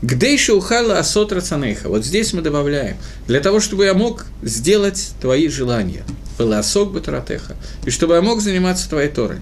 Гдейша 0.00 0.54
ухала 0.54 0.98
асот 0.98 1.32
рацанейха. 1.32 1.90
Вот 1.90 2.06
здесь 2.06 2.32
мы 2.32 2.40
добавляем. 2.40 2.96
Для 3.26 3.40
того, 3.40 3.60
чтобы 3.60 3.84
я 3.84 3.92
мог 3.92 4.24
сделать 4.42 5.12
твои 5.20 5.48
желания. 5.48 6.04
Была 6.38 6.60
осок 6.60 6.92
батаратеха. 6.92 7.56
И 7.84 7.90
чтобы 7.90 8.14
я 8.14 8.22
мог 8.22 8.40
заниматься 8.40 8.88
твоей 8.88 9.08
Торой. 9.08 9.38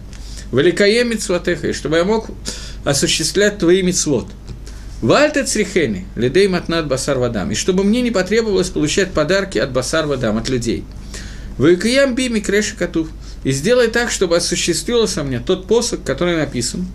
Великое 0.53 1.05
митцватеха. 1.05 1.69
И 1.69 1.73
чтобы 1.73 1.99
я 1.99 2.05
мог 2.05 2.29
осуществлять 2.85 3.59
твои 3.59 3.83
мицвод. 3.83 4.27
Вальта 5.01 5.45
црихени, 5.45 6.07
лидей 6.17 6.49
матнат 6.49 6.89
басар 6.89 7.19
вадам. 7.19 7.51
И 7.51 7.55
чтобы 7.55 7.85
мне 7.85 8.01
не 8.01 8.11
потребовалось 8.11 8.71
получать 8.71 9.13
подарки 9.13 9.59
от 9.59 9.73
басар 9.73 10.07
вадам, 10.07 10.39
от 10.39 10.49
людей. 10.49 10.85
Выкаям 11.59 12.15
би 12.15 12.29
микреши 12.29 12.77
котув. 12.77 13.09
И 13.45 13.53
сделай 13.53 13.89
так, 13.89 14.11
чтобы 14.11 14.37
осуществился 14.37 15.23
мне 15.23 15.39
тот 15.39 15.67
посох, 15.67 16.03
который 16.03 16.37
написан. 16.37 16.87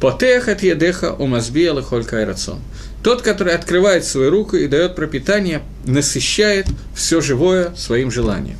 Потех 0.00 0.48
от 0.48 0.62
едеха 0.62 1.12
умазбиела 1.12 1.82
холь 1.82 2.04
рацион. 2.04 2.60
Тот, 3.02 3.22
который 3.22 3.54
открывает 3.54 4.04
свою 4.04 4.30
руку 4.30 4.56
и 4.56 4.66
дает 4.66 4.94
пропитание, 4.94 5.62
насыщает 5.84 6.66
все 6.94 7.20
живое 7.20 7.74
своим 7.76 8.10
желанием. 8.10 8.56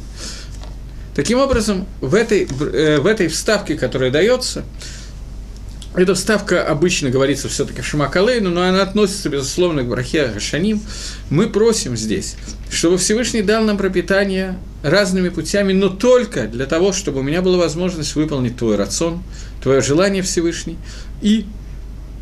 Таким 1.15 1.39
образом, 1.39 1.87
в 2.01 2.15
этой, 2.15 2.47
э, 2.73 2.99
в 2.99 3.07
этой 3.07 3.29
вставке, 3.29 3.75
которая 3.77 4.11
дается, 4.11 4.65
эта 5.95 6.15
вставка 6.15 6.65
обычно 6.67 7.11
говорится 7.11 7.49
все-таки 7.49 7.81
в 7.81 7.87
Шамакалейну, 7.87 8.49
но 8.49 8.63
она 8.63 8.83
относится, 8.83 9.29
безусловно, 9.29 9.83
к 9.83 9.89
Брахе 9.89 10.29
Гашаним. 10.29 10.81
Мы 11.31 11.49
просим 11.49 11.97
здесь, 11.97 12.37
чтобы 12.71 12.97
Всевышний 12.97 13.43
дал 13.43 13.65
нам 13.65 13.77
пропитание 13.77 14.57
разными 14.83 15.29
путями, 15.29 15.73
но 15.73 15.89
только 15.89 16.47
для 16.47 16.67
того, 16.67 16.93
чтобы 16.93 17.21
у 17.21 17.23
меня 17.23 17.43
была 17.43 17.59
возможность 17.59 18.15
выполнить 18.15 18.57
твой 18.57 18.77
рацион, 18.77 19.23
твое 19.63 19.81
желание 19.81 20.23
Всевышний, 20.23 20.79
и 21.21 21.47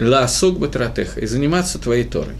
лаосок 0.00 0.58
батратеха, 0.58 1.20
и 1.20 1.26
заниматься 1.26 1.78
твоей 1.78 2.04
Торой 2.04 2.34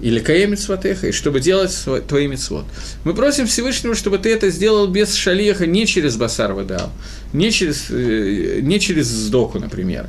или 0.00 0.20
каемец 0.20 0.68
ватеха, 0.68 1.08
и 1.08 1.12
чтобы 1.12 1.40
делать 1.40 1.76
твои 2.06 2.28
мецвод. 2.28 2.64
Мы 3.02 3.14
просим 3.14 3.48
Всевышнего, 3.48 3.96
чтобы 3.96 4.18
ты 4.18 4.32
это 4.32 4.48
сделал 4.48 4.86
без 4.86 5.12
шалиеха, 5.12 5.66
не 5.66 5.86
через 5.86 6.16
басар 6.16 6.52
вадам, 6.52 6.92
не 7.32 7.50
через, 7.50 7.86
э, 7.90 8.60
не 8.62 8.78
через 8.78 9.06
сдоку, 9.06 9.58
например, 9.58 10.06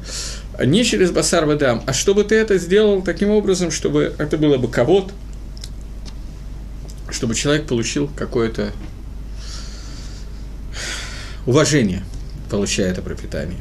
не 0.63 0.85
через 0.85 1.09
басар 1.09 1.47
вадам, 1.47 1.81
а 1.87 1.93
чтобы 1.93 2.23
ты 2.23 2.35
это 2.35 2.59
сделал 2.59 3.01
таким 3.01 3.31
образом, 3.31 3.71
чтобы 3.71 4.13
это 4.19 4.37
было 4.37 4.57
бы 4.57 4.67
кого 4.67 5.09
чтобы 7.11 7.35
человек 7.35 7.65
получил 7.65 8.09
какое-то 8.15 8.71
уважение, 11.49 12.03
получая 12.49 12.91
это 12.91 13.01
пропитание. 13.01 13.59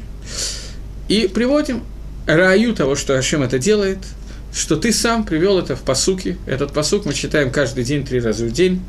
И 1.07 1.27
приводим 1.27 1.83
раю 2.27 2.73
того, 2.73 2.95
что 2.95 3.17
Ашем 3.17 3.43
это 3.43 3.59
делает– 3.59 3.99
что 4.53 4.75
ты 4.75 4.91
сам 4.91 5.25
привел 5.25 5.59
это 5.59 5.75
в 5.75 5.81
посуке. 5.81 6.37
Этот 6.45 6.73
посук 6.73 7.05
мы 7.05 7.13
читаем 7.13 7.51
каждый 7.51 7.83
день, 7.83 8.05
три 8.05 8.19
раза 8.19 8.45
в 8.45 8.51
день, 8.51 8.81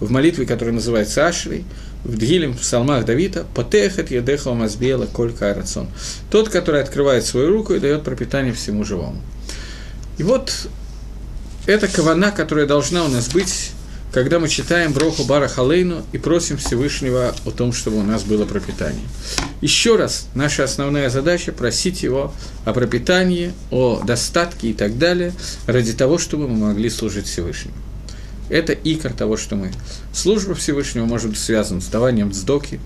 в 0.00 0.10
молитве, 0.10 0.46
которая 0.46 0.74
называется 0.74 1.26
Ашрей, 1.26 1.64
в 2.04 2.18
Дгилем, 2.18 2.54
в 2.54 2.60
псалмах 2.60 3.04
Давида, 3.04 3.46
«Потехет 3.54 4.10
едеха 4.10 4.52
мазбела 4.52 5.06
колька 5.06 5.52
арацон». 5.52 5.88
Тот, 6.30 6.48
который 6.48 6.82
открывает 6.82 7.24
свою 7.24 7.48
руку 7.48 7.74
и 7.74 7.80
дает 7.80 8.02
пропитание 8.02 8.52
всему 8.52 8.84
живому. 8.84 9.20
И 10.18 10.22
вот 10.22 10.68
эта 11.66 11.88
кавана, 11.88 12.30
которая 12.30 12.66
должна 12.66 13.04
у 13.04 13.08
нас 13.08 13.28
быть 13.28 13.70
когда 14.14 14.38
мы 14.38 14.48
читаем 14.48 14.92
Броху 14.92 15.24
Бара 15.24 15.48
Халейну 15.48 16.04
и 16.12 16.18
просим 16.18 16.56
Всевышнего 16.56 17.34
о 17.44 17.50
том, 17.50 17.72
чтобы 17.72 17.98
у 17.98 18.04
нас 18.04 18.22
было 18.22 18.44
пропитание. 18.44 19.02
Еще 19.60 19.96
раз, 19.96 20.28
наша 20.36 20.62
основная 20.62 21.10
задача– 21.10 21.50
просить 21.52 22.04
его 22.04 22.32
о 22.64 22.72
пропитании, 22.72 23.52
о 23.72 24.00
достатке 24.04 24.68
и 24.68 24.72
так 24.72 24.98
далее, 24.98 25.32
ради 25.66 25.94
того, 25.94 26.18
чтобы 26.18 26.46
мы 26.46 26.68
могли 26.68 26.90
служить 26.90 27.26
Всевышнему. 27.26 27.74
Это 28.50 28.72
икор 28.72 29.12
того, 29.12 29.36
что 29.36 29.56
мы. 29.56 29.72
Служба 30.12 30.54
Всевышнего 30.54 31.06
может 31.06 31.30
быть 31.30 31.40
связана 31.40 31.80
с 31.80 31.86
даванием 31.86 32.32
сдоки, 32.32 32.78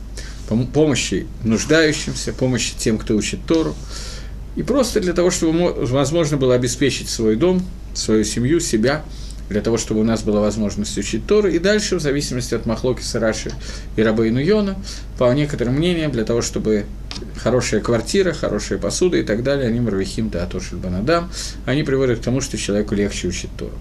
помощи 0.72 1.26
нуждающимся, 1.44 2.32
помощи 2.32 2.72
тем, 2.78 2.96
кто 2.96 3.14
учит 3.14 3.40
Тору, 3.46 3.74
и 4.56 4.62
просто 4.62 4.98
для 5.00 5.12
того, 5.12 5.30
чтобы 5.30 5.74
возможно 5.84 6.38
было 6.38 6.54
обеспечить 6.54 7.10
свой 7.10 7.36
дом, 7.36 7.62
свою 7.92 8.24
семью, 8.24 8.60
себя– 8.60 9.04
для 9.48 9.60
того, 9.60 9.78
чтобы 9.78 10.00
у 10.00 10.04
нас 10.04 10.22
была 10.22 10.40
возможность 10.40 10.96
учить 10.98 11.26
Тору, 11.26 11.48
и 11.48 11.58
дальше, 11.58 11.96
в 11.96 12.00
зависимости 12.00 12.54
от 12.54 12.66
Махлоки 12.66 13.02
Сараши 13.02 13.52
и 13.96 14.02
Рабейну 14.02 14.40
Йона, 14.40 14.76
по 15.18 15.32
некоторым 15.32 15.74
мнениям, 15.74 16.12
для 16.12 16.24
того, 16.24 16.42
чтобы 16.42 16.84
хорошая 17.36 17.80
квартира, 17.80 18.32
хорошая 18.32 18.78
посуда 18.78 19.16
и 19.16 19.22
так 19.22 19.42
далее, 19.42 19.68
они 19.68 19.80
мравихим 19.80 20.30
да 20.30 20.48
банадам, 20.72 21.30
они 21.66 21.82
приводят 21.82 22.20
к 22.20 22.22
тому, 22.22 22.40
что 22.40 22.56
человеку 22.56 22.94
легче 22.94 23.28
учить 23.28 23.50
Тору. 23.56 23.72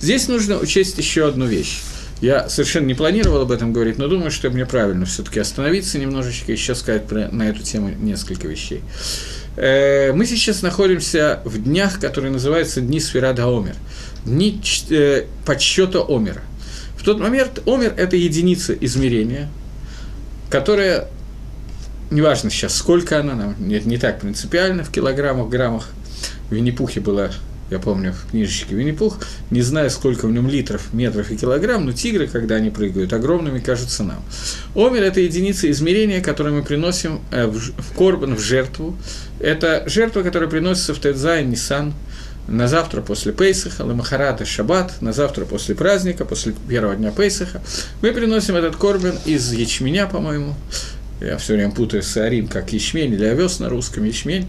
Здесь 0.00 0.28
нужно 0.28 0.58
учесть 0.58 0.98
еще 0.98 1.26
одну 1.26 1.46
вещь. 1.46 1.80
Я 2.20 2.48
совершенно 2.48 2.86
не 2.86 2.94
планировал 2.94 3.42
об 3.42 3.52
этом 3.52 3.72
говорить, 3.72 3.98
но 3.98 4.06
думаю, 4.08 4.30
что 4.30 4.48
мне 4.48 4.64
правильно 4.64 5.04
все-таки 5.04 5.40
остановиться 5.40 5.98
немножечко 5.98 6.52
и 6.52 6.54
еще 6.54 6.74
сказать 6.74 7.06
про, 7.06 7.28
на 7.28 7.48
эту 7.48 7.62
тему 7.62 7.90
несколько 7.90 8.46
вещей. 8.46 8.82
Э, 9.56 10.12
мы 10.12 10.24
сейчас 10.24 10.62
находимся 10.62 11.40
в 11.44 11.62
днях, 11.62 12.00
которые 12.00 12.32
называются 12.32 12.80
Дни 12.80 13.00
Сферада 13.00 13.44
Омер 13.44 13.74
дни 14.24 14.60
э, 14.90 15.24
подсчета 15.44 16.00
Омера. 16.08 16.42
В 16.96 17.04
тот 17.04 17.20
момент 17.20 17.62
Омер– 17.66 17.94
это 17.96 18.16
единица 18.16 18.72
измерения, 18.72 19.48
которая, 20.50 21.08
неважно 22.10 22.50
сейчас, 22.50 22.74
сколько 22.74 23.20
она, 23.20 23.34
нам 23.34 23.56
не, 23.58 23.80
не 23.80 23.98
так 23.98 24.20
принципиально, 24.20 24.84
в 24.84 24.90
килограммах, 24.90 25.48
граммах, 25.48 25.88
в 26.48 26.54
Винни-Пухе 26.54 27.00
была 27.00 27.30
я 27.70 27.78
помню 27.78 28.12
в 28.12 28.30
книжечке 28.30 28.74
Винни-Пух, 28.74 29.18
не 29.50 29.62
знаю, 29.62 29.90
сколько 29.90 30.26
в 30.26 30.32
нем 30.32 30.48
литров, 30.48 30.92
метров 30.92 31.30
и 31.30 31.36
килограмм, 31.36 31.86
но 31.86 31.92
тигры, 31.92 32.26
когда 32.26 32.56
они 32.56 32.70
прыгают, 32.70 33.12
огромными 33.12 33.58
кажутся 33.58 34.04
нам. 34.04 34.22
Омер– 34.74 35.02
это 35.04 35.20
единица 35.20 35.70
измерения, 35.70 36.20
которую 36.20 36.56
мы 36.56 36.62
приносим 36.62 37.20
э, 37.30 37.46
в, 37.46 37.96
Корбан, 37.96 38.36
в 38.36 38.40
жертву. 38.40 38.96
Это 39.40 39.82
жертва, 39.86 40.22
которая 40.22 40.48
приносится 40.48 40.94
в 40.94 40.98
Тедзай, 40.98 41.44
Нисан, 41.44 41.94
на 42.48 42.68
завтра 42.68 43.00
после 43.00 43.32
Пейсаха, 43.32 43.84
Ламахарата 43.84 44.44
Шаббат, 44.44 45.00
на 45.00 45.12
завтра 45.12 45.44
после 45.44 45.74
праздника, 45.74 46.24
после 46.24 46.54
первого 46.68 46.94
дня 46.94 47.10
Пейсаха, 47.10 47.62
мы 48.02 48.12
приносим 48.12 48.56
этот 48.56 48.76
корбан 48.76 49.18
из 49.24 49.52
ячменя, 49.52 50.06
по-моему. 50.06 50.54
Я 51.20 51.38
все 51.38 51.54
время 51.54 51.70
путаю 51.70 52.02
с 52.02 52.16
арим, 52.16 52.48
как 52.48 52.72
ячмень 52.72 53.14
или 53.14 53.24
овес 53.24 53.60
на 53.60 53.68
русском, 53.68 54.04
ячмень. 54.04 54.46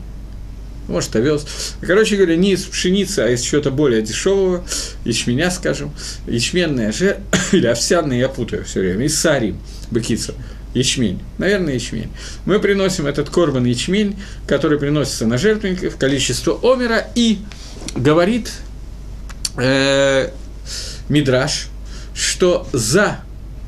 Может, 0.87 1.15
овес. 1.15 1.45
Короче 1.81 2.15
говоря, 2.15 2.35
не 2.35 2.51
из 2.51 2.63
пшеницы, 2.63 3.19
а 3.19 3.29
из 3.29 3.41
чего-то 3.41 3.71
более 3.71 4.01
дешевого, 4.01 4.63
ячменя, 5.03 5.49
скажем, 5.49 5.91
ячменная 6.27 6.91
же, 6.91 7.19
или 7.53 7.65
овсяная, 7.65 8.17
я 8.19 8.29
путаю 8.29 8.65
все 8.65 8.81
время, 8.81 9.05
из 9.05 9.17
сарим, 9.17 9.57
быкица. 9.89 10.35
ячмень, 10.73 11.21
наверное, 11.37 11.73
ячмень. 11.73 12.11
Мы 12.45 12.59
приносим 12.59 13.07
этот 13.07 13.29
корбан 13.29 13.65
ячмень, 13.65 14.17
который 14.45 14.77
приносится 14.77 15.25
на 15.25 15.37
жертвенники 15.37 15.89
в 15.89 15.97
количество 15.97 16.59
омера, 16.61 17.07
и 17.15 17.39
говорит 17.95 18.51
э, 19.57 20.31
Мидраш, 21.09 21.67
что 22.13 22.67
за 22.73 23.19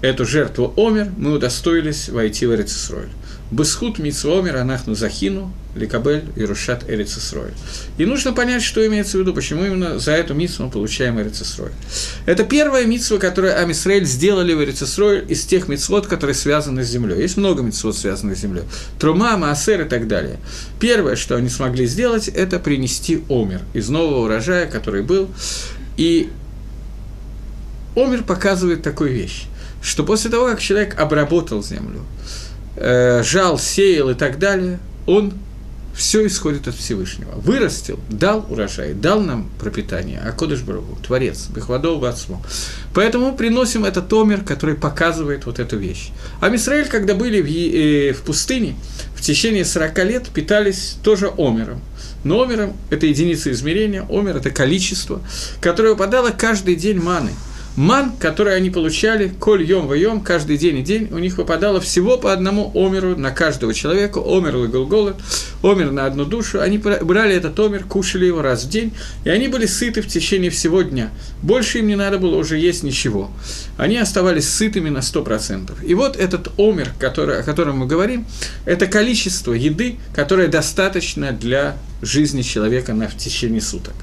эту 0.02 0.26
жертву 0.26 0.74
омер 0.78 1.12
мы 1.18 1.34
удостоились 1.34 2.10
войти 2.10 2.46
в 2.46 2.54
Эрицисройль. 2.54 3.10
Бесхут 3.52 4.00
митсвомер 4.00 4.58
анахну 4.58 4.96
захину, 4.96 5.54
ликабель 5.78 6.26
и 6.36 6.44
рушат 6.44 6.90
эрицисрой. 6.90 7.52
И 7.98 8.06
нужно 8.06 8.34
понять, 8.34 8.62
что 8.62 8.86
имеется 8.86 9.18
в 9.18 9.22
виду, 9.22 9.34
почему 9.34 9.66
именно 9.66 10.00
за 10.00 10.12
эту 10.12 10.34
митсву 10.34 10.66
мы 10.66 10.72
получаем 10.72 11.20
эрицисрой. 11.20 11.72
Это 12.26 12.44
первая 12.44 12.86
митсва, 12.86 13.18
которую 13.18 13.60
Амисраэль 13.60 14.06
сделали 14.06 14.54
в 14.54 14.64
эрицисрой 14.64 15.24
из 15.26 15.46
тех 15.46 15.68
митсвот, 15.68 16.08
которые 16.08 16.36
связаны 16.36 16.84
с 16.84 16.88
землей. 16.88 17.22
Есть 17.22 17.38
много 17.38 17.64
митсвот, 17.64 17.96
связанных 17.96 18.38
с 18.38 18.42
землей. 18.42 18.64
Трума, 19.00 19.38
Маасер 19.38 19.82
и 19.82 19.90
так 19.90 20.08
далее. 20.08 20.40
Первое, 20.80 21.16
что 21.16 21.36
они 21.36 21.50
смогли 21.50 21.86
сделать, 21.86 22.28
это 22.28 22.60
принести 22.60 23.24
омер 23.30 23.62
из 23.74 23.90
нового 23.90 24.26
урожая, 24.26 24.68
который 24.68 25.04
был. 25.04 25.30
И 25.98 26.30
омер 27.96 28.24
показывает 28.24 28.84
такую 28.84 29.12
вещь, 29.12 29.46
что 29.82 30.04
после 30.04 30.30
того, 30.30 30.48
как 30.48 30.60
человек 30.60 31.00
обработал 31.00 31.64
землю, 31.64 32.02
э, 32.76 33.24
жал, 33.24 33.58
сеял 33.58 34.10
и 34.12 34.14
так 34.14 34.40
далее, 34.40 34.80
он 35.08 35.34
все 35.98 36.26
исходит 36.28 36.68
от 36.68 36.76
Всевышнего. 36.76 37.32
Вырастил, 37.32 38.00
дал 38.08 38.46
урожай, 38.50 38.94
дал 38.94 39.20
нам 39.20 39.50
пропитание, 39.60 40.22
а 40.24 40.32
Кодыш 40.32 40.62
Барагу, 40.62 40.96
Творец, 41.06 41.48
Бехвадов 41.50 42.00
Бацмо. 42.00 42.40
Поэтому 42.94 43.36
приносим 43.36 43.84
этот 43.84 44.14
омер, 44.14 44.44
который 44.44 44.76
показывает 44.76 45.48
вот 45.48 45.58
эту 45.58 45.78
вещь. 45.78 46.12
А 46.40 46.50
Мисраэль, 46.50 46.88
когда 46.88 47.16
были 47.16 47.42
в, 47.42 47.48
э, 47.48 48.14
в 48.14 48.22
пустыне, 48.22 48.76
в 49.16 49.22
течение 49.22 49.66
40 49.66 50.04
лет 50.06 50.30
питались 50.30 50.98
тоже 51.02 51.32
омером. 51.36 51.82
Но 52.24 52.44
омером– 52.44 52.78
это 52.92 53.08
единица 53.08 53.52
измерения, 53.52 54.06
омер– 54.08 54.38
это 54.38 54.52
количество, 54.52 55.22
которое 55.62 55.90
выпадало 55.90 56.30
каждый 56.30 56.76
день 56.76 57.02
маны– 57.02 57.32
Ман, 57.78 58.14
который 58.18 58.56
они 58.56 58.72
получали, 58.72 59.32
коль 59.40 59.64
йом 59.64 59.86
воем, 59.86 60.22
каждый 60.22 60.58
день 60.58 60.80
и 60.80 60.82
день, 60.82 61.10
у 61.12 61.20
них 61.20 61.38
выпадало 61.38 61.80
всего 61.80 62.18
по 62.18 62.34
одному 62.34 62.72
омеру 62.74 63.16
на 63.16 63.30
каждого 63.30 63.72
человека, 63.72 64.18
омер 64.18 64.58
и 64.58 64.68
голголот, 64.68 65.18
омер 65.62 65.92
на 65.92 66.08
одну 66.08 66.26
душу. 66.26 66.60
Они 66.60 66.80
брали 66.80 67.36
этот 67.36 67.60
омер, 67.60 67.84
кушали 67.84 68.26
его 68.26 68.42
раз 68.42 68.64
в 68.64 68.70
день, 68.70 68.94
и 69.26 69.30
они 69.30 69.48
были 69.48 69.68
сыты 69.68 70.02
в 70.02 70.08
течение 70.08 70.50
всего 70.50 70.82
дня. 70.82 71.12
Больше 71.44 71.78
им 71.78 71.88
не 71.88 71.96
надо 71.96 72.18
было 72.18 72.38
уже 72.38 72.58
есть 72.58 72.82
ничего. 72.82 73.30
Они 73.78 73.98
оставались 73.98 74.50
сытыми 74.50 74.90
на 74.90 75.00
100%. 75.00 75.86
И 75.86 75.94
вот 75.94 76.18
этот 76.18 76.50
омер, 76.58 76.90
который, 76.98 77.40
о 77.40 77.44
котором 77.44 77.78
мы 77.78 77.86
говорим, 77.86 78.26
это 78.66 78.88
количество 78.88 79.54
еды, 79.54 79.98
которое 80.16 80.48
достаточно 80.48 81.32
для 81.32 81.78
жизни 82.02 82.42
человека 82.42 82.96
на, 82.96 83.08
в 83.08 83.16
течение 83.16 83.62
суток. 83.62 83.94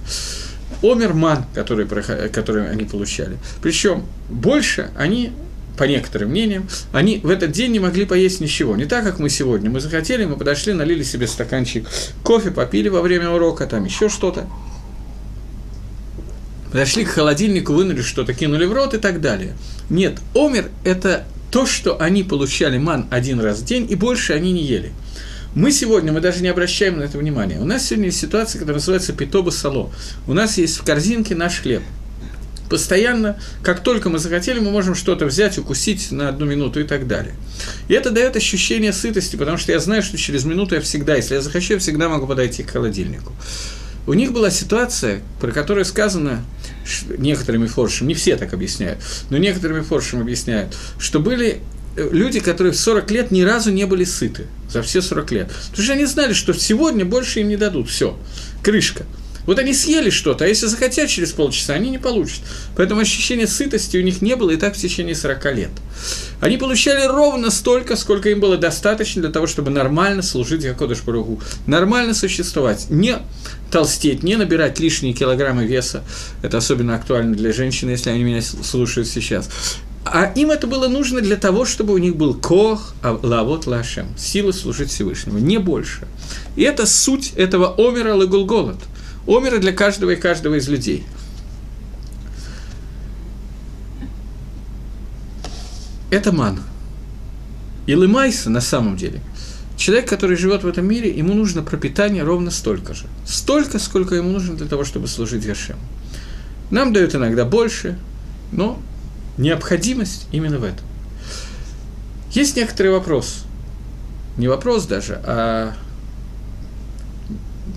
Омерман, 0.84 1.46
который, 1.54 1.86
который 1.86 2.70
они 2.70 2.84
получали. 2.84 3.38
Причем 3.62 4.04
больше 4.28 4.90
они 4.96 5.32
по 5.78 5.84
некоторым 5.84 6.30
мнениям, 6.30 6.68
они 6.92 7.18
в 7.18 7.30
этот 7.30 7.50
день 7.50 7.72
не 7.72 7.80
могли 7.80 8.04
поесть 8.04 8.40
ничего. 8.40 8.76
Не 8.76 8.84
так, 8.84 9.02
как 9.04 9.18
мы 9.18 9.28
сегодня. 9.28 9.70
Мы 9.70 9.80
захотели, 9.80 10.24
мы 10.24 10.36
подошли, 10.36 10.72
налили 10.72 11.02
себе 11.02 11.26
стаканчик 11.26 11.86
кофе, 12.22 12.50
попили 12.50 12.88
во 12.88 13.00
время 13.00 13.30
урока, 13.30 13.66
там 13.66 13.84
еще 13.84 14.08
что-то. 14.08 14.46
Подошли 16.70 17.04
к 17.04 17.08
холодильнику, 17.08 17.72
вынули 17.72 18.02
что-то, 18.02 18.34
кинули 18.34 18.66
в 18.66 18.72
рот 18.72 18.94
и 18.94 18.98
так 18.98 19.20
далее. 19.20 19.56
Нет, 19.90 20.18
омер– 20.34 20.70
это 20.84 21.24
то, 21.50 21.66
что 21.66 22.00
они 22.00 22.24
получали 22.24 22.78
ман 22.78 23.06
один 23.10 23.40
раз 23.40 23.60
в 23.60 23.64
день, 23.64 23.86
и 23.88 23.94
больше 23.94 24.32
они 24.32 24.52
не 24.52 24.62
ели– 24.62 24.92
мы 25.54 25.70
сегодня, 25.70 26.12
мы 26.12 26.20
даже 26.20 26.42
не 26.42 26.48
обращаем 26.48 26.98
на 26.98 27.04
это 27.04 27.18
внимания. 27.18 27.58
У 27.60 27.64
нас 27.64 27.86
сегодня 27.86 28.06
есть 28.06 28.20
ситуация, 28.20 28.58
которая 28.58 28.80
называется 28.80 29.12
питоба 29.12 29.50
сало. 29.50 29.92
У 30.26 30.32
нас 30.32 30.58
есть 30.58 30.78
в 30.78 30.84
корзинке 30.84 31.34
наш 31.34 31.60
хлеб. 31.60 31.82
Постоянно, 32.68 33.38
как 33.62 33.82
только 33.82 34.08
мы 34.08 34.18
захотели, 34.18 34.58
мы 34.58 34.70
можем 34.70 34.94
что-то 34.94 35.26
взять, 35.26 35.58
укусить 35.58 36.10
на 36.10 36.30
одну 36.30 36.46
минуту 36.46 36.80
и 36.80 36.84
так 36.84 37.06
далее. 37.06 37.34
И 37.88 37.94
это 37.94 38.10
дает 38.10 38.36
ощущение 38.36 38.92
сытости, 38.92 39.36
потому 39.36 39.58
что 39.58 39.70
я 39.70 39.78
знаю, 39.78 40.02
что 40.02 40.16
через 40.16 40.44
минуту 40.44 40.74
я 40.74 40.80
всегда, 40.80 41.14
если 41.14 41.34
я 41.34 41.40
захочу, 41.40 41.74
я 41.74 41.78
всегда 41.78 42.08
могу 42.08 42.26
подойти 42.26 42.62
к 42.62 42.70
холодильнику. 42.70 43.32
У 44.06 44.14
них 44.14 44.32
была 44.32 44.50
ситуация, 44.50 45.20
про 45.40 45.52
которую 45.52 45.84
сказано 45.84 46.44
некоторыми 47.16 47.66
форшами, 47.66 48.08
не 48.08 48.14
все 48.14 48.36
так 48.36 48.52
объясняют, 48.52 48.98
но 49.30 49.38
некоторыми 49.38 49.80
форшами 49.80 50.22
объясняют, 50.22 50.76
что 50.98 51.20
были 51.20 51.60
люди, 51.96 52.40
которые 52.40 52.72
в 52.72 52.76
40 52.78 53.10
лет 53.10 53.30
ни 53.30 53.42
разу 53.42 53.70
не 53.70 53.84
были 53.84 54.04
сыты, 54.04 54.46
за 54.68 54.82
все 54.82 55.02
40 55.02 55.32
лет. 55.32 55.52
Потому 55.70 55.84
что 55.84 55.92
они 55.92 56.04
знали, 56.04 56.32
что 56.32 56.52
сегодня 56.52 57.04
больше 57.04 57.40
им 57.40 57.48
не 57.48 57.56
дадут, 57.56 57.88
все, 57.88 58.18
крышка. 58.62 59.04
Вот 59.46 59.58
они 59.58 59.74
съели 59.74 60.08
что-то, 60.08 60.44
а 60.44 60.48
если 60.48 60.66
захотят 60.66 61.10
через 61.10 61.32
полчаса, 61.32 61.74
они 61.74 61.90
не 61.90 61.98
получат. 61.98 62.40
Поэтому 62.76 63.00
ощущения 63.00 63.46
сытости 63.46 63.96
у 63.98 64.02
них 64.02 64.22
не 64.22 64.36
было 64.36 64.50
и 64.50 64.56
так 64.56 64.74
в 64.74 64.78
течение 64.78 65.14
40 65.14 65.54
лет. 65.54 65.70
Они 66.40 66.56
получали 66.56 67.06
ровно 67.06 67.50
столько, 67.50 67.96
сколько 67.96 68.30
им 68.30 68.40
было 68.40 68.56
достаточно 68.56 69.20
для 69.20 69.30
того, 69.30 69.46
чтобы 69.46 69.70
нормально 69.70 70.22
служить 70.22 70.64
Якодыш 70.64 71.00
Паругу, 71.00 71.42
нормально 71.66 72.14
существовать, 72.14 72.86
не 72.88 73.18
толстеть, 73.70 74.22
не 74.22 74.36
набирать 74.36 74.78
лишние 74.78 75.12
килограммы 75.12 75.66
веса. 75.66 76.02
Это 76.42 76.58
особенно 76.58 76.94
актуально 76.94 77.36
для 77.36 77.52
женщин, 77.52 77.90
если 77.90 78.10
они 78.10 78.24
меня 78.24 78.40
слушают 78.40 79.08
сейчас. 79.08 79.50
А 80.04 80.30
им 80.34 80.50
это 80.50 80.66
было 80.66 80.86
нужно 80.86 81.22
для 81.22 81.36
того, 81.36 81.64
чтобы 81.64 81.94
у 81.94 81.98
них 81.98 82.16
был 82.16 82.34
кох, 82.34 82.94
а 83.02 83.18
лавот 83.22 83.66
лашем, 83.66 84.06
сила 84.18 84.52
служить 84.52 84.90
Всевышнему, 84.90 85.38
не 85.38 85.58
больше. 85.58 86.06
И 86.56 86.62
это 86.62 86.86
суть 86.86 87.32
этого 87.36 87.74
омера 87.78 88.14
лагулголот, 88.14 88.78
омера 89.26 89.58
для 89.58 89.72
каждого 89.72 90.10
и 90.10 90.16
каждого 90.16 90.56
из 90.56 90.68
людей. 90.68 91.04
Это 96.10 96.32
ман. 96.32 96.60
И 97.86 97.94
лымайса 97.94 98.50
на 98.50 98.60
самом 98.60 98.96
деле. 98.96 99.20
Человек, 99.76 100.08
который 100.08 100.36
живет 100.36 100.62
в 100.62 100.68
этом 100.68 100.86
мире, 100.86 101.10
ему 101.10 101.34
нужно 101.34 101.62
пропитание 101.62 102.22
ровно 102.22 102.50
столько 102.50 102.94
же. 102.94 103.06
Столько, 103.26 103.78
сколько 103.78 104.14
ему 104.14 104.30
нужно 104.30 104.54
для 104.54 104.66
того, 104.66 104.84
чтобы 104.84 105.08
служить 105.08 105.44
Гашем. 105.44 105.76
Нам 106.70 106.92
дают 106.92 107.14
иногда 107.14 107.44
больше, 107.44 107.98
но 108.52 108.80
Необходимость 109.36 110.26
именно 110.32 110.58
в 110.58 110.64
этом. 110.64 110.86
Есть 112.32 112.56
некоторый 112.56 112.92
вопрос. 112.92 113.44
Не 114.36 114.48
вопрос 114.48 114.86
даже, 114.86 115.20
а 115.24 115.74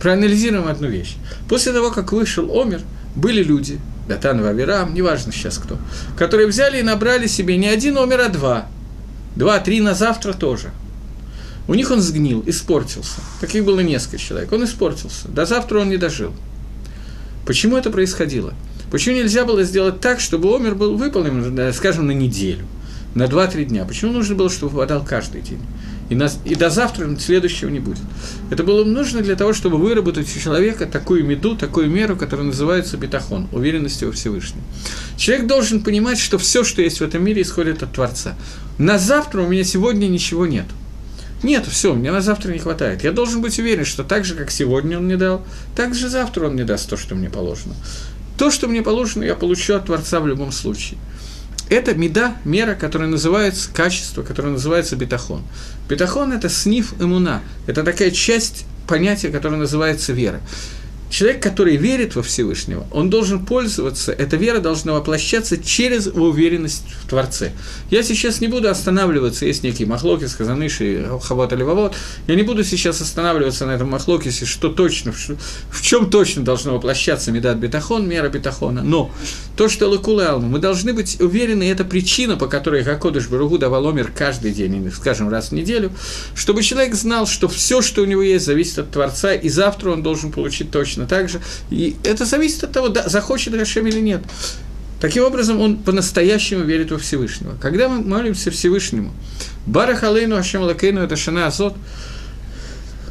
проанализируем 0.02 0.67
одну 0.67 0.88
вещь. 0.88 1.15
После 1.48 1.74
того, 1.74 1.91
как 1.91 2.12
вышел 2.12 2.50
Омер, 2.60 2.82
были 3.15 3.43
люди, 3.43 3.80
Датан 4.08 4.41
Вавирам, 4.41 4.93
неважно 4.93 5.32
сейчас 5.32 5.58
кто, 5.58 5.78
которые 6.17 6.48
взяли 6.48 6.80
и 6.80 6.84
набрали 6.84 7.28
себе 7.28 7.58
не 7.58 7.67
один 7.67 7.98
Омер, 7.98 8.22
а 8.22 8.30
два. 8.30 8.67
Два-три 9.36 9.82
на 9.82 9.93
завтра 9.93 10.34
тоже. 10.34 10.72
У 11.67 11.74
них 11.74 11.91
он 11.91 12.02
сгнил, 12.02 12.43
испортился. 12.48 13.20
Таких 13.41 13.65
было 13.65 13.82
несколько 13.82 14.17
человек. 14.17 14.52
Он 14.52 14.63
испортился. 14.63 15.28
До 15.28 15.46
завтра 15.46 15.80
он 15.80 15.89
не 15.89 15.98
дожил. 15.98 16.34
Почему 17.46 17.78
это 17.78 17.89
происходило? 17.89 18.54
Почему 18.91 19.15
нельзя 19.15 19.45
было 19.45 19.63
сделать 19.63 20.00
так, 20.00 20.19
чтобы 20.19 20.56
омер 20.56 20.76
был 20.76 20.95
выполнен, 20.95 21.73
скажем, 21.73 22.08
на 22.08 22.12
неделю, 22.12 22.65
на 23.15 23.23
2-3 23.23 23.65
дня? 23.65 23.86
Почему 23.86 24.13
нужно 24.13 24.36
было, 24.36 24.50
чтобы 24.50 24.73
выпадал 24.73 25.04
каждый 25.04 25.41
день? 25.41 25.60
И, 26.10 26.15
на, 26.15 26.30
и 26.45 26.56
до 26.56 26.69
завтра 26.69 27.13
следующего 27.19 27.67
не 27.67 27.80
будет. 27.80 28.00
Это 28.50 28.63
было 28.63 28.86
нужно 28.86 29.21
для 29.21 29.36
того, 29.36 29.52
чтобы 29.52 29.78
выработать 29.78 30.34
у 30.34 30.39
человека 30.39 30.86
такую 30.86 31.26
меду, 31.26 31.58
такую 31.58 31.89
меру, 31.89 32.15
которая 32.15 32.47
называется 32.47 32.95
бетахон, 32.95 33.50
уверенность 33.52 34.02
во 34.04 34.13
Всевышнем. 34.13 34.62
Человек 35.17 35.47
должен 35.47 35.82
понимать, 35.82 36.17
что 36.17 36.38
все, 36.38 36.63
что 36.63 36.82
есть 36.82 37.02
в 37.02 37.04
этом 37.04 37.26
мире, 37.26 37.41
исходит 37.41 37.84
от 37.84 37.91
Творца. 37.91 38.36
На 38.78 38.97
завтра 38.97 39.41
у 39.41 39.47
меня 39.47 39.65
сегодня 39.65 40.08
ничего 40.08 40.45
нет. 40.45 40.65
Нет, 41.43 41.65
все, 41.67 41.93
мне 41.93 42.12
на 42.12 42.21
завтра 42.21 42.52
не 42.52 42.60
хватает. 42.60 43.04
Я 43.04 43.12
должен 43.12 43.41
быть 43.41 43.60
уверен, 43.60 43.86
что 43.86 44.04
так 44.04 44.26
же, 44.26 44.34
как 44.34 44.50
сегодня 44.50 44.97
он 44.97 45.06
мне 45.06 45.17
дал, 45.17 45.45
так 45.76 45.93
же 45.93 46.10
завтра 46.10 46.47
он 46.47 46.54
мне 46.54 46.63
даст 46.63 46.89
то, 46.89 46.97
что 46.97 47.15
мне 47.15 47.30
положено. 47.30 47.76
То, 48.38 48.52
что 48.52 48.67
мне 48.67 48.82
положено, 48.82 49.23
я 49.23 49.36
получу 49.36 49.76
от 49.76 49.86
Творца 49.86 50.19
в 50.19 50.28
любом 50.28 50.52
случае. 50.52 51.00
Это 51.69 51.95
меда, 51.95 52.36
мера, 52.45 52.76
которая 52.76 53.10
называется 53.10 53.69
качество, 53.73 54.21
которое 54.23 54.50
называется 54.50 54.95
бетахон. 54.95 55.41
Бетахон– 55.89 56.32
это 56.34 56.47
сниф 56.47 56.93
эмуна, 57.00 57.41
это 57.65 57.84
такая 57.84 58.12
часть 58.12 58.65
понятия, 58.88 59.30
которая 59.30 59.60
называется 59.60 60.13
вера. 60.13 60.39
Человек, 61.10 61.41
который 61.41 61.78
верит 61.78 62.15
во 62.15 62.22
Всевышнего, 62.22 62.86
он 62.91 63.10
должен 63.10 63.46
пользоваться, 63.46 64.12
эта 64.12 64.36
вера 64.36 64.60
должна 64.60 64.93
воплощаться 64.93 65.58
через 65.58 66.08
уверенность 66.08 66.84
в 67.02 67.10
Творце. 67.10 67.54
Я 67.89 68.04
сейчас 68.04 68.41
не 68.41 68.48
буду 68.48 68.70
останавливаться, 68.70 69.46
есть 69.46 69.63
некий 69.63 69.86
махлокис, 69.86 70.36
хазаныши, 70.36 71.08
хавот 71.24 71.54
или 71.54 71.63
вавот, 71.63 71.96
я 72.28 72.36
не 72.36 72.43
буду 72.43 72.63
сейчас 72.63 73.00
останавливаться 73.00 73.65
на 73.65 73.72
этом 73.72 73.89
махлокисе, 73.89 74.46
что 74.46 74.70
точно, 74.70 75.13
в 75.13 75.82
чем 75.82 76.10
точно 76.10 76.43
должно 76.43 76.74
воплощаться 76.74 77.32
медат 77.32 77.58
бетахон, 77.58 78.08
мера 78.08 78.28
бетахона, 78.28 78.84
но 78.84 79.10
то, 79.56 79.70
что 79.70 79.88
лакулы 79.88 80.26
алма, 80.26 80.48
мы 80.48 80.60
должны 80.60 80.93
быть 80.93 81.22
уверены, 81.22 81.70
это 81.72 81.86
причина, 81.86 82.36
по 82.36 82.48
которой 82.48 82.84
Гакодыш 82.84 83.28
Баругу 83.28 83.58
давал 83.58 83.88
омер 83.88 84.12
каждый 84.13 84.52
день, 84.52 84.91
скажем, 84.91 85.30
раз 85.30 85.50
в 85.50 85.52
неделю, 85.54 85.91
чтобы 86.36 86.63
человек 86.63 86.96
знал, 86.96 87.28
что 87.28 87.48
все, 87.48 87.82
что 87.82 88.02
у 88.02 88.06
него 88.06 88.22
есть, 88.22 88.46
зависит 88.46 88.80
от 88.80 88.91
Творца, 88.91 89.34
и 89.34 89.48
завтра 89.48 89.91
он 89.91 90.04
должен 90.04 90.32
получить 90.32 90.70
точно 90.70 90.96
точно 90.97 91.07
так 91.07 91.29
же. 91.29 91.39
И 91.69 91.95
это 92.03 92.25
зависит 92.25 92.63
от 92.63 92.71
того, 92.71 92.89
да, 92.89 93.07
захочет 93.07 93.53
Рашем 93.53 93.88
или 93.88 93.99
нет. 93.99 94.21
Таким 94.99 95.23
образом, 95.23 95.62
он 95.62 95.77
по-настоящему 95.77 96.63
верит 96.63 96.91
во 96.91 96.97
Всевышнего. 96.97 97.55
Когда 97.62 97.88
мы 97.88 98.01
молимся 98.01 98.49
Всевышнему, 98.49 99.12
Барах 99.67 100.03
Алейну 100.03 100.36
Ашем 100.36 100.63
Лакейну, 100.63 101.01
это 101.01 101.15
Шана 101.15 101.45
Азот, 101.47 101.75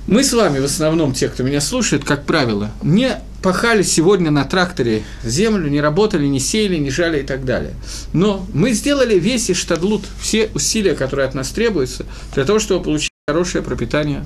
мы 0.08 0.24
с 0.24 0.32
вами, 0.32 0.58
в 0.58 0.64
основном, 0.64 1.14
те, 1.14 1.28
кто 1.28 1.42
меня 1.42 1.60
слушает, 1.60 2.04
как 2.04 2.24
правило, 2.24 2.70
не 2.82 3.18
пахали 3.42 3.82
сегодня 3.82 4.30
на 4.32 4.44
тракторе 4.44 5.02
землю, 5.22 5.68
не 5.68 5.80
работали, 5.80 6.26
не 6.26 6.40
сеяли, 6.40 6.76
не 6.76 6.90
жали 6.90 7.20
и 7.20 7.22
так 7.22 7.44
далее. 7.44 7.74
Но 8.12 8.46
мы 8.52 8.72
сделали 8.72 9.18
весь 9.18 9.50
Иштадлут, 9.50 10.02
все 10.20 10.50
усилия, 10.54 10.94
которые 10.94 11.28
от 11.28 11.34
нас 11.34 11.50
требуются, 11.50 12.04
для 12.34 12.44
того, 12.44 12.58
чтобы 12.58 12.84
получить 12.84 13.10
хорошее 13.28 13.62
пропитание 13.62 14.24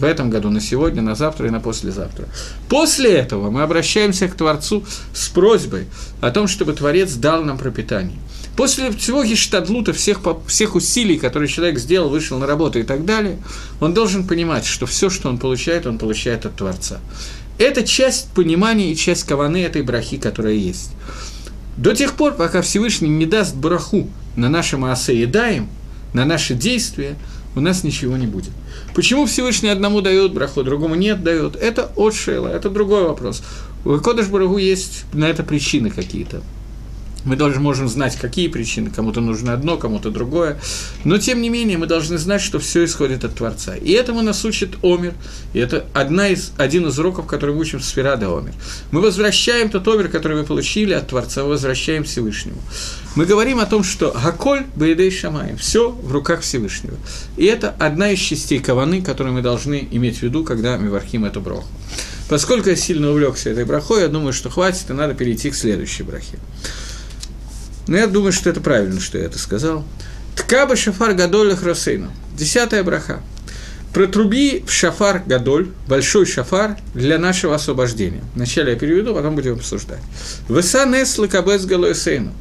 в 0.00 0.04
этом 0.04 0.30
году, 0.30 0.50
на 0.50 0.60
сегодня, 0.60 1.02
на 1.02 1.14
завтра 1.14 1.46
и 1.46 1.50
на 1.50 1.60
послезавтра. 1.60 2.26
После 2.68 3.12
этого 3.12 3.50
мы 3.50 3.62
обращаемся 3.62 4.28
к 4.28 4.34
Творцу 4.34 4.84
с 5.12 5.28
просьбой 5.28 5.86
о 6.20 6.30
том, 6.30 6.48
чтобы 6.48 6.72
Творец 6.72 7.12
дал 7.14 7.44
нам 7.44 7.58
пропитание. 7.58 8.18
После 8.56 8.90
всего 8.90 9.24
гештадлута, 9.24 9.92
всех, 9.92 10.20
всех 10.46 10.74
усилий, 10.74 11.18
которые 11.18 11.48
человек 11.48 11.78
сделал, 11.78 12.08
вышел 12.10 12.38
на 12.38 12.46
работу 12.46 12.78
и 12.78 12.82
так 12.82 13.04
далее, 13.04 13.38
он 13.80 13.94
должен 13.94 14.26
понимать, 14.26 14.64
что 14.66 14.86
все, 14.86 15.08
что 15.08 15.28
он 15.28 15.38
получает, 15.38 15.86
он 15.86 15.98
получает 15.98 16.46
от 16.46 16.56
Творца. 16.56 16.98
Это 17.58 17.84
часть 17.84 18.28
понимания 18.34 18.92
и 18.92 18.96
часть 18.96 19.24
каваны 19.24 19.62
этой 19.62 19.82
брахи, 19.82 20.16
которая 20.16 20.54
есть. 20.54 20.90
До 21.76 21.94
тех 21.94 22.14
пор, 22.14 22.34
пока 22.34 22.62
Всевышний 22.62 23.08
не 23.08 23.26
даст 23.26 23.54
браху 23.54 24.08
на 24.36 24.48
наши 24.48 24.76
маасе 24.76 25.14
и 25.14 25.26
даем, 25.26 25.68
на 26.12 26.24
наши 26.24 26.54
действия, 26.54 27.16
у 27.56 27.60
нас 27.60 27.84
ничего 27.84 28.16
не 28.16 28.26
будет. 28.26 28.50
Почему 28.94 29.26
Всевышний 29.26 29.68
одному 29.68 30.00
дает 30.00 30.32
браху, 30.32 30.62
другому 30.62 30.94
нет 30.94 31.22
дает? 31.22 31.56
Это 31.56 31.90
от 31.96 32.14
Шейла, 32.14 32.48
это 32.48 32.70
другой 32.70 33.04
вопрос. 33.04 33.42
У 33.84 33.98
Кодыш 33.98 34.28
Барагу 34.28 34.58
есть 34.58 35.04
на 35.12 35.24
это 35.24 35.42
причины 35.42 35.90
какие-то. 35.90 36.42
Мы 37.24 37.36
даже 37.36 37.60
можем 37.60 37.88
знать, 37.88 38.16
какие 38.16 38.48
причины, 38.48 38.90
кому-то 38.90 39.20
нужно 39.20 39.52
одно, 39.52 39.76
кому-то 39.76 40.10
другое. 40.10 40.58
Но, 41.04 41.18
тем 41.18 41.42
не 41.42 41.50
менее, 41.50 41.76
мы 41.78 41.86
должны 41.86 42.18
знать, 42.18 42.40
что 42.40 42.58
все 42.58 42.84
исходит 42.84 43.24
от 43.24 43.34
Творца. 43.34 43.76
И 43.76 43.92
этому 43.92 44.22
нас 44.22 44.44
учит 44.44 44.76
Омер. 44.82 45.14
И 45.52 45.58
это 45.58 45.84
одна 45.92 46.28
из, 46.28 46.52
один 46.56 46.86
из 46.86 46.98
уроков, 46.98 47.26
который 47.26 47.54
мы 47.54 47.60
учим 47.60 47.80
в 47.80 47.84
Сферада 47.84 48.26
Омер. 48.26 48.54
Мы 48.90 49.00
возвращаем 49.00 49.68
тот 49.68 49.86
Омер, 49.86 50.08
который 50.08 50.38
мы 50.38 50.44
получили 50.44 50.94
от 50.94 51.08
Творца, 51.08 51.44
возвращаем 51.44 52.04
Всевышнему. 52.04 52.60
Мы 53.16 53.26
говорим 53.26 53.58
о 53.58 53.66
том, 53.66 53.84
что 53.84 54.12
Гаколь 54.12 54.64
Баидей 54.76 55.10
Шамаем, 55.10 55.56
все 55.56 55.90
в 55.90 56.12
руках 56.12 56.40
Всевышнего. 56.40 56.96
И 57.36 57.44
это 57.44 57.74
одна 57.78 58.10
из 58.12 58.18
частей 58.20 58.60
каваны, 58.60 59.02
которую 59.02 59.34
мы 59.34 59.42
должны 59.42 59.86
иметь 59.90 60.18
в 60.18 60.22
виду, 60.22 60.44
когда 60.44 60.78
мы 60.78 60.90
вархим 60.90 61.24
эту 61.24 61.40
броху. 61.40 61.68
Поскольку 62.28 62.68
я 62.68 62.76
сильно 62.76 63.10
увлекся 63.10 63.50
этой 63.50 63.64
брахой, 63.64 64.02
я 64.02 64.08
думаю, 64.08 64.32
что 64.32 64.50
хватит, 64.50 64.88
и 64.88 64.92
надо 64.92 65.14
перейти 65.14 65.50
к 65.50 65.56
следующей 65.56 66.04
брахе. 66.04 66.38
Но 67.90 67.96
я 67.96 68.06
думаю, 68.06 68.32
что 68.32 68.48
это 68.48 68.60
правильно, 68.60 69.00
что 69.00 69.18
я 69.18 69.24
это 69.24 69.36
сказал. 69.36 69.84
Ткаба 70.36 70.76
шафар 70.76 71.12
гадоль 71.12 71.52
росейну. 71.60 72.12
Десятая 72.36 72.84
браха. 72.84 73.20
Протруби 73.92 74.62
в 74.64 74.70
шафар 74.70 75.24
гадоль, 75.26 75.72
большой 75.88 76.24
шафар, 76.24 76.76
для 76.94 77.18
нашего 77.18 77.56
освобождения. 77.56 78.22
Вначале 78.36 78.74
я 78.74 78.78
переведу, 78.78 79.12
потом 79.12 79.34
будем 79.34 79.54
обсуждать. 79.54 79.98
Веса 80.48 80.86
нес 80.86 81.18
лакабес 81.18 81.66
галуэсейну. 81.66 82.32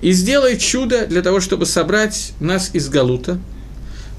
И 0.00 0.12
сделай 0.12 0.56
чудо 0.58 1.06
для 1.06 1.22
того, 1.22 1.40
чтобы 1.40 1.66
собрать 1.66 2.32
нас 2.38 2.70
из 2.72 2.88
Галута. 2.88 3.40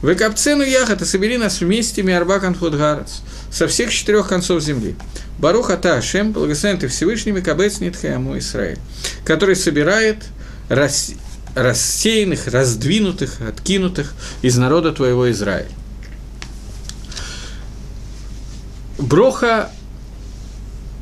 В 0.01 0.11
Экапцену 0.11 0.63
Яхат, 0.63 1.01
и 1.01 1.05
собери 1.05 1.37
нас 1.37 1.61
вместе, 1.61 2.03
Миарбакан 2.03 2.53
Худгарец, 2.53 3.21
со 3.49 3.69
всех 3.69 3.93
четырех 3.93 4.27
концов 4.27 4.61
земли. 4.61 4.95
Баруха 5.39 5.77
Та 5.77 5.95
Ашем, 5.95 6.33
благословен 6.33 6.79
ты 6.79 6.89
Всевышний, 6.89 7.31
Микабец 7.31 7.79
Нитхаяму 7.79 8.37
Исраиль, 8.37 8.77
который 9.23 9.55
собирает 9.55 10.17
рассеянных, 10.69 12.47
раздвинутых, 12.47 13.41
откинутых 13.41 14.13
из 14.41 14.57
народа 14.57 14.91
твоего 14.91 15.29
Израиля. 15.31 15.69
Броха, 18.97 19.69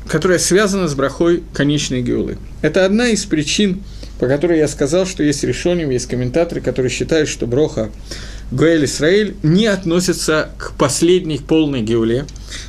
которая 0.08 0.38
связана 0.38 0.88
с 0.88 0.94
брахой 0.94 1.42
конечной 1.52 2.02
геулы. 2.02 2.38
Это 2.60 2.84
одна 2.84 3.08
из 3.08 3.24
причин, 3.24 3.82
по 4.18 4.26
которой 4.26 4.58
я 4.58 4.68
сказал, 4.68 5.06
что 5.06 5.22
есть 5.22 5.44
решением, 5.44 5.90
есть 5.90 6.06
комментаторы, 6.06 6.60
которые 6.60 6.90
считают, 6.90 7.28
что 7.28 7.46
броха 7.46 7.90
Гуэль 8.50 8.84
Исраиль 8.84 9.36
не 9.42 9.66
относится 9.66 10.50
к 10.58 10.72
последней 10.72 11.38
полной 11.38 11.82
геуле, 11.82 12.26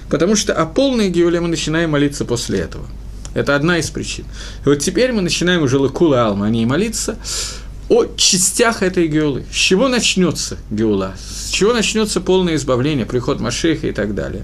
потому 0.09 0.35
что 0.35 0.53
о 0.53 0.65
полной 0.65 1.09
геуле 1.09 1.39
мы 1.41 1.47
начинаем 1.47 1.91
молиться 1.91 2.23
после 2.25 2.59
этого– 2.59 2.87
это 3.35 3.55
одна 3.55 3.77
из 3.77 3.91
причин. 3.91 4.25
И 4.65 4.69
вот 4.69 4.79
теперь 4.79 5.11
мы 5.11 5.21
начинаем 5.21 5.61
уже 5.61 5.77
Лакула 5.77 6.25
Алма 6.25 6.47
о 6.47 6.49
ней 6.49 6.65
молиться, 6.65 7.17
о 7.89 8.05
частях 8.15 8.81
этой 8.81 9.07
геулы. 9.07 9.45
С 9.51 9.55
чего 9.55 9.87
начнется 9.87 10.57
геула? 10.71 11.13
С 11.19 11.49
чего 11.49 11.73
начнется 11.73 12.21
полное 12.21 12.55
избавление, 12.55 13.05
приход 13.05 13.39
Машеха 13.39 13.87
и 13.87 13.91
так 13.91 14.15
далее. 14.15 14.43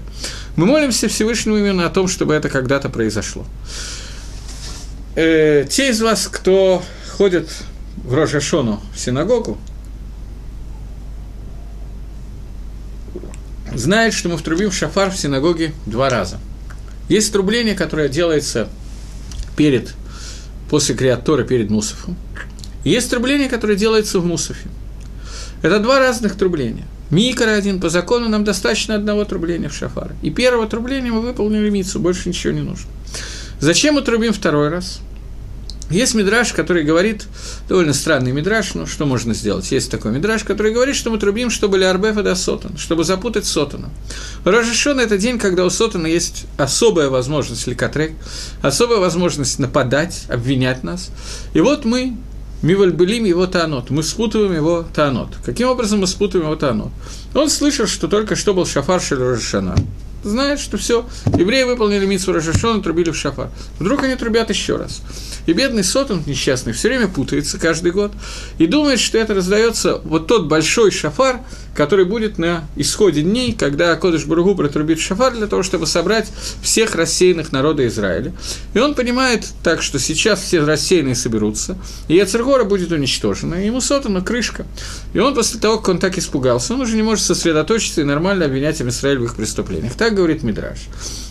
Мы 0.54 0.66
молимся 0.66 1.08
Всевышнему 1.08 1.56
именно 1.56 1.86
о 1.86 1.90
том, 1.90 2.06
чтобы 2.06 2.34
это 2.34 2.48
когда-то 2.48 2.88
произошло. 2.88 3.44
Э, 5.16 5.66
те 5.68 5.90
из 5.90 6.00
вас, 6.00 6.28
кто 6.28 6.82
ходит 7.16 7.48
в 7.96 8.14
Рожашону 8.14 8.80
в 8.94 8.98
синагогу, 8.98 9.58
знают, 13.74 14.14
что 14.14 14.28
мы 14.28 14.36
втрубим 14.36 14.70
шафар 14.70 15.10
в 15.10 15.16
синагоге 15.16 15.72
два 15.86 16.10
раза. 16.10 16.38
Есть 17.08 17.32
трубление, 17.32 17.74
которое 17.74 18.08
делается 18.08 18.68
перед, 19.56 19.94
после 20.70 20.94
креатора 20.94 21.44
перед 21.44 21.70
Мусофом. 21.70 22.16
есть 22.84 23.10
трубление, 23.10 23.48
которое 23.48 23.76
делается 23.76 24.20
в 24.20 24.26
Мусофе. 24.26 24.68
Это 25.62 25.78
два 25.78 26.00
разных 26.00 26.36
трубления. 26.36 26.84
Микро 27.10 27.50
один, 27.50 27.78
по 27.80 27.88
закону 27.90 28.28
нам 28.28 28.42
достаточно 28.42 28.94
одного 28.94 29.24
трубления 29.24 29.68
в 29.68 29.74
шафар. 29.74 30.12
И 30.22 30.30
первого 30.30 30.66
трубления 30.66 31.12
мы 31.12 31.20
выполнили 31.20 31.68
мицу, 31.68 32.00
больше 32.00 32.28
ничего 32.28 32.52
не 32.52 32.62
нужно. 32.62 32.88
Зачем 33.60 33.94
мы 33.94 34.02
трубим 34.02 34.32
второй 34.32 34.68
раз? 34.70 35.00
Есть 35.92 36.14
мидраж, 36.14 36.52
который 36.52 36.84
говорит, 36.84 37.26
довольно 37.68 37.92
странный 37.92 38.32
мидраж, 38.32 38.74
но 38.74 38.86
что 38.86 39.06
можно 39.06 39.34
сделать? 39.34 39.70
Есть 39.70 39.90
такой 39.90 40.12
мидраж, 40.12 40.42
который 40.44 40.72
говорит, 40.72 40.96
что 40.96 41.10
мы 41.10 41.18
трубим, 41.18 41.50
чтобы 41.50 41.78
Леарбефа 41.78 42.22
да 42.22 42.34
Сотан, 42.34 42.78
чтобы 42.78 43.04
запутать 43.04 43.44
Сотана. 43.44 43.90
Рожешон– 44.44 44.98
это 45.00 45.18
день, 45.18 45.38
когда 45.38 45.64
у 45.64 45.70
Сотана 45.70 46.06
есть 46.06 46.46
особая 46.56 47.08
возможность 47.08 47.66
ликатрек, 47.66 48.12
особая 48.62 48.98
возможность 48.98 49.58
нападать, 49.58 50.24
обвинять 50.28 50.82
нас. 50.82 51.10
И 51.54 51.60
вот 51.60 51.84
мы 51.84 52.16
Мивальбелим 52.62 53.24
его 53.24 53.46
таанот. 53.46 53.90
Мы 53.90 54.04
спутываем 54.04 54.54
его 54.54 54.86
таанот. 54.94 55.30
Каким 55.44 55.68
образом 55.68 56.00
мы 56.00 56.06
спутываем 56.06 56.46
его 56.46 56.56
таанот? 56.56 56.92
Он 57.34 57.50
слышал, 57.50 57.88
что 57.88 58.06
только 58.06 58.36
что 58.36 58.54
был 58.54 58.66
шафар 58.66 59.00
Шель 59.00 59.18
Знает, 60.22 60.60
что 60.60 60.76
все, 60.76 61.06
евреи 61.36 61.64
выполнили 61.64 62.06
митсу 62.06 62.32
Рожашона, 62.32 62.82
трубили 62.82 63.10
в 63.10 63.16
шафар. 63.16 63.50
Вдруг 63.78 64.04
они 64.04 64.14
трубят 64.14 64.50
еще 64.50 64.76
раз. 64.76 65.02
И 65.46 65.52
бедный 65.52 65.82
Сотон 65.82 66.22
несчастный 66.26 66.72
все 66.72 66.88
время 66.88 67.08
путается 67.08 67.58
каждый 67.58 67.90
год 67.90 68.12
и 68.58 68.66
думает, 68.66 69.00
что 69.00 69.18
это 69.18 69.34
раздается 69.34 69.98
вот 70.04 70.28
тот 70.28 70.46
большой 70.46 70.92
шафар, 70.92 71.40
который 71.74 72.04
будет 72.04 72.38
на 72.38 72.64
исходе 72.76 73.22
дней, 73.22 73.52
когда 73.52 73.96
Кодыш 73.96 74.24
Бургу 74.26 74.54
протрубит 74.54 75.00
шафар 75.00 75.32
для 75.34 75.46
того, 75.46 75.62
чтобы 75.62 75.86
собрать 75.86 76.30
всех 76.62 76.94
рассеянных 76.94 77.50
народа 77.50 77.86
Израиля. 77.88 78.32
И 78.74 78.78
он 78.78 78.94
понимает 78.94 79.48
так, 79.64 79.82
что 79.82 79.98
сейчас 79.98 80.40
все 80.42 80.60
рассеянные 80.60 81.14
соберутся, 81.14 81.76
и 82.08 82.14
Яцергора 82.14 82.64
будет 82.64 82.92
уничтожена, 82.92 83.56
и 83.56 83.66
ему 83.66 83.80
Сотану 83.80 84.22
крышка. 84.22 84.66
И 85.14 85.18
он 85.18 85.34
после 85.34 85.58
того, 85.58 85.78
как 85.78 85.88
он 85.88 85.98
так 85.98 86.18
испугался, 86.18 86.74
он 86.74 86.82
уже 86.82 86.94
не 86.94 87.02
может 87.02 87.24
сосредоточиться 87.24 88.02
и 88.02 88.04
нормально 88.04 88.44
обвинять 88.44 88.80
Израиль 88.80 89.18
в 89.18 89.24
их 89.24 89.34
преступлениях. 89.34 89.94
Так 89.94 90.11
говорит 90.14 90.42
Мидраш. 90.42 90.78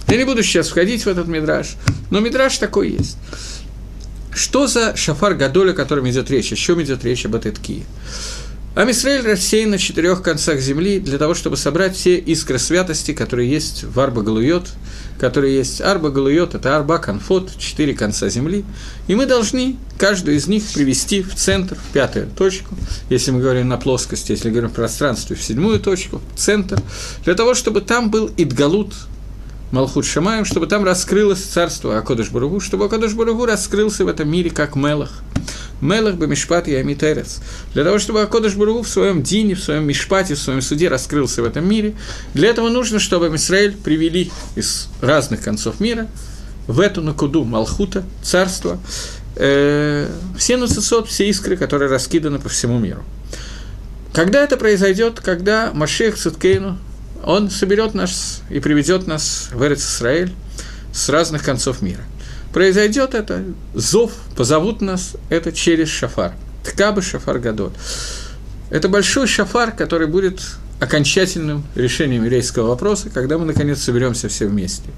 Я 0.07 0.17
не 0.17 0.23
буду 0.23 0.43
сейчас 0.43 0.69
входить 0.69 1.05
в 1.05 1.07
этот 1.07 1.27
Мидраш, 1.27 1.75
но 2.09 2.19
Мидраш 2.19 2.57
такой 2.57 2.91
есть. 2.91 3.17
Что 4.33 4.67
за 4.67 4.95
шафар 4.95 5.35
Гадоля, 5.35 5.71
о 5.71 5.73
котором 5.73 6.09
идет 6.09 6.29
речь? 6.31 6.51
О 6.53 6.55
чем 6.55 6.81
идет 6.81 7.03
речь 7.03 7.25
об 7.25 7.35
этой 7.35 7.51
ткии? 8.73 8.81
Амисраэль 8.81 9.25
рассеян 9.25 9.69
на 9.71 9.77
четырех 9.77 10.21
концах 10.21 10.59
земли 10.59 10.99
для 10.99 11.17
того, 11.17 11.33
чтобы 11.33 11.57
собрать 11.57 11.95
все 11.95 12.17
искры 12.17 12.59
святости, 12.59 13.13
которые 13.13 13.49
есть 13.49 13.83
в 13.83 13.99
Арба 13.99 14.21
Галуйот, 14.21 14.69
которые 15.19 15.55
есть 15.55 15.81
Арба 15.81 16.09
Галуйот, 16.09 16.55
это 16.55 16.75
Арба 16.75 16.97
Конфот, 16.97 17.51
четыре 17.57 17.93
конца 17.93 18.29
земли, 18.29 18.65
и 19.07 19.15
мы 19.15 19.25
должны 19.25 19.77
каждую 19.97 20.37
из 20.37 20.47
них 20.47 20.63
привести 20.73 21.21
в 21.21 21.35
центр, 21.35 21.75
в 21.75 21.93
пятую 21.93 22.27
точку, 22.27 22.75
если 23.09 23.31
мы 23.31 23.41
говорим 23.41 23.67
на 23.67 23.77
плоскости, 23.77 24.31
если 24.31 24.49
говорим 24.49 24.69
в 24.69 24.73
пространстве, 24.73 25.35
в 25.35 25.43
седьмую 25.43 25.79
точку, 25.79 26.21
в 26.33 26.39
центр, 26.39 26.81
для 27.23 27.35
того, 27.35 27.53
чтобы 27.53 27.81
там 27.81 28.09
был 28.09 28.31
Идгалут, 28.37 28.93
Малхут 29.71 30.05
Шамаем, 30.05 30.43
чтобы 30.43 30.67
там 30.67 30.83
раскрылось 30.83 31.39
царство 31.39 31.97
Акодыш 31.97 32.29
Баругу, 32.29 32.59
чтобы 32.59 32.85
Акодыш 32.85 33.13
Баругу 33.13 33.45
раскрылся 33.45 34.03
в 34.03 34.09
этом 34.09 34.29
мире 34.29 34.49
как 34.49 34.75
Мелах. 34.75 35.21
Мелах 35.79 36.15
бы 36.15 36.27
Мишпат 36.27 36.67
и 36.67 36.75
Амитерец. 36.75 37.39
Для 37.73 37.85
того, 37.85 37.97
чтобы 37.97 38.21
Акодыш 38.21 38.55
Баругу 38.55 38.83
в 38.83 38.89
своем 38.89 39.23
дине, 39.23 39.55
в 39.55 39.63
своем 39.63 39.85
Мишпате, 39.85 40.35
в 40.35 40.39
своем 40.39 40.61
суде 40.61 40.89
раскрылся 40.89 41.41
в 41.41 41.45
этом 41.45 41.67
мире, 41.67 41.95
для 42.33 42.49
этого 42.49 42.69
нужно, 42.69 42.99
чтобы 42.99 43.33
Израиль 43.35 43.75
привели 43.75 44.29
из 44.55 44.89
разных 45.01 45.41
концов 45.41 45.79
мира 45.79 46.07
в 46.67 46.81
эту 46.81 47.01
Накуду 47.01 47.45
Малхута, 47.45 48.03
царство, 48.21 48.77
э, 49.37 50.09
все 50.37 50.57
нуцесот, 50.57 51.07
все 51.07 51.29
искры, 51.29 51.55
которые 51.55 51.89
раскиданы 51.89 52.39
по 52.39 52.49
всему 52.49 52.77
миру. 52.77 53.03
Когда 54.13 54.43
это 54.43 54.57
произойдет, 54.57 55.21
когда 55.21 55.71
Машех 55.73 56.17
Циткейну, 56.17 56.77
он 57.23 57.49
соберет 57.49 57.93
нас 57.93 58.41
и 58.49 58.59
приведет 58.59 59.07
нас 59.07 59.49
в 59.53 59.63
Эрец 59.63 59.83
Исраэль 59.83 60.33
с 60.93 61.09
разных 61.09 61.43
концов 61.43 61.81
мира. 61.81 62.03
Произойдет 62.53 63.13
это, 63.13 63.43
зов, 63.73 64.11
позовут 64.35 64.81
нас 64.81 65.15
это 65.29 65.51
через 65.51 65.89
шафар. 65.89 66.33
Ткабы 66.63 67.01
шафар 67.01 67.39
гадот. 67.39 67.73
Это 68.69 68.89
большой 68.89 69.27
шафар, 69.27 69.71
который 69.71 70.07
будет 70.07 70.41
окончательным 70.79 71.63
решением 71.75 72.23
еврейского 72.23 72.69
вопроса, 72.69 73.09
когда 73.09 73.37
мы, 73.37 73.45
наконец, 73.45 73.81
соберемся 73.81 74.27
все 74.29 74.47
вместе. 74.47 74.89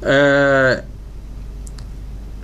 Э, 0.00 0.82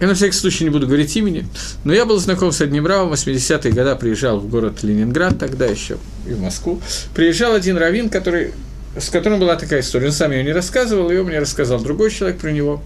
я 0.01 0.07
на 0.09 0.15
всякий 0.15 0.37
случай 0.37 0.65
не 0.65 0.71
буду 0.71 0.87
говорить 0.87 1.17
имени, 1.17 1.47
но 1.85 1.95
я 1.95 2.05
был 2.05 2.19
знаком 2.19 2.51
с 2.53 2.61
одним 2.61 2.87
равом, 2.87 3.11
в 3.11 3.13
80-е 3.13 3.73
годы 3.73 3.95
приезжал 3.97 4.41
в 4.41 4.49
город 4.49 4.83
Ленинград, 4.83 5.39
тогда 5.39 5.67
еще 5.67 5.97
и 6.27 6.33
в 6.33 6.41
Москву. 6.41 6.81
Приезжал 7.15 7.55
один 7.55 7.79
раввин, 7.79 8.11
который 8.11 8.53
с 8.97 9.09
которым 9.11 9.41
была 9.41 9.57
такая 9.57 9.81
история. 9.81 10.07
Он 10.07 10.13
сам 10.13 10.33
ее 10.33 10.45
не 10.45 10.53
рассказывал, 10.53 11.11
ее 11.11 11.23
мне 11.23 11.39
рассказал 11.39 11.81
другой 11.81 12.11
человек 12.11 12.39
про 12.41 12.51
него, 12.51 12.83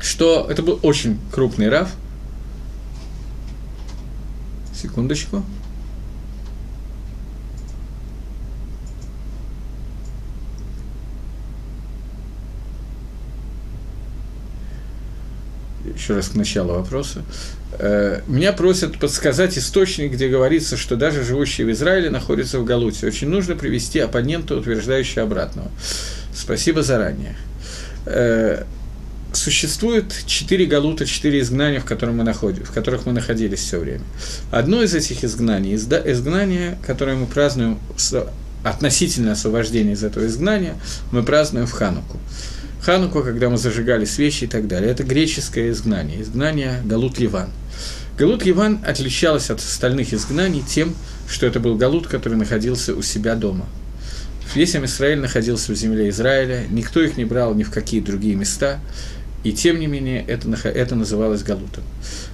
что 0.00 0.46
это 0.48 0.62
был 0.62 0.78
очень 0.82 1.18
крупный 1.32 1.68
раф. 1.68 1.90
Секундочку. 4.74 5.42
еще 16.08 16.14
раз 16.14 16.28
к 16.28 16.34
началу 16.36 16.74
вопроса. 16.74 17.22
Э, 17.72 18.22
меня 18.26 18.52
просят 18.52 18.98
подсказать 18.98 19.58
источник, 19.58 20.12
где 20.12 20.28
говорится, 20.28 20.76
что 20.76 20.96
даже 20.96 21.24
живущие 21.24 21.66
в 21.66 21.70
Израиле 21.72 22.10
находятся 22.10 22.58
в 22.58 22.64
Галуте. 22.64 23.06
Очень 23.06 23.28
нужно 23.28 23.56
привести 23.56 23.98
оппонента, 23.98 24.56
утверждающего 24.56 25.24
обратного. 25.24 25.70
Спасибо 26.34 26.82
заранее. 26.82 27.36
Э, 28.06 28.64
существует 29.32 30.14
четыре 30.26 30.66
галута, 30.66 31.04
четыре 31.04 31.40
изгнания, 31.40 31.80
в, 31.80 31.84
котором 31.84 32.16
мы 32.16 32.24
находим, 32.24 32.64
в 32.64 32.72
которых 32.72 33.04
мы 33.06 33.12
находились 33.12 33.60
все 33.60 33.78
время. 33.78 34.04
Одно 34.50 34.82
из 34.82 34.94
этих 34.94 35.22
изгнаний, 35.22 35.74
изгнание, 35.74 36.78
которое 36.86 37.16
мы 37.16 37.26
празднуем 37.26 37.78
относительно 38.64 39.32
освобождения 39.32 39.92
из 39.92 40.02
этого 40.02 40.26
изгнания, 40.26 40.74
мы 41.12 41.22
празднуем 41.22 41.66
в 41.66 41.72
Хануку. 41.72 42.18
Хануку, 42.88 43.22
когда 43.22 43.50
мы 43.50 43.58
зажигали 43.58 44.06
свечи 44.06 44.44
и 44.44 44.46
так 44.46 44.66
далее. 44.66 44.90
Это 44.90 45.04
греческое 45.04 45.72
изгнание, 45.72 46.22
изгнание 46.22 46.80
Галут 46.86 47.18
Ливан. 47.18 47.50
Галут 48.16 48.46
Ливан 48.46 48.78
отличалась 48.82 49.50
от 49.50 49.58
остальных 49.58 50.14
изгнаний 50.14 50.64
тем, 50.66 50.94
что 51.28 51.44
это 51.44 51.60
был 51.60 51.76
Галут, 51.76 52.06
который 52.06 52.38
находился 52.38 52.94
у 52.94 53.02
себя 53.02 53.34
дома. 53.34 53.66
Весь 54.54 54.74
Израиль 54.74 55.18
находился 55.18 55.70
в 55.72 55.74
земле 55.74 56.08
Израиля, 56.08 56.64
никто 56.70 57.02
их 57.02 57.18
не 57.18 57.26
брал 57.26 57.54
ни 57.54 57.62
в 57.62 57.70
какие 57.70 58.00
другие 58.00 58.36
места, 58.36 58.80
и 59.44 59.52
тем 59.52 59.80
не 59.80 59.86
менее 59.86 60.24
это, 60.26 60.48
это 60.66 60.94
называлось 60.94 61.42
Галутом. 61.42 61.84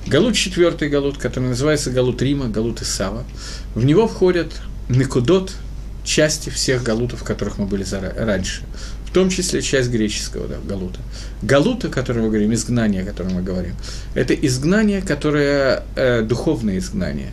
Галут 0.06 0.36
четвертый 0.36 0.88
Галут, 0.88 1.18
который 1.18 1.48
называется 1.48 1.90
Галут 1.90 2.22
Рима, 2.22 2.46
Галут 2.46 2.80
Исава, 2.80 3.24
в 3.74 3.84
него 3.84 4.06
входят 4.06 4.52
Никудот, 4.88 5.50
части 6.04 6.50
всех 6.50 6.82
галутов, 6.82 7.22
в 7.22 7.24
которых 7.24 7.58
мы 7.58 7.66
были 7.66 7.84
раньше 8.16 8.62
том 9.14 9.30
числе 9.30 9.62
часть 9.62 9.90
греческого 9.90 10.48
да, 10.48 10.56
галута. 10.68 10.98
Галута, 11.40 11.86
о 11.86 11.90
котором 11.90 12.24
мы 12.24 12.28
говорим, 12.28 12.52
изгнание, 12.52 13.02
о 13.02 13.06
котором 13.06 13.34
мы 13.34 13.42
говорим, 13.42 13.74
это 14.14 14.34
изгнание, 14.34 15.00
которое 15.00 15.84
э, 15.94 16.22
духовное 16.22 16.78
изгнание. 16.78 17.30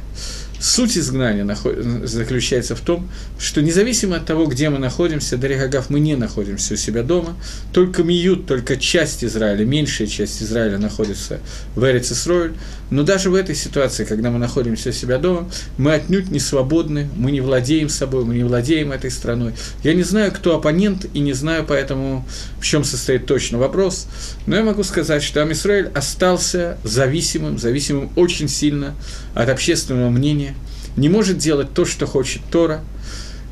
Суть 0.60 0.96
изгнания 0.96 1.58
заключается 2.04 2.76
в 2.76 2.82
том, 2.82 3.10
что 3.40 3.64
независимо 3.64 4.18
от 4.18 4.28
того, 4.28 4.46
где 4.46 4.70
мы 4.70 4.78
находимся, 4.78 5.36
Даригагав, 5.36 5.90
мы 5.90 6.00
не 6.00 6.16
находимся 6.16 6.76
у 6.76 6.78
себя 6.78 7.02
дома, 7.02 7.36
только 7.74 8.04
Миют, 8.04 8.46
только 8.46 8.78
часть 8.78 9.24
Израиля, 9.24 9.66
меньшая 9.66 10.08
часть 10.08 10.44
Израиля 10.44 10.78
находится 10.78 11.40
в 11.76 11.84
Эрец 11.84 12.12
Исроиль, 12.12 12.54
но 12.92 13.04
даже 13.04 13.30
в 13.30 13.36
этой 13.36 13.56
ситуации, 13.56 14.04
когда 14.04 14.30
мы 14.30 14.38
находимся 14.38 14.90
у 14.90 14.92
себя 14.92 15.18
дома, 15.18 15.50
мы 15.78 15.94
отнюдь 15.94 16.30
не 16.30 16.40
свободны, 16.40 17.10
мы 17.16 17.32
не 17.32 17.40
владеем 17.40 17.88
собой, 17.88 18.26
мы 18.26 18.36
не 18.36 18.44
владеем 18.44 18.92
этой 18.92 19.10
страной. 19.10 19.54
Я 19.82 19.94
не 19.94 20.04
знаю, 20.04 20.32
кто 20.32 20.56
оппонент, 20.56 21.06
и 21.14 21.20
не 21.20 21.34
знаю 21.34 21.66
поэтому, 21.68 22.28
в 22.60 22.66
чем 22.66 22.84
состоит 22.84 23.26
точно 23.26 23.58
вопрос, 23.58 24.08
но 24.46 24.58
я 24.58 24.64
могу 24.64 24.84
сказать, 24.84 25.24
что 25.24 25.42
Амисраиль 25.42 25.90
остался 25.96 26.78
зависимым, 26.84 27.58
зависимым 27.58 28.12
очень 28.18 28.50
сильно 28.50 28.94
от 29.34 29.48
общественного 29.48 30.10
мнения, 30.10 30.54
не 30.98 31.08
может 31.08 31.38
делать 31.38 31.74
то, 31.74 31.86
что 31.86 32.06
хочет 32.06 32.42
Тора, 32.52 32.82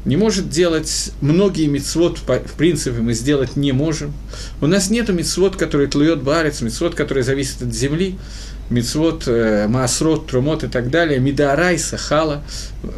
не 0.06 0.16
может 0.16 0.50
делать 0.50 1.12
многие 1.22 1.68
мицвод, 1.68 2.20
в 2.20 2.54
принципе, 2.58 3.00
мы 3.00 3.14
сделать 3.14 3.56
не 3.56 3.72
можем. 3.72 4.14
У 4.62 4.68
нас 4.68 4.90
нет 4.90 5.10
мицвод, 5.10 5.56
который 5.56 5.88
тлует 5.88 6.24
барец, 6.24 6.62
мицвод, 6.62 6.96
который 6.96 7.24
зависит 7.24 7.62
от 7.62 7.74
земли, 7.74 8.18
мицвод, 8.70 9.24
э, 9.28 9.68
трумот 10.28 10.64
и 10.64 10.68
так 10.68 10.90
далее, 10.90 11.20
мидарайса, 11.20 11.98
хала, 11.98 12.44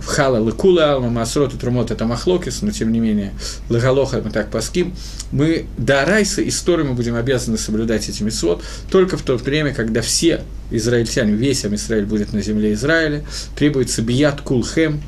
хала, 0.05 0.39
лыкула 0.39 0.93
алма, 0.93 1.09
маасрот 1.09 1.53
и 1.53 1.57
трумот– 1.57 1.91
это 1.91 2.05
махлокис, 2.05 2.61
но 2.61 2.71
тем 2.71 2.91
не 2.91 2.99
менее, 2.99 3.33
лагалоха 3.69 4.21
мы 4.23 4.31
так 4.31 4.49
паским, 4.49 4.93
мы 5.31 5.65
дарайса, 5.77 6.47
историю 6.47 6.87
мы 6.87 6.93
будем 6.93 7.15
обязаны 7.15 7.57
соблюдать 7.57 8.09
эти 8.09 8.23
мицвод 8.23 8.63
только 8.89 9.17
в 9.17 9.21
то 9.21 9.37
время, 9.37 9.73
когда 9.73 10.01
все 10.01 10.41
израильтяне, 10.71 11.33
весь 11.33 11.65
Израиль 11.65 12.05
будет 12.05 12.33
на 12.33 12.41
земле 12.41 12.73
Израиля, 12.73 13.23
требуется 13.55 14.01
бият 14.01 14.41
кулхем, 14.41 15.01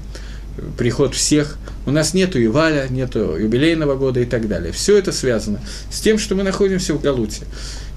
приход 0.78 1.16
всех. 1.16 1.58
У 1.86 1.92
нас 1.92 2.14
нету 2.14 2.44
Иваля, 2.44 2.88
нету 2.90 3.38
юбилейного 3.38 3.96
года 3.96 4.20
и 4.20 4.26
так 4.26 4.48
далее. 4.48 4.72
Все 4.72 4.98
это 4.98 5.12
связано 5.12 5.60
с 5.92 6.00
тем, 6.00 6.18
что 6.18 6.36
мы 6.36 6.44
находимся 6.44 6.94
в 6.94 7.02
Галуте. 7.02 7.44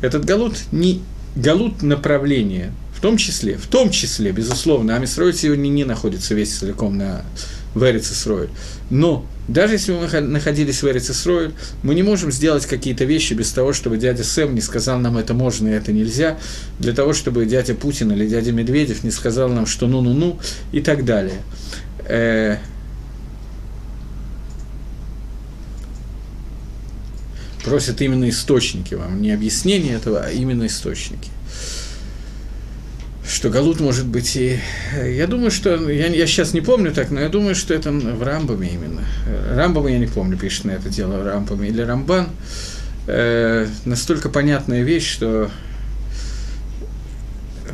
Этот 0.00 0.24
Галут 0.24 0.56
не 0.72 1.02
Галут 1.36 1.82
направление, 1.82 2.72
в 2.96 3.00
том 3.00 3.16
числе, 3.18 3.56
в 3.56 3.66
том 3.66 3.90
числе, 3.90 4.32
безусловно, 4.32 4.96
Амисрой 4.96 5.34
сегодня 5.34 5.68
не 5.68 5.84
находится 5.84 6.34
весь 6.34 6.52
целиком 6.56 6.96
на 6.96 7.22
в 7.76 7.84
Эрицесройль. 7.84 8.48
Но 8.88 9.26
даже 9.48 9.74
если 9.74 9.92
мы 9.92 10.20
находились 10.20 10.82
в 10.82 10.88
Эрицесройль, 10.88 11.52
мы 11.82 11.94
не 11.94 12.02
можем 12.02 12.32
сделать 12.32 12.64
какие-то 12.64 13.04
вещи 13.04 13.34
без 13.34 13.52
того, 13.52 13.74
чтобы 13.74 13.98
дядя 13.98 14.24
Сэм 14.24 14.54
не 14.54 14.62
сказал 14.62 14.98
нам, 14.98 15.18
это 15.18 15.34
можно 15.34 15.68
и 15.68 15.72
это 15.72 15.92
нельзя, 15.92 16.38
для 16.78 16.94
того, 16.94 17.12
чтобы 17.12 17.44
дядя 17.44 17.74
Путин 17.74 18.10
или 18.12 18.26
дядя 18.26 18.50
Медведев 18.52 19.04
не 19.04 19.10
сказал 19.10 19.50
нам, 19.50 19.66
что 19.66 19.86
ну-ну-ну 19.86 20.38
и 20.72 20.80
так 20.80 21.04
далее. 21.04 21.42
Просят 27.66 28.00
именно 28.00 28.28
источники 28.30 28.94
вам, 28.94 29.20
не 29.20 29.32
объяснение 29.32 29.94
этого, 29.94 30.24
а 30.24 30.30
именно 30.30 30.66
источники 30.66 31.30
что 33.28 33.50
Галут 33.50 33.80
может 33.80 34.06
быть 34.06 34.36
и... 34.36 34.58
Я 35.04 35.26
думаю, 35.26 35.50
что... 35.50 35.90
Я, 35.90 36.06
я 36.06 36.26
сейчас 36.26 36.54
не 36.54 36.60
помню 36.60 36.92
так, 36.92 37.10
но 37.10 37.20
я 37.20 37.28
думаю, 37.28 37.54
что 37.54 37.74
это 37.74 37.90
в 37.90 38.22
Рамбаме 38.22 38.70
именно. 38.72 39.02
Рамбама 39.52 39.90
я 39.90 39.98
не 39.98 40.06
помню, 40.06 40.38
пишет 40.38 40.64
на 40.64 40.70
это 40.70 40.88
дело 40.88 41.18
в 41.18 41.26
Рамбаме. 41.26 41.68
Или 41.68 41.82
Рамбан. 41.82 42.28
Э, 43.08 43.66
настолько 43.84 44.28
понятная 44.28 44.82
вещь, 44.82 45.12
что 45.12 45.50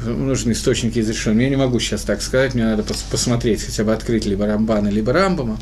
нужны 0.04 0.52
источники 0.52 0.98
из 0.98 1.08
решения. 1.08 1.44
Я 1.44 1.50
не 1.50 1.56
могу 1.56 1.78
сейчас 1.80 2.02
так 2.02 2.22
сказать, 2.22 2.54
мне 2.54 2.64
надо 2.64 2.84
посмотреть, 3.10 3.62
хотя 3.62 3.84
бы 3.84 3.92
открыть 3.92 4.24
либо 4.24 4.46
Рамбана, 4.46 4.88
либо 4.88 5.12
Рамбама. 5.12 5.58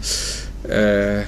Э, 0.65 1.25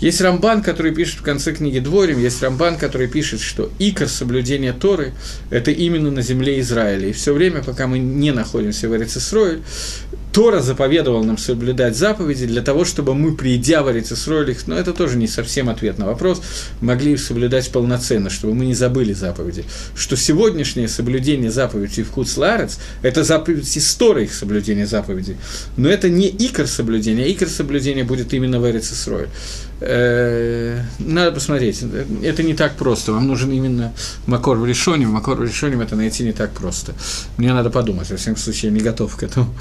есть 0.00 0.20
Рамбан, 0.20 0.62
который 0.62 0.94
пишет 0.94 1.20
в 1.20 1.22
конце 1.22 1.52
книги 1.52 1.78
Дворим, 1.78 2.18
есть 2.18 2.42
Рамбан, 2.42 2.78
который 2.78 3.06
пишет, 3.06 3.40
что 3.40 3.70
икор 3.78 4.08
соблюдения 4.08 4.72
Торы– 4.72 5.12
это 5.50 5.70
именно 5.70 6.10
на 6.10 6.22
земле 6.22 6.60
Израиля. 6.60 7.08
И 7.08 7.12
все 7.12 7.34
время, 7.34 7.62
пока 7.62 7.86
мы 7.86 7.98
не 7.98 8.32
находимся 8.32 8.88
в 8.88 8.96
Эрицесрое, 8.96 9.60
Тора 10.32 10.60
заповедовал 10.60 11.24
нам 11.24 11.38
соблюдать 11.38 11.96
заповеди 11.96 12.46
для 12.46 12.62
того, 12.62 12.84
чтобы 12.84 13.14
мы, 13.14 13.36
придя 13.36 13.82
в 13.82 13.90
Эрицесроль, 13.90 14.50
их, 14.50 14.66
но 14.66 14.76
это 14.76 14.92
тоже 14.92 15.16
не 15.16 15.26
совсем 15.26 15.68
ответ 15.68 15.98
на 15.98 16.06
вопрос, 16.06 16.40
могли 16.80 17.12
их 17.12 17.20
соблюдать 17.20 17.70
полноценно, 17.70 18.30
чтобы 18.30 18.54
мы 18.54 18.66
не 18.66 18.74
забыли 18.74 19.12
заповеди. 19.12 19.64
Что 19.96 20.16
сегодняшнее 20.16 20.88
соблюдение 20.88 21.50
заповедей 21.50 22.04
в 22.04 22.10
Хуцларец– 22.10 22.78
это 23.02 23.24
заповедь 23.24 23.76
истории 23.76 24.24
их 24.24 24.32
соблюдения 24.34 24.86
заповедей. 24.86 25.36
Но 25.76 25.88
это 25.88 26.08
не 26.08 26.28
икор 26.28 26.66
соблюдения, 26.66 27.24
а 27.24 27.28
икор 27.30 27.48
соблюдения 27.48 28.04
будет 28.04 28.32
именно 28.32 28.60
в 28.60 28.70
Эрицесроль. 28.70 29.28
Э, 29.80 30.82
надо 30.98 31.32
посмотреть. 31.32 31.82
Это 32.22 32.42
не 32.42 32.54
так 32.54 32.76
просто. 32.76 33.12
Вам 33.12 33.26
нужен 33.26 33.50
именно 33.50 33.92
Макор 34.26 34.58
в 34.58 34.66
решении. 34.66 35.06
Макор 35.06 35.38
в 35.38 35.44
решении 35.44 35.82
это 35.82 35.96
найти 35.96 36.22
не 36.24 36.32
так 36.32 36.50
просто. 36.50 36.92
Мне 37.36 37.52
надо 37.52 37.70
подумать. 37.70 38.10
Во 38.10 38.16
всяком 38.16 38.36
случае, 38.36 38.70
я 38.70 38.78
не 38.78 38.82
готов 38.82 39.16
к 39.16 39.22
этому. 39.22 39.52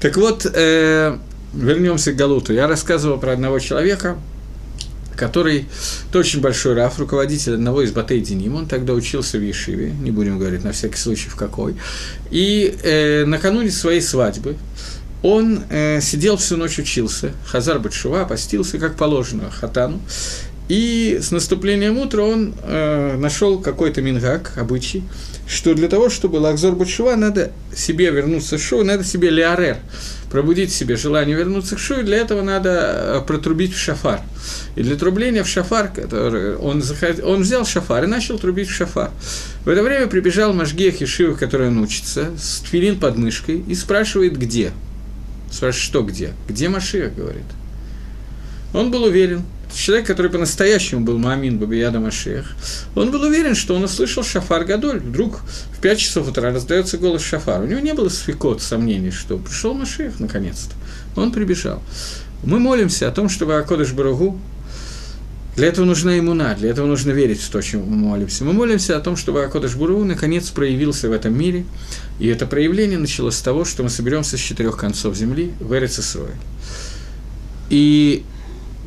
Так 0.00 0.16
вот, 0.16 0.46
э, 0.52 1.16
вернемся 1.54 2.12
к 2.12 2.16
Галуту. 2.16 2.52
Я 2.52 2.66
рассказывал 2.66 3.18
про 3.18 3.32
одного 3.32 3.58
человека, 3.58 4.18
который 5.16 5.66
это 6.08 6.18
очень 6.18 6.40
большой 6.40 6.74
раф, 6.74 6.98
руководитель 6.98 7.54
одного 7.54 7.82
из 7.82 7.92
батей 7.92 8.20
Деним, 8.20 8.56
он 8.56 8.66
тогда 8.66 8.92
учился 8.92 9.38
в 9.38 9.42
Ешиве, 9.42 9.90
не 9.90 10.10
будем 10.10 10.38
говорить 10.38 10.64
на 10.64 10.72
всякий 10.72 10.96
случай 10.96 11.28
в 11.28 11.36
какой, 11.36 11.76
и 12.30 12.74
э, 12.82 13.24
накануне 13.26 13.70
своей 13.70 14.00
свадьбы 14.00 14.56
он 15.22 15.62
э, 15.70 16.00
сидел 16.00 16.36
всю 16.36 16.56
ночь, 16.56 16.78
учился, 16.78 17.32
Хазар 17.46 17.78
Батшува, 17.78 18.24
постился, 18.24 18.78
как 18.78 18.96
положено, 18.96 19.50
хатану, 19.50 20.00
и 20.68 21.18
с 21.20 21.30
наступлением 21.30 21.98
утра 21.98 22.22
он 22.22 22.54
э, 22.62 23.16
нашел 23.16 23.60
какой-то 23.60 24.00
мингак, 24.00 24.52
обычай, 24.56 25.02
что 25.46 25.74
для 25.74 25.88
того, 25.88 26.08
чтобы 26.08 26.36
Лакзор 26.36 26.76
Батшува, 26.76 27.14
надо 27.16 27.52
себе 27.76 28.10
вернуться 28.10 28.58
в 28.58 28.62
шоу, 28.62 28.84
надо 28.84 29.04
себе 29.04 29.30
леарер, 29.30 29.76
пробудить 30.30 30.72
себе 30.72 30.96
желание 30.96 31.36
вернуться 31.36 31.76
к 31.76 31.78
шоу, 31.78 32.02
для 32.02 32.16
этого 32.18 32.42
надо 32.42 32.70
э, 32.70 33.20
протрубить 33.26 33.74
в 33.74 33.78
шафар. 33.78 34.20
И 34.74 34.82
для 34.82 34.96
трубления 34.96 35.44
в 35.44 35.48
шафар, 35.48 35.88
который 35.88 36.56
он, 36.56 36.80
захот... 36.80 37.22
он 37.22 37.42
взял 37.42 37.66
шафар 37.66 38.04
и 38.04 38.06
начал 38.06 38.38
трубить 38.38 38.68
в 38.68 38.72
шафар. 38.72 39.10
В 39.64 39.68
это 39.68 39.82
время 39.82 40.06
прибежал 40.06 40.52
Машгех 40.52 41.00
Ешива, 41.00 41.34
который 41.34 41.68
он 41.68 41.78
учится, 41.78 42.30
с 42.38 42.60
тфилин 42.60 42.98
под 42.98 43.18
мышкой, 43.18 43.62
и 43.68 43.74
спрашивает, 43.74 44.38
где– 44.38 44.70
Спрашивает, 45.52 45.84
что 45.84 46.02
где? 46.02 46.32
Где 46.48 46.68
Машиах, 46.68 47.14
говорит. 47.14 47.44
Он 48.72 48.90
был 48.90 49.04
уверен, 49.04 49.44
человек, 49.72 50.06
который 50.06 50.30
по-настоящему 50.30 51.02
был 51.02 51.18
Маамин 51.18 51.58
Бабияда 51.58 52.00
Машиах, 52.00 52.46
он 52.94 53.10
был 53.10 53.22
уверен, 53.22 53.54
что 53.54 53.74
он 53.74 53.84
услышал 53.84 54.24
Шафар 54.24 54.64
Гадоль. 54.64 55.00
Вдруг 55.00 55.40
в 55.76 55.80
5 55.80 55.98
часов 55.98 56.28
утра 56.28 56.50
раздается 56.50 56.96
голос 56.98 57.22
Шафара. 57.22 57.62
У 57.62 57.66
него 57.66 57.80
не 57.80 57.92
было 57.92 58.08
свекот, 58.08 58.62
сомнений, 58.62 59.10
что 59.10 59.36
пришел 59.36 59.74
Машиах 59.74 60.18
наконец-то. 60.20 60.74
Он 61.20 61.32
прибежал. 61.32 61.82
Мы 62.42 62.58
молимся 62.58 63.08
о 63.08 63.12
том, 63.12 63.28
чтобы 63.28 63.56
Акодыш 63.56 63.92
Барагу 63.92 64.40
для 65.56 65.68
этого 65.68 65.84
нужна 65.84 66.18
иммуна, 66.18 66.54
для 66.54 66.70
этого 66.70 66.86
нужно 66.86 67.10
верить 67.10 67.40
в 67.40 67.50
то, 67.50 67.60
чем 67.60 67.82
мы 67.82 67.96
молимся. 67.96 68.44
Мы 68.44 68.52
молимся 68.52 68.96
о 68.96 69.00
том, 69.00 69.16
чтобы 69.16 69.44
Акодыш 69.44 69.74
Буру 69.74 70.02
наконец 70.04 70.48
проявился 70.50 71.08
в 71.08 71.12
этом 71.12 71.36
мире, 71.36 71.66
и 72.18 72.26
это 72.28 72.46
проявление 72.46 72.98
началось 72.98 73.36
с 73.36 73.42
того, 73.42 73.64
что 73.64 73.82
мы 73.82 73.90
соберемся 73.90 74.38
с 74.38 74.40
четырех 74.40 74.78
концов 74.78 75.14
земли 75.14 75.52
в 75.60 75.74
Эрицесрое. 75.74 76.36
И 77.68 78.24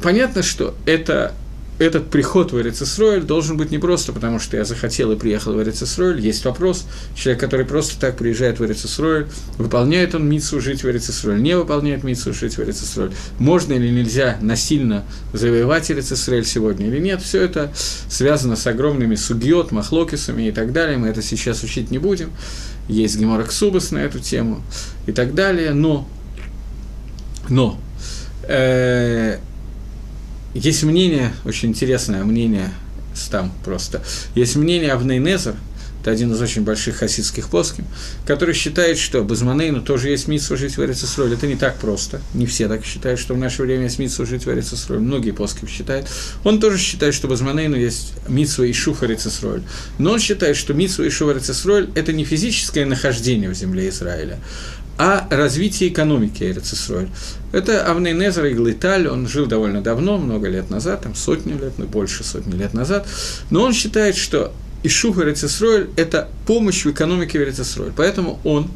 понятно, 0.01 0.41
что 0.41 0.75
это 0.85 1.33
этот 1.77 2.09
приход 2.09 2.53
в 2.53 2.59
Эрицесройль 2.59 3.23
должен 3.23 3.57
быть 3.57 3.71
не 3.71 3.79
просто 3.79 4.13
потому, 4.13 4.39
что 4.39 4.55
я 4.55 4.63
захотел 4.63 5.11
и 5.11 5.17
приехал 5.17 5.53
в 5.53 5.61
Эрицесройль. 5.61 6.21
Есть 6.21 6.45
вопрос, 6.45 6.85
человек, 7.15 7.41
который 7.41 7.65
просто 7.65 7.99
так 7.99 8.17
приезжает 8.17 8.59
в 8.59 8.65
Эрицесройль, 8.65 9.27
выполняет 9.57 10.15
он 10.15 10.27
митсу 10.29 10.61
жить 10.61 10.83
в 10.83 10.89
Эрицесройль, 10.89 11.41
не 11.41 11.57
выполняет 11.57 12.03
митсу 12.03 12.33
жить 12.33 12.57
в 12.57 12.61
Эрицесройль, 12.61 13.11
можно 13.39 13.73
или 13.73 13.89
нельзя 13.89 14.37
насильно 14.41 15.03
завоевать 15.33 15.91
Эрицесройль 15.91 16.45
сегодня 16.45 16.87
или 16.87 16.99
нет, 16.99 17.21
все 17.21 17.41
это 17.41 17.73
связано 18.09 18.55
с 18.55 18.65
огромными 18.67 19.15
сугьот, 19.15 19.71
махлокисами 19.71 20.47
и 20.47 20.51
так 20.51 20.71
далее, 20.71 20.97
мы 20.97 21.09
это 21.09 21.21
сейчас 21.21 21.61
учить 21.63 21.91
не 21.91 21.97
будем, 21.97 22.31
есть 22.87 23.17
геморрок 23.17 23.51
Субас 23.51 23.91
на 23.91 23.99
эту 23.99 24.19
тему 24.19 24.61
и 25.07 25.11
так 25.11 25.33
далее, 25.35 25.73
но, 25.73 26.07
но, 27.49 27.77
э, 28.43 29.39
есть 30.55 30.83
мнение, 30.83 31.33
очень 31.43 31.69
интересное 31.69 32.23
мнение, 32.23 32.71
там 33.29 33.51
просто, 33.63 34.01
есть 34.33 34.55
мнение 34.55 34.91
Авнейнезер, 34.91 35.55
это 36.05 36.11
один 36.11 36.31
из 36.33 36.39
очень 36.39 36.61
больших 36.61 36.97
хасидских 36.97 37.49
плоским, 37.49 37.83
который 38.27 38.53
считает, 38.53 38.99
что 38.99 39.23
Базманейну 39.23 39.81
тоже 39.81 40.09
есть 40.09 40.27
митсу 40.27 40.55
жить 40.55 40.77
в 40.77 40.83
Эрицесроль. 40.83 41.33
Это 41.33 41.47
не 41.47 41.55
так 41.55 41.77
просто. 41.77 42.21
Не 42.35 42.45
все 42.45 42.67
так 42.67 42.85
считают, 42.85 43.19
что 43.19 43.33
в 43.33 43.39
наше 43.39 43.63
время 43.63 43.85
есть 43.85 43.97
митсу 43.97 44.23
жить 44.23 44.45
в 44.45 44.51
Эрицесроль. 44.51 44.99
Многие 44.99 45.31
плоским 45.31 45.67
считают. 45.67 46.07
Он 46.43 46.59
тоже 46.59 46.77
считает, 46.77 47.15
что 47.15 47.27
Базманейну 47.27 47.75
есть 47.75 48.13
митсу 48.27 48.63
и 48.63 48.71
шуф 48.71 49.01
Эрицесроль. 49.01 49.63
Но 49.97 50.11
он 50.11 50.19
считает, 50.19 50.57
что 50.57 50.75
митсу 50.75 51.03
и 51.03 51.09
шуф 51.09 51.31
Эрицесроль– 51.31 51.89
это 51.95 52.13
не 52.13 52.23
физическое 52.23 52.85
нахождение 52.85 53.49
в 53.49 53.55
земле 53.55 53.89
Израиля, 53.89 54.37
а 54.97 55.27
развитие 55.29 55.89
экономики 55.89 56.43
Эрицесроль. 56.43 57.09
Это 57.51 57.85
Авнейнезер 57.85 58.47
Иглиталь, 58.47 59.07
он 59.07 59.27
жил 59.27 59.45
довольно 59.45 59.81
давно, 59.81 60.17
много 60.17 60.47
лет 60.47 60.69
назад, 60.69 61.01
там 61.01 61.15
сотню 61.15 61.57
лет, 61.59 61.73
ну 61.77 61.85
больше 61.85 62.23
сотни 62.23 62.55
лет 62.55 62.73
назад, 62.73 63.07
но 63.49 63.61
он 63.63 63.73
считает, 63.73 64.15
что 64.15 64.53
Ишуха 64.83 65.23
Эрицесроль– 65.23 65.89
это 65.95 66.27
помощь 66.45 66.85
в 66.85 66.91
экономике 66.91 67.39
Эрицесроль. 67.39 67.91
Поэтому 67.95 68.39
он 68.43 68.69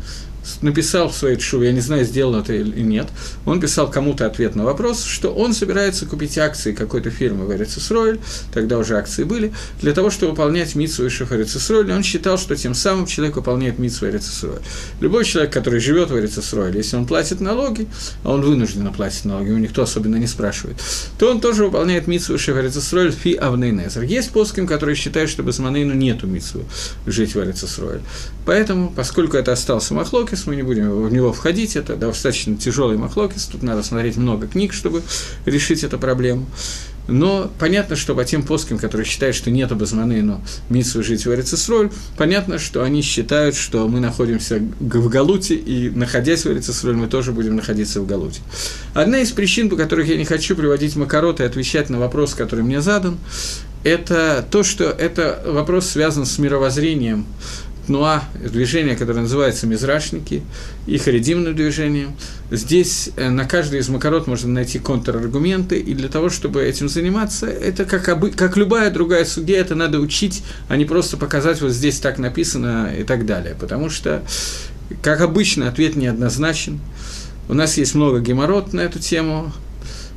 написал 0.62 1.10
в 1.10 1.16
своей 1.16 1.38
тшуве, 1.38 1.68
я 1.68 1.74
не 1.74 1.82
знаю, 1.82 2.06
сделал 2.06 2.36
это 2.36 2.54
или 2.54 2.82
нет, 2.82 3.08
он 3.46 3.60
писал 3.60 3.90
кому-то 3.90 4.26
ответ 4.26 4.56
на 4.56 4.64
вопрос, 4.64 5.04
что 5.04 5.34
он 5.34 5.54
собирается 5.54 6.06
купить 6.06 6.38
акции 6.38 6.74
какой-то 6.74 7.10
фирмы 7.10 7.46
в 7.46 7.52
Эрицесройль, 7.52 8.20
тогда 8.54 8.78
уже 8.78 8.98
акции 8.98 9.24
были, 9.24 9.54
для 9.82 9.94
того, 9.94 10.10
чтобы 10.10 10.32
выполнять 10.32 10.76
митсу 10.76 11.06
и 11.06 11.10
шеф 11.10 11.32
Эрицесройль, 11.32 11.92
он 11.92 12.04
считал, 12.04 12.38
что 12.38 12.56
тем 12.56 12.74
самым 12.74 13.06
человек 13.06 13.36
выполняет 13.36 13.80
митсу 13.80 14.08
Эрицесройль. 14.08 14.62
Любой 15.00 15.26
человек, 15.26 15.54
который 15.54 15.80
живет 15.80 16.12
в 16.12 16.18
Эрицесройль, 16.18 16.76
если 16.78 16.96
он 16.98 17.06
платит 17.06 17.42
налоги, 17.42 17.88
а 18.24 18.32
он 18.32 18.42
вынужден 18.42 18.92
платить 18.94 19.26
налоги, 19.26 19.50
его 19.50 19.60
никто 19.60 19.84
особенно 19.84 20.16
не 20.16 20.28
спрашивает, 20.28 20.78
то 21.18 21.30
он 21.30 21.42
тоже 21.42 21.66
выполняет 21.66 22.08
митсу 22.08 22.36
и 22.36 22.38
шеф 22.38 22.58
Эрицесройль 22.58 23.12
фи 23.12 23.34
авнейнезер. 23.34 24.04
Есть 24.04 24.32
плоским, 24.32 24.68
которые 24.68 24.96
считают, 24.96 25.30
что 25.30 25.44
без 25.44 25.60
Манейну 25.60 25.94
нету 25.94 26.28
митсу 26.28 26.64
жить 27.06 27.36
в 27.36 27.40
Эрицесройль. 27.40 28.02
Поэтому, 28.46 28.92
поскольку 28.96 29.38
это 29.38 29.52
остался 29.52 29.94
Махлокис, 29.94 30.39
мы 30.46 30.56
не 30.56 30.64
будем 30.64 30.90
в 31.04 31.12
него 31.12 31.34
входить, 31.34 31.76
это 31.76 31.96
достаточно 31.96 32.56
тяжелый 32.58 32.98
Махлокис, 32.98 33.46
тут 33.46 33.64
надо 33.64 33.84
смотреть 33.84 34.18
много 34.18 34.48
книг, 34.48 34.74
чтобы 34.74 35.02
решить 35.46 35.84
эту 35.84 35.98
проблему. 35.98 36.48
Но 37.10 37.52
понятно, 37.58 37.96
что 37.96 38.14
по 38.14 38.24
тем 38.24 38.44
плоским, 38.44 38.78
которые 38.78 39.06
считают, 39.06 39.36
что 39.36 39.50
нет 39.50 39.72
обозманы, 39.72 40.22
но 40.22 40.42
митсу 40.70 41.04
жить 41.04 41.26
в 41.26 41.34
Эрицесроль, 41.34 41.90
понятно, 42.18 42.60
что 42.60 42.84
они 42.84 43.02
считают, 43.02 43.56
что 43.56 43.88
мы 43.88 44.00
находимся 44.00 44.60
в 44.80 45.10
Галуте, 45.10 45.56
и 45.56 45.90
находясь 45.90 46.46
в 46.46 46.52
Эрицесроль, 46.52 46.96
мы 46.96 47.08
тоже 47.08 47.32
будем 47.32 47.56
находиться 47.56 48.00
в 48.00 48.08
Галуте. 48.08 48.42
Одна 48.94 49.20
из 49.20 49.32
причин, 49.32 49.70
по 49.70 49.76
которых 49.76 50.08
я 50.08 50.18
не 50.18 50.26
хочу 50.26 50.56
приводить 50.56 50.96
Макарот 50.96 51.40
и 51.40 51.44
отвечать 51.44 51.90
на 51.90 52.00
вопрос, 52.00 52.36
который 52.36 52.64
мне 52.64 52.82
задан, 52.82 53.18
это 53.84 54.46
то, 54.50 54.64
что 54.64 54.84
это 54.84 55.42
вопрос 55.46 55.88
связан 55.88 56.26
с 56.26 56.38
мировоззрением 56.38 57.26
Тнуа, 57.90 58.22
движение, 58.36 58.96
которое 58.96 59.22
называется 59.22 59.66
Мизрашники, 59.66 60.44
и 60.86 61.00
харидимным 61.00 61.56
движением. 61.56 62.16
Здесь 62.52 63.10
э, 63.16 63.32
на 63.32 63.46
каждый 63.46 63.80
из 63.80 63.90
макарот 63.90 64.28
можно 64.28 64.54
найти 64.54 64.78
контраргументы, 64.78 65.80
и 65.80 65.96
для 65.96 66.08
того, 66.08 66.30
чтобы 66.30 66.62
этим 66.62 66.88
заниматься, 66.88 67.48
это 67.48 67.86
как, 67.86 68.08
обы, 68.08 68.30
как 68.30 68.58
любая 68.58 68.92
другая 68.92 69.26
судья, 69.26 69.58
это 69.58 69.74
надо 69.74 70.00
учить, 70.00 70.44
а 70.68 70.78
не 70.78 70.86
просто 70.86 71.18
показать, 71.18 71.62
вот 71.62 71.72
здесь 71.72 72.00
так 72.00 72.20
написано 72.20 72.94
и 72.96 73.04
так 73.04 73.26
далее. 73.26 73.56
Потому 73.60 73.90
что, 73.90 74.24
как 75.02 75.22
обычно, 75.22 75.68
ответ 75.68 75.96
неоднозначен. 75.96 76.80
У 77.48 77.56
нас 77.56 77.76
есть 77.78 77.96
много 77.96 78.20
геморрот 78.20 78.72
на 78.72 78.82
эту 78.82 79.00
тему, 79.00 79.52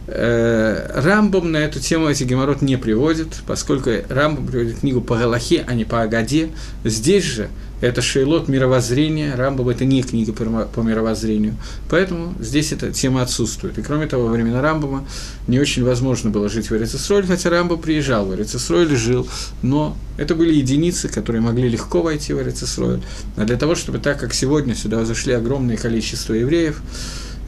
Рамбом 0.07 1.53
на 1.53 1.59
эту 1.59 1.79
тему 1.79 2.09
эти 2.09 2.25
геморрот 2.25 2.61
не 2.61 2.77
приводит, 2.77 3.29
поскольку 3.47 3.91
Рамбом 4.09 4.47
приводит 4.47 4.81
книгу 4.81 5.01
по 5.01 5.17
Галахе, 5.17 5.65
а 5.67 5.75
не 5.75 5.85
по 5.85 6.03
Агаде. 6.03 6.51
Здесь 6.85 7.25
же 7.25 7.49
это 7.81 8.01
шейлот 8.03 8.49
мировоззрения, 8.49 9.35
Рамбам 9.37 9.69
это 9.69 9.85
не 9.85 10.03
книга 10.03 10.33
по 10.33 10.81
мировоззрению, 10.81 11.57
поэтому 11.89 12.35
здесь 12.41 12.73
эта 12.73 12.93
тема 12.93 13.23
отсутствует. 13.23 13.79
И 13.79 13.83
кроме 13.83 14.07
того, 14.07 14.27
во 14.27 14.33
времена 14.33 14.61
Рамбама 14.61 15.05
не 15.49 15.59
очень 15.59 15.85
возможно 15.85 16.31
было 16.31 16.49
жить 16.49 16.71
в 16.71 16.77
Эрицесроль, 16.77 17.27
хотя 17.27 17.51
Рамбам 17.51 17.81
приезжал 17.81 18.27
в 18.27 18.35
Эрицесроль, 18.35 18.97
жил, 18.97 19.29
но 19.63 19.97
это 20.17 20.35
были 20.35 20.55
единицы, 20.55 21.09
которые 21.09 21.43
могли 21.43 21.69
легко 21.69 22.03
войти 22.03 22.33
в 22.33 22.41
Эрицесроль. 22.41 23.01
А 23.37 23.45
для 23.45 23.57
того, 23.57 23.75
чтобы 23.75 23.99
так, 23.99 24.19
как 24.19 24.33
сегодня, 24.35 24.75
сюда 24.75 25.05
зашли 25.05 25.33
огромное 25.33 25.77
количество 25.77 26.35
евреев, 26.35 26.81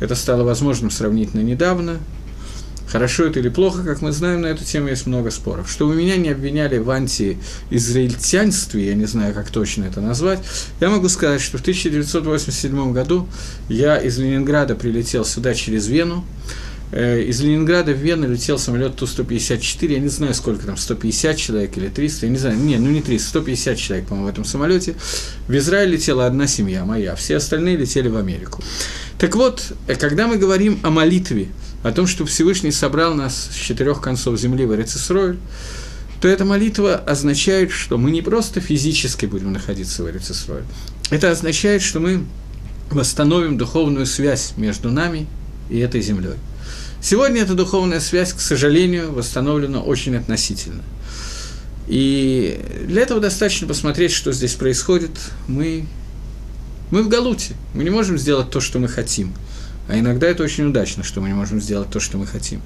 это 0.00 0.16
стало 0.16 0.42
возможным 0.42 0.90
сравнительно 0.90 1.42
недавно, 1.42 1.98
Хорошо 2.94 3.24
это 3.24 3.40
или 3.40 3.48
плохо, 3.48 3.82
как 3.82 4.02
мы 4.02 4.12
знаем, 4.12 4.42
на 4.42 4.46
эту 4.46 4.64
тему 4.64 4.86
есть 4.86 5.06
много 5.06 5.32
споров. 5.32 5.68
Чтобы 5.68 5.96
меня 5.96 6.16
не 6.16 6.28
обвиняли 6.28 6.78
в 6.78 6.88
антиизраильтянстве, 6.90 8.86
я 8.86 8.94
не 8.94 9.06
знаю, 9.06 9.34
как 9.34 9.50
точно 9.50 9.82
это 9.82 10.00
назвать, 10.00 10.38
я 10.78 10.90
могу 10.90 11.08
сказать, 11.08 11.40
что 11.40 11.58
в 11.58 11.62
1987 11.62 12.92
году 12.92 13.26
я 13.68 13.96
из 13.96 14.16
Ленинграда 14.18 14.76
прилетел 14.76 15.24
сюда 15.24 15.54
через 15.54 15.88
Вену, 15.88 16.24
Э, 16.96 17.20
из 17.20 17.40
Ленинграда 17.40 17.92
в 17.92 17.96
Вену 17.96 18.28
летел 18.30 18.56
самолет 18.56 18.94
Ту-154, 18.94 19.92
я 19.92 19.98
не 19.98 20.08
знаю, 20.08 20.32
сколько 20.32 20.64
там, 20.64 20.76
150 20.76 21.36
человек 21.36 21.76
или 21.76 21.88
300, 21.88 22.26
я 22.26 22.32
не 22.32 22.38
знаю, 22.38 22.56
не, 22.56 22.76
ну 22.76 22.88
не 22.88 23.02
300, 23.02 23.30
150 23.30 23.76
человек, 23.76 24.06
по-моему, 24.06 24.28
в 24.28 24.30
этом 24.30 24.44
самолете. 24.44 24.94
В 25.48 25.56
Израиль 25.56 25.90
летела 25.90 26.26
одна 26.26 26.46
семья, 26.46 26.84
моя, 26.84 27.16
все 27.16 27.36
остальные 27.36 27.78
летели 27.78 28.06
в 28.06 28.16
Америку. 28.16 28.62
Так 29.18 29.36
вот, 29.36 29.72
э, 29.86 29.94
когда 29.94 30.26
мы 30.26 30.36
говорим 30.36 30.80
о 30.82 30.90
молитве, 30.90 31.48
о 31.82 31.92
том, 31.92 32.06
что 32.06 32.24
Всевышний 32.26 32.72
собрал 32.72 33.14
нас 33.14 33.50
с 33.52 33.54
четырех 33.54 34.00
концов 34.00 34.38
земли 34.38 34.66
в 34.66 34.74
Эрицисройль, 34.74 35.38
то 36.20 36.28
эта 36.28 36.44
молитва 36.44 36.94
означает, 36.94 37.70
что 37.70 37.98
мы 37.98 38.10
не 38.10 38.22
просто 38.22 38.60
физически 38.60 39.26
будем 39.26 39.52
находиться 39.52 40.02
в 40.02 40.08
Эрицисройль, 40.08 40.64
это 41.10 41.30
означает, 41.30 41.82
что 41.82 42.00
мы 42.00 42.24
восстановим 42.90 43.58
духовную 43.58 44.06
связь 44.06 44.54
между 44.56 44.90
нами 44.90 45.26
и 45.68 45.78
этой 45.78 46.00
землей. 46.00 46.36
Сегодня 47.00 47.42
эта 47.42 47.54
духовная 47.54 48.00
связь, 48.00 48.32
к 48.32 48.40
сожалению, 48.40 49.12
восстановлена 49.12 49.80
очень 49.80 50.16
относительно. 50.16 50.82
И 51.86 52.58
для 52.86 53.02
этого 53.02 53.20
достаточно 53.20 53.66
посмотреть, 53.66 54.12
что 54.12 54.32
здесь 54.32 54.54
происходит. 54.54 55.10
Мы, 55.46 55.84
мы 56.94 57.02
в 57.02 57.08
Галуте, 57.08 57.54
мы 57.74 57.82
не 57.82 57.90
можем 57.90 58.16
сделать 58.18 58.50
то, 58.50 58.60
что 58.60 58.78
мы 58.78 58.86
хотим. 58.86 59.32
А 59.88 59.98
иногда 59.98 60.28
это 60.28 60.44
очень 60.44 60.66
удачно, 60.66 61.02
что 61.02 61.20
мы 61.20 61.26
не 61.26 61.34
можем 61.34 61.60
сделать 61.60 61.90
то, 61.90 61.98
что 61.98 62.18
мы 62.18 62.26
хотим. 62.26 62.62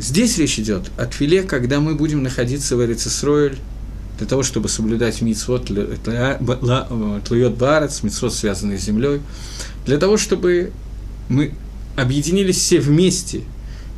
Здесь 0.00 0.36
речь 0.38 0.58
идет 0.58 0.90
о 0.98 1.06
твиле, 1.06 1.44
когда 1.44 1.78
мы 1.78 1.94
будем 1.94 2.24
находиться 2.24 2.74
в 2.76 2.84
Эрицесройль, 2.84 3.56
для 4.18 4.26
того, 4.26 4.42
чтобы 4.42 4.68
соблюдать 4.68 5.22
митцвот 5.22 5.66
тлует 5.66 7.54
барец, 7.54 8.02
митцвот, 8.02 8.34
связанный 8.34 8.78
с 8.78 8.82
землей, 8.82 9.20
для 9.86 9.98
того, 9.98 10.16
чтобы 10.16 10.72
мы 11.28 11.54
объединились 11.96 12.56
все 12.56 12.80
вместе, 12.80 13.42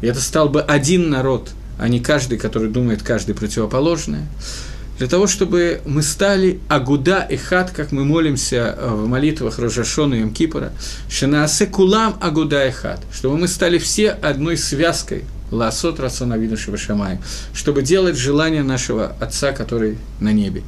и 0.03 0.07
это 0.07 0.21
стал 0.21 0.51
бы 0.51 0.61
один 0.61 1.09
народ, 1.09 1.53
а 1.79 1.89
не 1.89 2.01
каждый, 2.01 2.37
который 2.37 2.69
думает 2.69 3.03
каждый 3.03 3.35
противоположное, 3.35 4.29
для 4.99 5.09
того, 5.09 5.27
чтобы 5.27 5.81
мы 5.85 6.03
стали 6.03 6.61
Агуда 6.69 7.27
и 7.29 7.37
Хат, 7.37 7.71
как 7.71 7.93
мы 7.93 8.05
молимся 8.05 8.77
э, 8.77 8.89
в 8.89 9.09
молитвах 9.09 9.59
Рожашона 9.59 10.15
и 10.15 10.25
Мкипора, 10.25 10.73
Шанаасе 11.09 11.67
Кулам 11.67 12.17
Агуда 12.21 12.67
и 12.67 12.71
Хат, 12.71 13.01
чтобы 13.13 13.37
мы 13.39 13.49
стали 13.49 13.79
все 13.79 14.11
одной 14.11 14.57
связкой– 14.57 15.25
Ласот 15.53 16.01
Рацона 16.01 16.37
Шамай, 16.77 17.19
чтобы 17.55 17.83
делать 17.83 18.17
желание 18.17 18.63
нашего 18.63 19.15
Отца, 19.21 19.53
который 19.53 19.99
на 20.19 20.33
небе. 20.33 20.63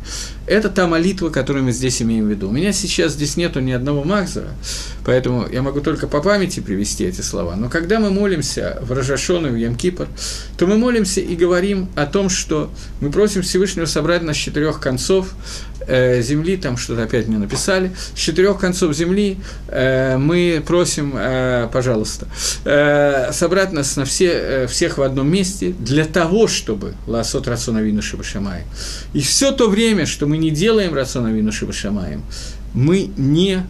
Это 0.47 0.69
та 0.69 0.87
молитва, 0.87 1.31
которую 1.31 1.65
мы 1.65 1.73
здесь 1.73 2.03
имеем 2.03 2.27
в 2.27 2.31
виду. 2.31 2.49
У 2.49 2.53
меня 2.53 2.73
сейчас 2.73 3.13
здесь 3.13 3.37
нету 3.37 3.61
ни 3.61 3.73
одного 3.73 4.05
Махзара, 4.05 4.51
поэтому 5.05 5.49
я 5.51 5.63
могу 5.63 5.81
только 5.81 6.07
по 6.07 6.21
памяти 6.21 6.61
привести 6.61 7.05
эти 7.05 7.23
слова. 7.23 7.57
Но 7.57 7.71
когда 7.71 7.99
мы 7.99 8.11
молимся 8.11 8.79
в 8.83 8.93
Рожашону, 8.93 9.49
в 9.49 9.57
Ямкипр, 9.57 10.07
то 10.59 10.67
мы 10.67 10.77
молимся 10.77 11.21
и 11.21 11.35
говорим 11.35 11.89
о 11.95 12.07
том, 12.07 12.29
что 12.29 12.71
мы 13.01 13.11
просим 13.11 13.43
Всевышнего 13.43 13.87
собрать 13.87 14.23
нас 14.23 14.37
с 14.37 14.41
четырех 14.41 14.81
концов 14.81 15.35
э, 15.87 16.21
земли, 16.23 16.57
там 16.57 16.77
что-то 16.77 17.05
опять 17.05 17.27
мне 17.27 17.39
написали, 17.39 17.93
с 18.15 18.19
четырех 18.19 18.59
концов 18.59 18.95
земли 18.95 19.39
э, 19.69 20.17
мы 20.19 20.63
просим, 20.67 21.15
э, 21.17 21.69
пожалуйста, 21.73 22.29
э, 22.65 23.33
собрать 23.33 23.73
нас 23.73 23.97
на 23.97 24.05
все, 24.05 24.31
э, 24.33 24.67
всех 24.67 24.99
в 24.99 25.03
одном 25.03 25.31
месте 25.31 25.75
для 25.79 26.05
того, 26.05 26.49
чтобы 26.49 26.95
Ласот 27.07 27.49
Рацона 27.49 27.79
Вину 27.79 28.03
Шибашамай. 28.03 28.63
И 29.13 29.21
все 29.21 29.53
то 29.53 29.69
время, 29.69 30.07
что 30.07 30.27
мы 30.27 30.34
не 30.39 30.51
делаем 30.51 30.95
Рацона 30.95 31.29
Вину 31.29 31.53
Шибашамаем, 31.53 32.23
мы 32.73 33.11
не 33.17 33.65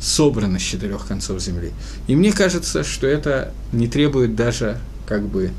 собраны 0.00 0.58
с 0.58 0.62
четырех 0.62 1.06
концов 1.06 1.40
земли. 1.40 1.72
И 2.06 2.14
мне 2.14 2.32
кажется, 2.32 2.84
что 2.84 3.06
это 3.06 3.52
не 3.72 3.88
требует 3.88 4.36
даже 4.36 4.78
как 5.06 5.26
бы 5.26 5.50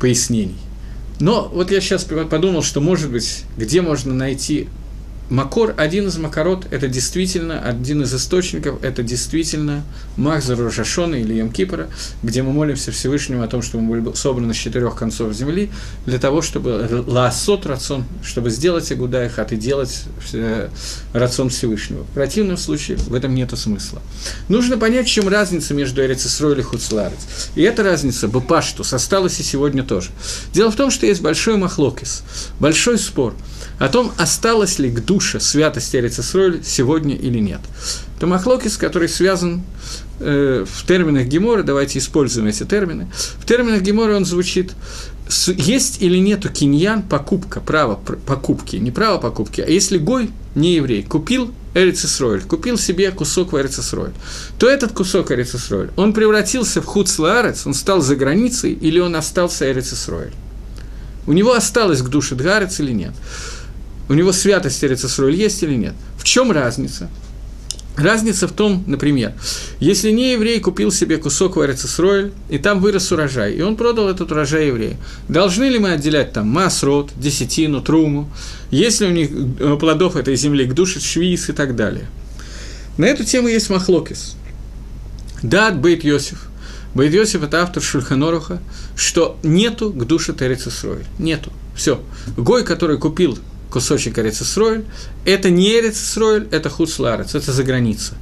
пояснений. 0.00 0.58
Но 1.20 1.50
вот 1.52 1.70
я 1.70 1.80
сейчас 1.80 2.04
подумал, 2.04 2.62
что, 2.62 2.80
может 2.80 3.10
быть, 3.10 3.44
где 3.56 3.82
можно 3.82 4.14
найти 4.14 4.68
Макор, 5.28 5.74
один 5.76 6.06
из 6.06 6.16
макорот, 6.18 6.66
это 6.70 6.86
действительно, 6.86 7.60
один 7.60 8.02
из 8.02 8.14
источников, 8.14 8.82
это 8.84 9.02
действительно 9.02 9.82
Махзар 10.16 10.56
Рожашона 10.58 11.16
или 11.16 11.34
Ямкипора, 11.34 11.88
где 12.22 12.42
мы 12.42 12.52
молимся 12.52 12.92
Всевышнему 12.92 13.42
о 13.42 13.48
том, 13.48 13.60
чтобы 13.60 13.82
мы 13.82 14.00
были 14.00 14.14
собраны 14.14 14.54
с 14.54 14.56
четырех 14.56 14.94
концов 14.94 15.32
земли, 15.32 15.70
для 16.06 16.18
того, 16.20 16.42
чтобы 16.42 17.04
лаосот 17.06 17.66
рацион, 17.66 18.04
чтобы 18.22 18.50
сделать 18.50 18.90
Агуда 18.92 19.24
и 19.24 19.28
Хат 19.28 19.52
и 19.52 19.56
делать 19.56 20.04
э, 20.32 20.68
рацион 21.12 21.50
Всевышнего. 21.50 22.04
В 22.04 22.10
противном 22.10 22.56
случае 22.56 22.96
в 22.96 23.14
этом 23.14 23.34
нет 23.34 23.56
смысла. 23.58 24.00
Нужно 24.48 24.76
понять, 24.76 25.08
чем 25.08 25.28
разница 25.28 25.74
между 25.74 26.04
Эрицесрой 26.04 26.58
и 26.58 26.62
Хуцларец. 26.62 27.50
И 27.56 27.62
эта 27.62 27.82
разница, 27.82 28.28
Бапаштус, 28.28 28.92
осталась 28.92 29.40
и 29.40 29.42
сегодня 29.42 29.82
тоже. 29.82 30.10
Дело 30.52 30.70
в 30.70 30.76
том, 30.76 30.90
что 30.90 31.06
есть 31.06 31.20
большой 31.20 31.56
махлокис, 31.56 32.22
большой 32.60 32.98
спор– 32.98 33.34
о 33.78 33.88
том, 33.88 34.12
осталось 34.16 34.78
ли 34.78 34.90
к 34.90 35.04
душе 35.16 35.40
святость 35.40 35.94
Эрицесроль 35.94 36.60
сегодня 36.62 37.16
или 37.16 37.38
нет. 37.38 37.60
Это 38.16 38.26
Махлокис, 38.26 38.76
который 38.76 39.08
связан 39.08 39.62
э, 40.20 40.66
в 40.68 40.86
терминах 40.86 41.26
Гемора, 41.26 41.62
давайте 41.62 41.98
используем 41.98 42.46
эти 42.48 42.64
термины. 42.64 43.08
В 43.38 43.46
терминах 43.46 43.80
Гемора 43.80 44.16
он 44.16 44.24
звучит 44.26 44.72
есть 45.56 46.02
или 46.02 46.18
нету 46.18 46.50
киньян, 46.50 47.02
покупка, 47.02 47.60
право 47.60 47.94
покупки, 47.94 48.76
не 48.76 48.90
право 48.90 49.18
покупки, 49.18 49.60
а 49.60 49.68
если 49.68 49.98
Гой, 49.98 50.30
не 50.54 50.74
еврей, 50.74 51.02
купил 51.02 51.50
Эрицесройль, 51.74 52.42
купил 52.42 52.78
себе 52.78 53.10
кусок 53.10 53.52
в 53.52 53.58
Эрицесройль, 53.58 54.12
то 54.58 54.68
этот 54.68 54.92
кусок 54.92 55.32
Эрицесройль, 55.32 55.90
он 55.96 56.12
превратился 56.12 56.80
в 56.80 56.84
Хуцлаарец, 56.84 57.66
он 57.66 57.74
стал 57.74 58.02
за 58.02 58.16
границей, 58.16 58.72
или 58.72 59.00
он 59.00 59.16
остался 59.16 59.70
Эрицесройль? 59.70 60.32
У 61.26 61.32
него 61.32 61.54
осталось 61.54 62.02
к 62.02 62.08
душе 62.08 62.36
Дгарец 62.36 62.78
или 62.78 62.92
нет? 62.92 63.12
У 64.08 64.14
него 64.14 64.32
святость 64.32 64.82
Эрицесроль 64.84 65.34
есть 65.34 65.62
или 65.62 65.74
нет. 65.74 65.94
В 66.18 66.24
чем 66.24 66.52
разница? 66.52 67.08
Разница 67.96 68.46
в 68.46 68.52
том, 68.52 68.84
например, 68.86 69.32
если 69.80 70.10
не 70.10 70.32
еврей 70.32 70.60
купил 70.60 70.92
себе 70.92 71.16
кусок 71.16 71.56
в 71.56 71.64
Эрицесройль, 71.64 72.32
и 72.50 72.58
там 72.58 72.80
вырос 72.80 73.10
урожай, 73.10 73.54
и 73.54 73.62
он 73.62 73.76
продал 73.76 74.10
этот 74.10 74.30
урожай 74.30 74.66
еврею, 74.66 74.98
должны 75.28 75.64
ли 75.64 75.78
мы 75.78 75.92
отделять 75.92 76.34
там 76.34 76.46
масрот, 76.46 77.10
десятину, 77.16 77.80
труму, 77.80 78.30
если 78.70 79.06
у 79.06 79.10
них 79.10 79.30
э, 79.30 79.76
плодов 79.80 80.16
этой 80.16 80.36
земли 80.36 80.66
к 80.66 80.74
душе 80.74 81.00
швиз 81.00 81.48
и 81.48 81.52
так 81.52 81.74
далее? 81.74 82.06
На 82.98 83.06
эту 83.06 83.24
тему 83.24 83.48
есть 83.48 83.70
махлокис. 83.70 84.36
Дат 85.42 85.80
Бейт 85.80 86.04
Йосиф. 86.04 86.48
Бейт 86.94 87.14
Йосиф– 87.14 87.42
это 87.44 87.62
автор 87.62 87.82
Шульханоруха, 87.82 88.60
что 88.94 89.38
нету 89.42 89.90
к 89.90 90.06
душе 90.06 90.34
Терецесройль. 90.34 91.04
Нету. 91.18 91.50
Все. 91.74 92.00
Гой, 92.36 92.64
который 92.64 92.98
купил 92.98 93.38
кусочек 93.70 94.18
Эрицесройль, 94.18 94.84
это 95.24 95.50
не 95.50 95.72
Эрицесройль, 95.78 96.48
это 96.50 96.70
Хуцларец, 96.70 97.34
это 97.34 97.52
за 97.52 97.64
граница. 97.64 98.14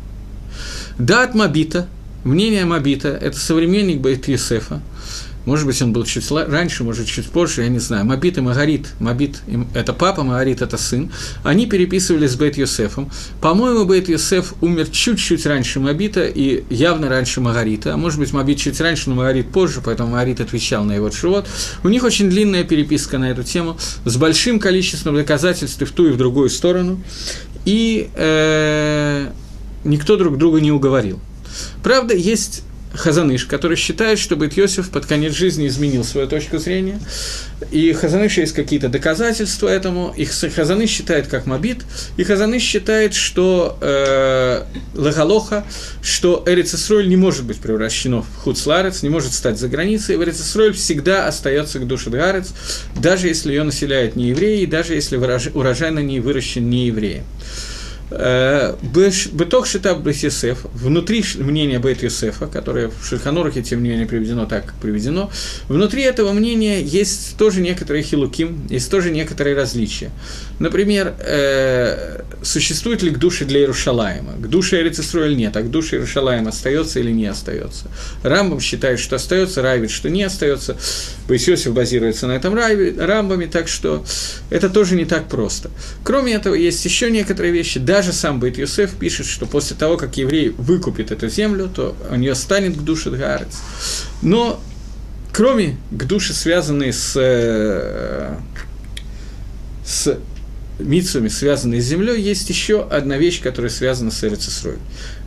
Дат 0.98 1.34
Мабита, 1.34 1.86
мнение 2.24 2.64
Мабита, 2.64 3.08
это 3.08 3.38
современник 3.38 4.00
Бейт 4.00 4.28
Юсефа, 4.28 4.80
может 5.46 5.66
быть, 5.66 5.80
он 5.82 5.92
был 5.92 6.04
чуть 6.04 6.30
раньше, 6.30 6.84
может, 6.84 7.06
чуть 7.06 7.28
позже, 7.28 7.62
я 7.62 7.68
не 7.68 7.78
знаю. 7.78 8.04
Мабит 8.06 8.38
и 8.38 8.40
Магарит, 8.40 8.88
Мабит– 8.98 9.40
это 9.74 9.92
папа, 9.92 10.22
Магарит– 10.22 10.62
это 10.62 10.78
сын. 10.78 11.10
Они 11.42 11.66
переписывались 11.66 12.32
с 12.32 12.36
Бейт 12.36 12.56
Йосефом. 12.56 13.10
По-моему, 13.40 13.84
Бейт 13.84 14.08
Йосеф 14.08 14.54
умер 14.62 14.88
чуть-чуть 14.88 15.44
раньше 15.46 15.80
Мабита 15.80 16.24
и 16.24 16.64
явно 16.70 17.08
раньше 17.08 17.40
Магарита. 17.40 17.92
А 17.92 17.96
может 17.96 18.18
быть, 18.18 18.32
Мабит 18.32 18.58
чуть 18.58 18.80
раньше, 18.80 19.10
но 19.10 19.16
Магарит 19.16 19.50
позже, 19.50 19.82
поэтому 19.84 20.12
Магарит 20.12 20.40
отвечал 20.40 20.84
на 20.84 20.92
его 20.92 21.10
шивот. 21.10 21.46
У 21.82 21.88
них 21.88 22.04
очень 22.04 22.30
длинная 22.30 22.64
переписка 22.64 23.18
на 23.18 23.30
эту 23.30 23.42
тему, 23.42 23.76
с 24.04 24.16
большим 24.16 24.58
количеством 24.58 25.14
доказательств 25.14 25.80
и 25.82 25.84
в 25.84 25.92
ту, 25.92 26.08
и 26.08 26.12
в 26.12 26.16
другую 26.16 26.48
сторону. 26.48 27.02
И 27.66 28.08
э, 28.14 29.30
никто 29.84 30.16
друг 30.16 30.38
друга 30.38 30.60
не 30.60 30.72
уговорил. 30.72 31.20
Правда, 31.82 32.14
есть 32.14 32.62
Хазаныш, 32.94 33.44
который 33.46 33.76
считает, 33.76 34.18
что 34.18 34.36
Бет 34.36 34.54
Йосиф 34.56 34.90
под 34.90 35.06
конец 35.06 35.34
жизни 35.34 35.66
изменил 35.66 36.04
свою 36.04 36.28
точку 36.28 36.58
зрения, 36.58 37.00
и 37.70 37.92
Хазаныш 37.92 38.38
есть 38.38 38.52
какие-то 38.52 38.88
доказательства 38.88 39.68
этому, 39.68 40.14
и 40.16 40.24
Хазаныш 40.24 40.90
считает 40.90 41.26
как 41.26 41.46
Мабит, 41.46 41.84
и 42.16 42.24
Хазаныш 42.24 42.62
считает, 42.62 43.14
что 43.14 43.78
э, 43.80 44.62
Лагалоха, 44.94 45.64
что 46.02 46.42
Эрицесроль 46.46 47.08
не 47.08 47.16
может 47.16 47.44
быть 47.44 47.58
превращено 47.58 48.22
в 48.22 48.36
Хуцларец, 48.36 49.02
не 49.02 49.08
может 49.08 49.32
стать 49.32 49.58
за 49.58 49.68
границей, 49.68 50.14
и 50.14 50.18
Эрицесроль 50.18 50.72
всегда 50.72 51.26
остается 51.26 51.80
к 51.80 51.86
душе 51.86 52.10
Дгарец, 52.10 52.52
даже 52.96 53.28
если 53.28 53.50
ее 53.50 53.64
населяют 53.64 54.14
не 54.16 54.28
евреи, 54.28 54.66
даже 54.66 54.94
если 54.94 55.16
урожай 55.16 55.90
на 55.90 56.00
ней 56.00 56.20
выращен 56.20 56.68
не 56.70 56.86
евреем. 56.86 57.24
Э, 58.10 58.74
Беток 58.82 59.66
Шитаб 59.66 59.98
Бет 59.98 60.16
Йосеф, 60.16 60.66
внутри 60.74 61.24
мнения 61.36 61.78
Бет 61.78 62.02
Йосефа, 62.02 62.46
которое 62.46 62.88
в 62.88 63.04
Шульханорахе, 63.04 63.62
тем 63.62 63.82
не 63.82 63.90
менее, 63.90 64.06
приведено 64.06 64.46
так, 64.46 64.66
как 64.66 64.74
приведено, 64.74 65.30
внутри 65.68 66.02
этого 66.02 66.32
мнения 66.32 66.82
есть 66.82 67.36
тоже 67.38 67.60
некоторые 67.60 68.02
хилуким, 68.02 68.66
есть 68.68 68.90
тоже 68.90 69.10
некоторые 69.10 69.56
различия. 69.56 70.10
Например, 70.58 71.14
э, 71.18 72.22
существует 72.42 73.02
ли 73.02 73.10
к 73.10 73.18
душе 73.18 73.44
для 73.44 73.60
Иерушалаема? 73.60 74.34
К 74.34 74.48
душе 74.48 74.80
Эрицисруэль 74.80 75.36
нет, 75.36 75.56
а 75.56 75.62
к 75.62 75.70
душе 75.70 75.96
Иерушалаема 75.96 76.50
остается 76.50 77.00
или 77.00 77.10
не 77.10 77.26
остается? 77.26 77.86
Рамбам 78.22 78.60
считает, 78.60 79.00
что 79.00 79.16
остается, 79.16 79.62
Райвит, 79.62 79.90
что 79.90 80.10
не 80.10 80.22
остается. 80.22 80.76
Бейсиосиф 81.26 81.72
базируется 81.72 82.26
на 82.26 82.32
этом 82.32 82.54
Рамбаме, 82.54 83.46
так 83.46 83.68
что 83.68 84.04
это 84.50 84.68
тоже 84.68 84.94
не 84.94 85.06
так 85.06 85.28
просто. 85.28 85.70
Кроме 86.02 86.34
этого, 86.34 86.54
есть 86.54 86.84
еще 86.84 87.10
некоторые 87.10 87.52
вещи. 87.52 87.78
Даже 87.94 88.12
сам 88.12 88.40
Бейт 88.40 88.58
Юсеф 88.58 88.96
пишет, 88.96 89.24
что 89.24 89.46
после 89.46 89.76
того, 89.76 89.96
как 89.96 90.16
еврей 90.16 90.48
выкупит 90.48 91.12
эту 91.12 91.28
землю, 91.28 91.70
то 91.72 91.94
у 92.10 92.16
нее 92.16 92.34
станет 92.34 92.76
к 92.76 92.80
душе 92.80 93.08
Дгарец. 93.08 93.60
Но 94.20 94.60
кроме 95.32 95.76
к 95.92 96.04
душе, 96.04 96.32
связанные 96.32 96.92
с, 96.92 97.12
э, 97.14 98.34
с 99.86 100.18
митсами, 100.80 101.28
связанные 101.28 101.80
с 101.80 101.84
землей, 101.84 102.20
есть 102.20 102.50
еще 102.50 102.82
одна 102.82 103.16
вещь, 103.16 103.40
которая 103.40 103.70
связана 103.70 104.10
с 104.10 104.24
Эрицисроэль. 104.24 104.80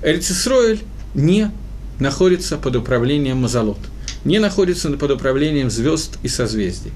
Эрицисроэль 0.03 0.81
не 1.15 1.51
находится 1.99 2.57
под 2.57 2.75
управлением 2.75 3.37
Мазалот, 3.37 3.79
не 4.25 4.39
находится 4.39 4.89
под 4.89 5.11
управлением 5.11 5.69
звезд 5.69 6.17
и 6.21 6.27
созвездий. 6.27 6.91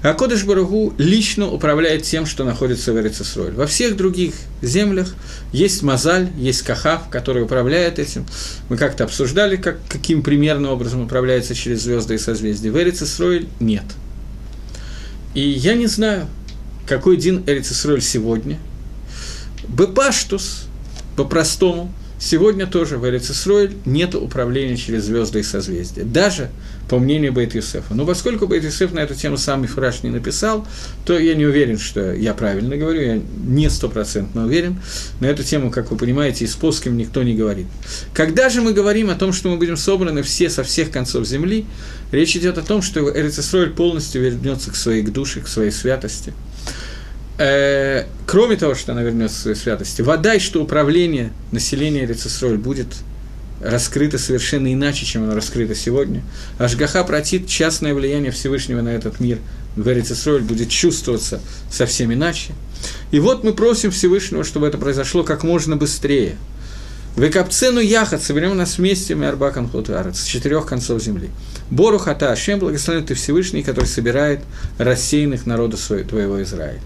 А 0.00 0.14
Кодыш 0.14 0.44
Баругу 0.44 0.94
лично 0.96 1.48
управляет 1.48 2.04
тем, 2.04 2.24
что 2.24 2.44
находится 2.44 2.92
в 2.92 2.98
Эрицисроэль. 2.98 3.54
Во 3.54 3.66
всех 3.66 3.96
других 3.96 4.34
землях 4.62 5.12
есть 5.52 5.82
Мазаль, 5.82 6.30
есть 6.36 6.62
Кахав, 6.62 7.08
который 7.08 7.42
управляет 7.42 7.98
этим. 7.98 8.24
Мы 8.68 8.76
как-то 8.76 9.04
обсуждали, 9.04 9.56
как, 9.56 9.78
каким 9.88 10.22
примерным 10.22 10.70
образом 10.70 11.02
управляется 11.02 11.54
через 11.56 11.82
звезды 11.82 12.14
и 12.14 12.18
созвездия. 12.18 12.70
В 12.70 12.78
Эрицисроэль 12.78 13.48
нет. 13.58 13.84
И 15.34 15.40
я 15.40 15.74
не 15.74 15.88
знаю, 15.88 16.28
какой 16.86 17.16
день 17.16 17.42
Эрицисроэль 17.46 18.02
сегодня. 18.02 18.58
Бепаштус, 19.66 20.66
по-простому, 21.16 21.92
Сегодня 22.20 22.66
тоже 22.66 22.98
в 22.98 23.08
Эрицисроэль 23.08 23.76
нет 23.84 24.16
управления 24.16 24.76
через 24.76 25.04
звезды 25.04 25.40
и 25.40 25.42
созвездия, 25.44 26.02
даже 26.02 26.50
по 26.88 26.98
мнению 26.98 27.32
Бейт 27.32 27.54
Юсефа. 27.54 27.94
Но 27.94 28.04
поскольку 28.04 28.48
Бейт 28.48 28.64
Юсеф 28.64 28.92
на 28.92 28.98
эту 28.98 29.14
тему 29.14 29.36
сам 29.36 29.62
Мифраш 29.62 30.02
не 30.02 30.10
написал, 30.10 30.66
то 31.04 31.16
я 31.16 31.34
не 31.34 31.46
уверен, 31.46 31.78
что 31.78 32.12
я 32.12 32.34
правильно 32.34 32.76
говорю, 32.76 33.00
я 33.00 33.22
не 33.44 33.70
стопроцентно 33.70 34.46
уверен. 34.46 34.80
На 35.20 35.26
эту 35.26 35.44
тему, 35.44 35.70
как 35.70 35.92
вы 35.92 35.96
понимаете, 35.96 36.44
и 36.44 36.48
с 36.48 36.56
плоским 36.56 36.96
никто 36.96 37.22
не 37.22 37.34
говорит. 37.34 37.66
Когда 38.14 38.48
же 38.48 38.62
мы 38.62 38.72
говорим 38.72 39.10
о 39.10 39.14
том, 39.14 39.32
что 39.32 39.48
мы 39.48 39.56
будем 39.56 39.76
собраны 39.76 40.24
все 40.24 40.50
со 40.50 40.64
всех 40.64 40.90
концов 40.90 41.24
земли, 41.24 41.66
речь 42.10 42.36
идет 42.36 42.58
о 42.58 42.62
том, 42.62 42.82
что 42.82 43.08
Эрицисроэль 43.08 43.70
полностью 43.70 44.22
вернется 44.22 44.72
к 44.72 44.76
своей 44.76 45.02
душе, 45.02 45.40
к 45.40 45.46
своей 45.46 45.70
святости– 45.70 46.32
э, 47.38 48.04
кроме 48.26 48.56
того, 48.56 48.74
что 48.74 48.92
она 48.92 49.02
вернется 49.02 49.36
к 49.36 49.40
своей 49.42 49.56
святости, 49.56 50.02
вода 50.02 50.34
и 50.34 50.38
что 50.38 50.62
управление 50.62 51.32
населения 51.52 52.06
Рецесроль 52.06 52.58
будет 52.58 52.88
раскрыто 53.60 54.18
совершенно 54.18 54.72
иначе, 54.72 55.04
чем 55.04 55.24
оно 55.24 55.34
раскрыто 55.34 55.74
сегодня. 55.74 56.22
Ашгаха 56.58 57.02
протит 57.04 57.48
частное 57.48 57.94
влияние 57.94 58.30
Всевышнего 58.30 58.82
на 58.82 58.90
этот 58.90 59.20
мир 59.20 59.38
в 59.76 59.88
Эрицесроль 59.88 60.42
будет 60.42 60.70
чувствоваться 60.70 61.40
совсем 61.70 62.12
иначе. 62.12 62.52
И 63.10 63.20
вот 63.20 63.44
мы 63.44 63.52
просим 63.52 63.90
Всевышнего, 63.90 64.44
чтобы 64.44 64.66
это 64.66 64.78
произошло 64.78 65.22
как 65.22 65.44
можно 65.44 65.76
быстрее. 65.76 66.36
Векапцену 67.18 67.80
яхат, 67.80 68.22
соберем 68.22 68.56
нас 68.56 68.78
вместе, 68.78 69.16
Мярбакан 69.16 69.68
Хотуарец, 69.68 70.20
с 70.20 70.24
четырех 70.24 70.66
концов 70.66 71.02
земли. 71.02 71.30
Бору 71.68 71.98
хата, 71.98 72.30
Ашем, 72.30 72.60
благословен 72.60 73.04
ты 73.04 73.14
Всевышний, 73.14 73.64
который 73.64 73.86
собирает 73.86 74.40
рассеянных 74.78 75.44
народов 75.44 75.80
твоего 76.08 76.40
Израиля. 76.44 76.80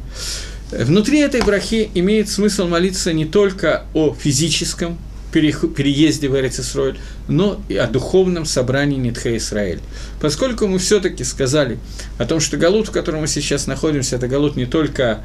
Внутри 0.70 1.18
этой 1.18 1.42
брахи 1.42 1.90
имеет 1.94 2.30
смысл 2.30 2.66
молиться 2.66 3.12
не 3.12 3.26
только 3.26 3.84
о 3.92 4.14
физическом 4.14 4.98
переезде 5.32 6.28
в 6.28 6.36
Эрицисройль, 6.36 6.98
но 7.28 7.60
и 7.68 7.76
о 7.76 7.86
духовном 7.86 8.46
собрании 8.46 8.96
Нитхе 8.96 9.36
Израиль. 9.36 9.80
Поскольку 10.20 10.66
мы 10.66 10.78
все-таки 10.78 11.24
сказали 11.24 11.78
о 12.18 12.24
том, 12.24 12.40
что 12.40 12.56
Галут, 12.56 12.88
в 12.88 12.90
котором 12.90 13.20
мы 13.20 13.28
сейчас 13.28 13.66
находимся, 13.66 14.16
это 14.16 14.28
Галут 14.28 14.56
не 14.56 14.66
только 14.66 15.20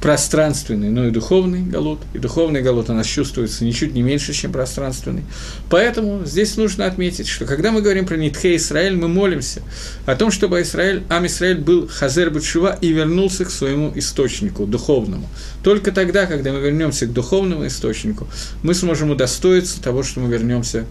пространственный, 0.00 0.90
но 0.90 1.06
и 1.06 1.10
духовный 1.10 1.62
галут. 1.62 2.00
И 2.14 2.18
духовный 2.18 2.62
галут 2.62 2.88
у 2.90 2.94
нас 2.94 3.06
чувствуется 3.06 3.64
ничуть 3.64 3.94
не 3.94 4.02
меньше, 4.02 4.32
чем 4.32 4.52
пространственный. 4.52 5.24
Поэтому 5.68 6.24
здесь 6.24 6.56
нужно 6.56 6.86
отметить, 6.86 7.28
что 7.28 7.44
когда 7.44 7.70
мы 7.70 7.82
говорим 7.82 8.06
про 8.06 8.16
Нитхе 8.16 8.56
Израиль, 8.56 8.96
мы 8.96 9.08
молимся 9.08 9.62
о 10.06 10.16
том, 10.16 10.30
чтобы 10.30 10.62
Израиль, 10.62 11.02
עם 11.08 11.26
ישראל 11.26 11.58
был 11.58 11.86
חוזר 11.86 12.30
בתשובה 12.30 12.78
и 12.80 12.88
вернулся 12.88 13.44
к 13.44 13.50
своему 13.50 13.92
источнику, 13.94 14.66
духовному. 14.66 15.28
Только 15.62 15.92
тогда, 15.92 16.26
когда 16.26 16.52
мы 16.52 16.60
вернемся 16.60 17.06
к 17.06 17.12
духовному 17.12 17.66
источнику, 17.66 18.26
мы 18.62 18.74
сможем 18.74 19.10
удостоиться 19.10 19.82
того, 19.82 20.02
что 20.02 20.20
мы 20.20 20.32
вернемся 20.32 20.86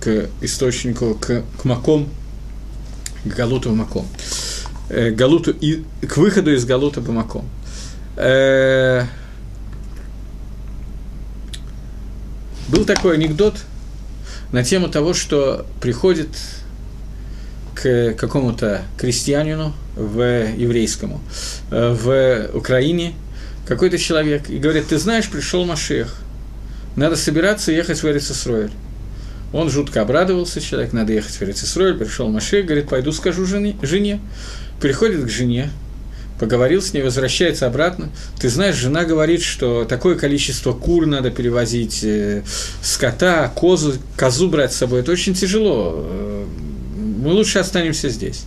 к 0.00 0.26
источнику, 0.40 1.14
к, 1.14 1.44
к 1.60 1.64
מקום, 1.64 2.08
к 3.24 3.34
Галуту 3.36 3.72
מקום. 3.74 4.06
Э, 4.90 5.10
галуту 5.10 5.54
и, 5.60 5.84
к 6.06 6.16
выходу 6.16 6.52
из 6.52 6.64
Галута 6.64 7.02
по 7.02 7.12
מקום. 7.12 7.44
Э, 8.20 9.04
был 12.68 12.84
такой 12.84 13.14
анекдот 13.14 13.54
на 14.50 14.64
тему 14.64 14.88
того, 14.88 15.14
что 15.14 15.66
приходит 15.80 16.28
к 17.76 18.14
какому-то 18.14 18.82
крестьянину 18.98 19.72
в 19.94 20.20
еврейскому 20.56 21.20
э, 21.70 21.94
в 21.94 22.56
Украине 22.56 23.14
какой-то 23.68 23.98
человек 23.98 24.50
и 24.50 24.58
говорит, 24.58 24.88
ты 24.88 24.98
знаешь, 24.98 25.30
пришел 25.30 25.64
Машех, 25.64 26.16
надо 26.96 27.14
собираться 27.14 27.70
ехать 27.70 28.02
в 28.02 28.08
Эрицесройль. 28.08 28.72
Он 29.52 29.70
жутко 29.70 30.02
обрадовался, 30.02 30.60
человек, 30.60 30.92
надо 30.92 31.12
ехать 31.12 31.34
в 31.34 31.42
Эрицесройль, 31.42 31.96
пришел 31.96 32.28
Машех, 32.28 32.66
говорит, 32.66 32.88
пойду 32.88 33.12
скажу 33.12 33.46
жене, 33.46 33.76
жене. 33.82 34.20
Приходит 34.80 35.24
к 35.24 35.28
жене, 35.28 35.70
поговорил 36.38 36.80
с 36.80 36.92
ней, 36.92 37.02
возвращается 37.02 37.66
обратно. 37.66 38.10
Ты 38.40 38.48
знаешь, 38.48 38.76
жена 38.76 39.04
говорит, 39.04 39.42
что 39.42 39.84
такое 39.84 40.16
количество 40.16 40.72
кур 40.72 41.06
надо 41.06 41.30
перевозить, 41.30 42.00
э, 42.04 42.42
скота, 42.82 43.52
козу, 43.54 43.94
козу 44.16 44.48
брать 44.48 44.72
с 44.72 44.76
собой. 44.76 45.00
Это 45.00 45.12
очень 45.12 45.34
тяжело. 45.34 45.94
Э, 45.96 46.44
мы 46.96 47.32
лучше 47.32 47.58
останемся 47.58 48.08
здесь. 48.08 48.44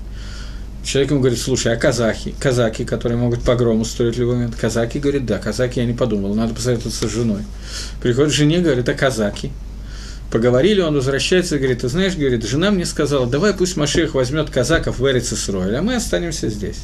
Человек 0.84 1.12
ему 1.12 1.20
говорит, 1.20 1.40
слушай, 1.40 1.72
а 1.72 1.76
казахи, 1.76 2.34
казаки, 2.40 2.86
которые 2.86 3.18
могут 3.18 3.44
погром 3.44 3.82
устроить 3.82 4.16
в 4.16 4.20
любой 4.20 4.36
момент? 4.36 4.56
Казаки 4.56 4.98
говорит, 4.98 5.26
да, 5.26 5.38
казаки 5.38 5.80
я 5.80 5.86
не 5.86 5.94
подумал, 5.94 6.34
надо 6.34 6.56
посоветоваться 6.56 7.08
с 7.08 7.12
женой. 7.12 7.42
Приходит 8.02 8.34
жене, 8.34 8.60
говорит, 8.60 8.90
а 8.90 8.94
казаки? 8.94 9.52
Поговорили, 10.32 10.82
он 10.82 10.96
возвращается 10.96 11.58
и 11.58 11.60
говорит, 11.60 11.82
ты 11.82 11.90
знаешь, 11.90 12.16
говорит, 12.16 12.46
жена 12.46 12.72
мне 12.72 12.86
сказала, 12.86 13.28
давай 13.28 13.54
пусть 13.54 13.78
Машех 13.78 14.16
возьмет 14.16 14.50
казаков 14.50 14.98
в 14.98 15.08
Эрицесроль, 15.08 15.76
а 15.76 15.82
мы 15.82 15.96
останемся 15.96 16.50
здесь. 16.50 16.80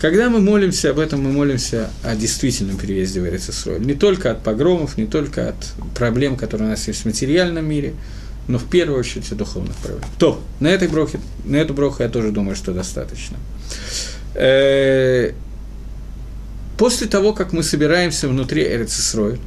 Когда 0.00 0.30
мы 0.30 0.40
молимся 0.40 0.90
об 0.90 0.98
этом, 0.98 1.22
мы 1.22 1.30
молимся 1.30 1.90
о 2.02 2.16
действительном 2.16 2.78
переезде 2.78 3.20
в 3.20 3.26
Эрицесроль. 3.26 3.84
Не 3.84 3.92
только 3.92 4.30
от 4.30 4.42
погромов, 4.42 4.96
не 4.96 5.06
только 5.06 5.50
от 5.50 5.56
проблем, 5.94 6.36
которые 6.36 6.68
у 6.68 6.70
нас 6.70 6.88
есть 6.88 7.02
в 7.02 7.04
материальном 7.04 7.66
мире, 7.66 7.92
но 8.48 8.58
в 8.58 8.64
первую 8.64 8.98
очередь 8.98 9.30
о 9.30 9.34
духовных 9.34 9.76
проблемах. 9.76 10.08
То, 10.18 10.42
на 10.58 10.68
этой 10.68 10.88
брохе, 10.88 11.20
на 11.44 11.56
эту 11.56 11.74
броху 11.74 12.02
я 12.02 12.08
тоже 12.08 12.30
думаю, 12.30 12.56
что 12.56 12.72
достаточно. 12.72 13.36
Э, 14.34 15.32
после 16.78 17.06
того, 17.06 17.34
как 17.34 17.52
мы 17.52 17.62
собираемся 17.62 18.26
внутри 18.26 18.64
Эрицесроль, 18.64 19.38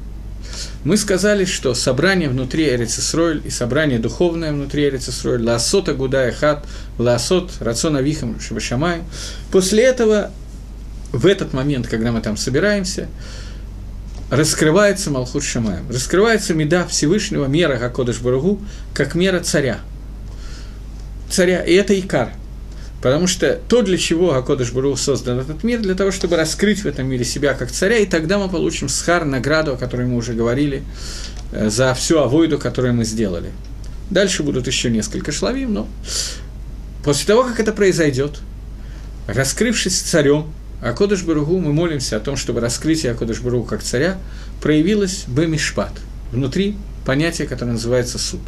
мы 0.84 0.98
сказали, 0.98 1.46
что 1.46 1.74
собрание 1.74 2.30
внутри 2.30 2.70
Эрицесройль 2.70 3.42
и 3.44 3.50
собрание 3.50 3.98
духовное 3.98 4.52
внутри 4.52 4.84
Эрицесройль, 4.84 5.42
лаасот 5.42 5.90
агудая 5.90 6.32
хат, 6.32 6.66
лаасот 7.00 7.54
рацион 7.60 7.96
авихам 7.96 8.40
шабашамай. 8.40 9.02
После 9.52 9.84
этого 9.84 10.32
в 11.14 11.28
этот 11.28 11.54
момент, 11.54 11.88
когда 11.88 12.12
мы 12.12 12.20
там 12.20 12.36
собираемся, 12.36 13.08
раскрывается 14.30 15.12
Малхут 15.12 15.44
Шамаем, 15.44 15.90
раскрывается 15.90 16.56
меда 16.56 16.86
Всевышнего, 16.88 17.46
мера 17.46 17.78
Гакодыш 17.78 18.20
Баругу, 18.20 18.60
как 18.94 19.14
мера 19.14 19.40
царя. 19.40 19.80
Царя, 21.30 21.64
и 21.64 21.74
это 21.74 21.98
Икар. 21.98 22.34
Потому 23.02 23.28
что 23.28 23.60
то, 23.68 23.84
для 23.84 23.98
чего 23.98 24.34
Акодыш 24.34 24.72
Барух 24.72 24.98
создан 24.98 25.40
этот 25.40 25.64
мир, 25.64 25.82
для 25.82 25.94
того, 25.94 26.12
чтобы 26.12 26.36
раскрыть 26.36 26.84
в 26.84 26.88
этом 26.88 27.06
мире 27.06 27.26
себя 27.26 27.54
как 27.54 27.70
царя, 27.70 27.98
и 27.98 28.06
тогда 28.06 28.40
мы 28.40 28.50
получим 28.50 28.90
схар, 28.90 29.24
награду, 29.24 29.74
о 29.74 29.78
которой 29.78 30.08
мы 30.08 30.16
уже 30.16 30.34
говорили, 30.34 30.84
э, 31.52 31.70
за 31.70 31.94
всю 31.94 32.20
авойду, 32.20 32.58
которую 32.58 32.96
мы 32.96 33.04
сделали. 33.04 33.52
Дальше 34.10 34.42
будут 34.42 34.66
еще 34.68 34.90
несколько 34.90 35.32
шлавим, 35.32 35.74
но 35.74 35.88
после 37.04 37.28
того, 37.28 37.44
как 37.44 37.60
это 37.60 37.72
произойдет, 37.72 38.40
раскрывшись 39.28 40.00
царем, 40.00 40.52
А 40.84 40.92
Кодыш 40.92 41.24
Баругу 41.24 41.60
мы 41.60 41.72
молимся 41.72 42.18
о 42.18 42.20
том, 42.20 42.36
чтобы 42.36 42.60
раскрытие 42.60 43.14
Акодыш 43.14 43.40
Баругу 43.40 43.64
как 43.64 43.82
царя 43.82 44.18
проявилось 44.62 45.24
Бемишпат, 45.28 45.94
внутри 46.30 46.76
понятия, 47.06 47.46
которое 47.46 47.72
называется 47.72 48.20
суд. 48.20 48.42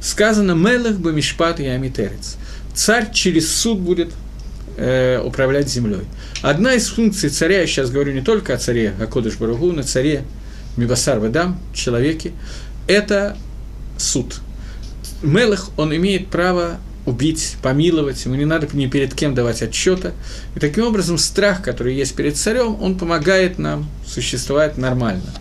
Сказано 0.00 0.52
«Мелах 0.52 0.96
Бемишпат 0.96 1.60
и 1.60 1.66
Амитерец». 1.66 2.36
Царь 2.72 3.12
через 3.12 3.52
суд 3.52 3.80
будет 3.80 4.12
э, 4.78 5.20
управлять 5.22 5.68
землей. 5.68 6.06
Одна 6.40 6.72
из 6.72 6.88
функций 6.88 7.28
царя, 7.28 7.60
я 7.60 7.66
сейчас 7.66 7.90
говорю 7.90 8.14
не 8.14 8.22
только 8.22 8.54
о 8.54 8.56
царе 8.56 8.94
Акодыш 8.98 9.36
Баругу, 9.36 9.72
но 9.72 9.82
царе 9.82 10.24
Мибасар 10.78 11.18
Вадам, 11.18 11.60
человеке, 11.74 12.32
это 12.86 13.36
суд. 13.98 14.40
Мелах, 15.22 15.68
он 15.76 15.94
имеет 15.94 16.28
право 16.28 16.78
убить, 17.08 17.56
помиловать, 17.62 18.24
ему 18.24 18.34
не 18.34 18.44
надо 18.44 18.68
ни 18.74 18.86
перед 18.86 19.14
кем 19.14 19.34
давать 19.34 19.62
отчета. 19.62 20.12
И 20.54 20.60
таким 20.60 20.84
образом 20.84 21.18
страх, 21.18 21.62
который 21.62 21.94
есть 21.94 22.14
перед 22.14 22.36
царем, 22.36 22.80
он 22.80 22.98
помогает 22.98 23.58
нам 23.58 23.88
существовать 24.06 24.76
нормально. 24.76 25.32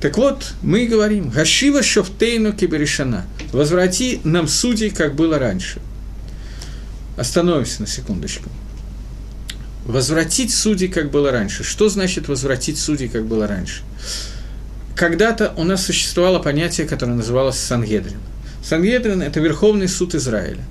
Так 0.00 0.16
вот, 0.18 0.52
мы 0.62 0.86
говорим, 0.86 1.30
«Гашива 1.30 1.82
шофтейну 1.82 2.52
киберишана»– 2.52 3.24
«Возврати 3.52 4.20
нам 4.22 4.46
судей, 4.48 4.90
как 4.90 5.14
было 5.14 5.38
раньше». 5.38 5.80
Остановимся 7.16 7.80
на 7.80 7.86
секундочку. 7.86 8.50
Возвратить 9.86 10.52
судей, 10.54 10.88
как 10.88 11.10
было 11.10 11.30
раньше. 11.30 11.64
Что 11.64 11.88
значит 11.88 12.28
возвратить 12.28 12.78
судей, 12.78 13.08
как 13.08 13.26
было 13.26 13.46
раньше? 13.46 13.82
Когда-то 14.96 15.52
у 15.56 15.64
нас 15.64 15.84
существовало 15.84 16.38
понятие, 16.38 16.86
которое 16.86 17.12
называлось 17.12 17.58
Сангедрин. 17.58 18.18
Сангедрин– 18.62 19.22
это 19.22 19.40
Верховный 19.40 19.88
суд 19.88 20.14
Израиля. 20.14 20.64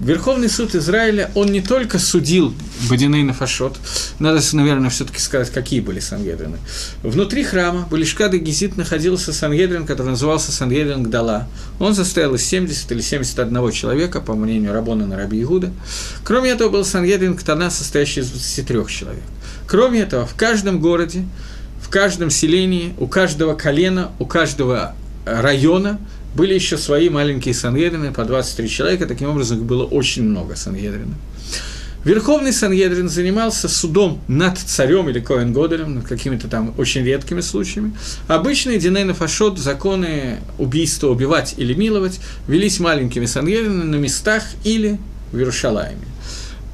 Верховный 0.00 0.48
суд 0.48 0.74
Израиля, 0.74 1.30
он 1.34 1.48
не 1.52 1.60
только 1.60 1.98
судил 1.98 2.54
Бадиней 2.88 3.22
Нафашот, 3.22 3.76
надо, 4.18 4.40
наверное, 4.54 4.88
все 4.88 5.04
таки 5.04 5.18
сказать, 5.18 5.50
какие 5.50 5.80
были 5.80 6.00
Сангедрины. 6.00 6.56
Внутри 7.02 7.44
храма 7.44 7.86
Балишкада 7.90 8.38
Гизит 8.38 8.78
находился 8.78 9.34
Сангедрин, 9.34 9.84
который 9.84 10.08
назывался 10.08 10.52
Сангедрин 10.52 11.02
Гдала. 11.02 11.48
Он 11.78 11.94
состоял 11.94 12.34
из 12.34 12.42
70 12.46 12.90
или 12.92 13.02
71 13.02 13.72
человека, 13.72 14.22
по 14.22 14.34
мнению 14.34 14.72
Рабона 14.72 15.06
на 15.06 15.18
Раби 15.18 15.42
Игуда. 15.42 15.70
Кроме 16.24 16.50
этого, 16.50 16.70
был 16.70 16.84
Сангедрин 16.86 17.36
Ктана, 17.36 17.70
состоящий 17.70 18.20
из 18.20 18.30
23 18.30 18.86
человек. 18.88 19.22
Кроме 19.66 20.00
этого, 20.00 20.24
в 20.24 20.34
каждом 20.34 20.80
городе, 20.80 21.26
в 21.82 21.90
каждом 21.90 22.30
селении, 22.30 22.94
у 22.98 23.06
каждого 23.06 23.54
колена, 23.54 24.12
у 24.18 24.24
каждого 24.24 24.94
района– 25.26 26.00
были 26.34 26.54
еще 26.54 26.78
свои 26.78 27.08
маленькие 27.08 27.54
Сангедрины, 27.54 28.12
по 28.12 28.24
23 28.24 28.68
человека, 28.68 29.06
таким 29.06 29.30
образом 29.30 29.58
их 29.58 29.64
было 29.64 29.84
очень 29.84 30.22
много 30.22 30.56
Сангедрина. 30.56 31.14
Верховный 32.02 32.54
Сангедрин 32.54 33.10
занимался 33.10 33.68
судом 33.68 34.22
над 34.26 34.58
царем 34.58 35.10
или 35.10 35.20
Коэн 35.20 35.52
Годером, 35.52 35.96
над 35.96 36.06
какими-то 36.06 36.48
там 36.48 36.72
очень 36.78 37.04
редкими 37.04 37.42
случаями. 37.42 37.92
Обычные 38.26 38.78
Динейна 38.78 39.12
Фашот, 39.12 39.58
законы 39.58 40.38
убийства, 40.56 41.08
убивать 41.08 41.54
или 41.58 41.74
миловать, 41.74 42.20
велись 42.48 42.80
маленькими 42.80 43.26
Сангедринами 43.26 43.84
на 43.84 43.96
местах 43.96 44.44
или 44.64 44.98
в 45.30 45.36
Иерушалайме. 45.36 46.06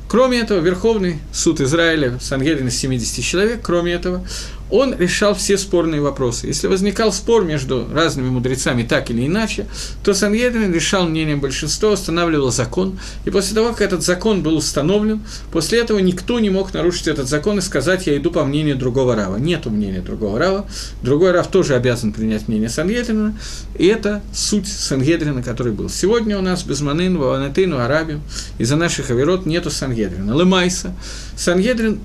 Кроме 0.08 0.38
этого, 0.38 0.60
Верховный 0.60 1.18
суд 1.32 1.60
Израиля, 1.60 2.18
Сангедрин 2.20 2.68
из 2.68 2.76
70 2.76 3.24
человек, 3.24 3.60
кроме 3.62 3.94
этого, 3.94 4.24
он 4.70 4.96
решал 4.98 5.34
все 5.34 5.56
спорные 5.58 6.00
вопросы. 6.00 6.46
Если 6.48 6.66
возникал 6.66 7.12
спор 7.12 7.44
между 7.44 7.86
разными 7.92 8.28
мудрецами 8.28 8.82
так 8.82 9.10
или 9.10 9.26
иначе, 9.26 9.66
то 10.02 10.14
Сангедрин 10.14 10.72
решал 10.72 11.06
мнением 11.06 11.40
большинства, 11.40 11.90
устанавливал 11.90 12.50
закон, 12.50 12.98
и 13.24 13.30
после 13.30 13.54
того, 13.54 13.70
как 13.70 13.82
этот 13.82 14.02
закон 14.02 14.42
был 14.42 14.56
установлен, 14.56 15.22
после 15.52 15.80
этого 15.80 15.98
никто 15.98 16.40
не 16.40 16.50
мог 16.50 16.74
нарушить 16.74 17.08
этот 17.08 17.28
закон 17.28 17.58
и 17.58 17.62
сказать, 17.62 18.06
я 18.06 18.16
иду 18.16 18.30
по 18.30 18.44
мнению 18.44 18.76
другого 18.76 19.14
рава. 19.14 19.36
Нету 19.36 19.70
мнения 19.70 20.00
другого 20.00 20.38
рава, 20.38 20.66
другой 21.02 21.30
рав 21.30 21.46
тоже 21.48 21.74
обязан 21.74 22.12
принять 22.12 22.48
мнение 22.48 22.68
Сангедрина, 22.68 23.36
и 23.78 23.86
это 23.86 24.22
суть 24.32 24.68
Сангедрина, 24.68 25.42
который 25.42 25.72
был. 25.72 25.88
Сегодня 25.88 26.38
у 26.38 26.42
нас 26.42 26.64
без 26.64 26.80
Манын, 26.80 27.16
Ваванатыну, 27.16 27.78
Арабим, 27.78 28.22
из-за 28.58 28.76
наших 28.76 29.10
оверот 29.10 29.46
нету 29.46 29.70
Сангедрина. 29.70 30.32
Лемайса. 30.32 30.94
Сангедрин 31.36 32.00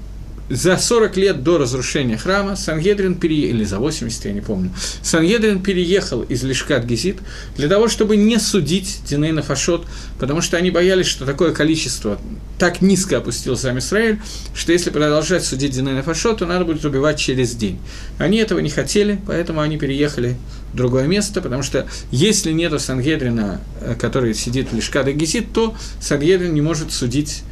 за 0.51 0.77
40 0.77 1.17
лет 1.17 1.43
до 1.43 1.57
разрушения 1.57 2.17
храма 2.17 2.57
Сангедрин 2.57 3.15
переехал, 3.15 3.55
или 3.55 3.63
за 3.63 3.79
80, 3.79 4.25
я 4.25 4.33
не 4.33 4.41
помню, 4.41 4.73
Сангедрин 5.01 5.63
переехал 5.63 6.23
из 6.23 6.43
Лишкат 6.43 6.83
Гизит 6.83 7.19
для 7.55 7.69
того, 7.69 7.87
чтобы 7.87 8.17
не 8.17 8.37
судить 8.37 8.99
Динейна 9.07 9.41
Фашот, 9.41 9.85
потому 10.19 10.41
что 10.41 10.57
они 10.57 10.69
боялись, 10.69 11.05
что 11.05 11.25
такое 11.25 11.53
количество 11.53 12.19
так 12.59 12.81
низко 12.81 13.17
опустил 13.17 13.55
сам 13.55 13.79
Израиль, 13.79 14.19
что 14.53 14.73
если 14.73 14.89
продолжать 14.89 15.45
судить 15.45 15.71
Динейна 15.71 16.03
Фашот, 16.03 16.39
то 16.39 16.45
надо 16.45 16.65
будет 16.65 16.83
убивать 16.83 17.17
через 17.17 17.55
день. 17.55 17.79
Они 18.17 18.37
этого 18.37 18.59
не 18.59 18.69
хотели, 18.69 19.19
поэтому 19.25 19.61
они 19.61 19.77
переехали 19.77 20.35
в 20.73 20.75
другое 20.75 21.07
место, 21.07 21.41
потому 21.41 21.63
что 21.63 21.87
если 22.11 22.51
нету 22.51 22.77
Сангедрина, 22.77 23.61
э, 23.79 23.95
который 23.95 24.33
сидит 24.33 24.71
в 24.71 24.75
Лишкат 24.75 25.07
Гизит, 25.07 25.53
то 25.53 25.75
Сангедрин 26.01 26.53
не 26.53 26.61
может 26.61 26.91
судить 26.91 27.43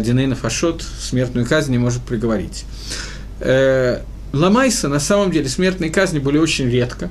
Динейна 0.00 0.36
Фашот 0.36 0.84
смертную 1.00 1.46
казнь 1.46 1.72
не 1.72 1.78
может 1.78 2.02
приговорить. 2.02 2.64
Э, 3.40 4.00
Ламайса, 4.32 4.88
на 4.88 5.00
самом 5.00 5.30
деле, 5.30 5.48
смертные 5.48 5.90
казни 5.90 6.18
были 6.18 6.38
очень 6.38 6.68
редко, 6.68 7.10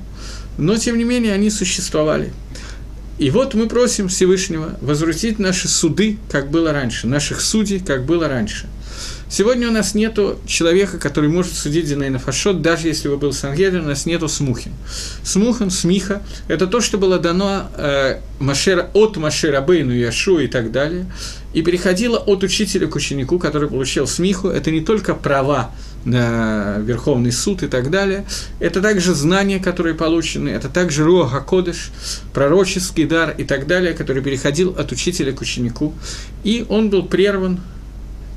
но, 0.58 0.76
тем 0.76 0.98
не 0.98 1.04
менее, 1.04 1.32
они 1.32 1.50
существовали. 1.50 2.32
И 3.18 3.30
вот 3.30 3.54
мы 3.54 3.68
просим 3.68 4.08
Всевышнего 4.08 4.76
возвратить 4.80 5.38
наши 5.38 5.68
суды, 5.68 6.18
как 6.30 6.50
было 6.50 6.72
раньше, 6.72 7.06
наших 7.06 7.40
судей, 7.40 7.78
как 7.78 8.04
было 8.04 8.28
раньше. 8.28 8.66
Сегодня 9.28 9.68
у 9.68 9.72
нас 9.72 9.94
нет 9.94 10.18
человека, 10.46 10.98
который 10.98 11.28
может 11.28 11.54
судить 11.54 11.86
Динейна 11.86 12.18
Фашот, 12.18 12.62
даже 12.62 12.88
если 12.88 13.08
бы 13.08 13.16
был 13.16 13.32
Сангедрин, 13.32 13.84
у 13.84 13.88
нас 13.88 14.06
нету 14.06 14.28
Смухин. 14.28 14.72
Смухан, 15.22 15.70
Смиха– 15.70 16.22
это 16.48 16.66
то, 16.66 16.80
что 16.80 16.98
было 16.98 17.18
дано 17.18 17.68
э, 17.76 18.20
Машера, 18.38 18.90
от 18.92 19.16
Машера 19.16 19.60
Бейну, 19.60 19.92
Яшу 19.92 20.38
и 20.38 20.46
так 20.46 20.70
далее, 20.72 21.06
и 21.52 21.62
переходило 21.62 22.18
от 22.18 22.42
учителя 22.42 22.86
к 22.86 22.94
ученику, 22.94 23.38
который 23.38 23.68
получил 23.68 24.06
Смиху. 24.06 24.48
Это 24.48 24.70
не 24.70 24.80
только 24.80 25.14
права 25.14 25.72
на 26.04 26.78
Верховный 26.80 27.32
суд 27.32 27.62
и 27.62 27.66
так 27.66 27.90
далее. 27.90 28.26
Это 28.60 28.82
также 28.82 29.14
знания, 29.14 29.58
которые 29.58 29.94
получены, 29.94 30.50
это 30.50 30.68
также 30.68 31.04
Руаха 31.04 31.40
Кодыш, 31.40 31.90
пророческий 32.32 33.06
дар 33.06 33.34
и 33.36 33.44
так 33.44 33.66
далее, 33.66 33.94
который 33.94 34.22
переходил 34.22 34.74
от 34.78 34.92
учителя 34.92 35.32
к 35.32 35.40
ученику. 35.40 35.94
И 36.42 36.66
он 36.68 36.90
был 36.90 37.04
прерван 37.04 37.60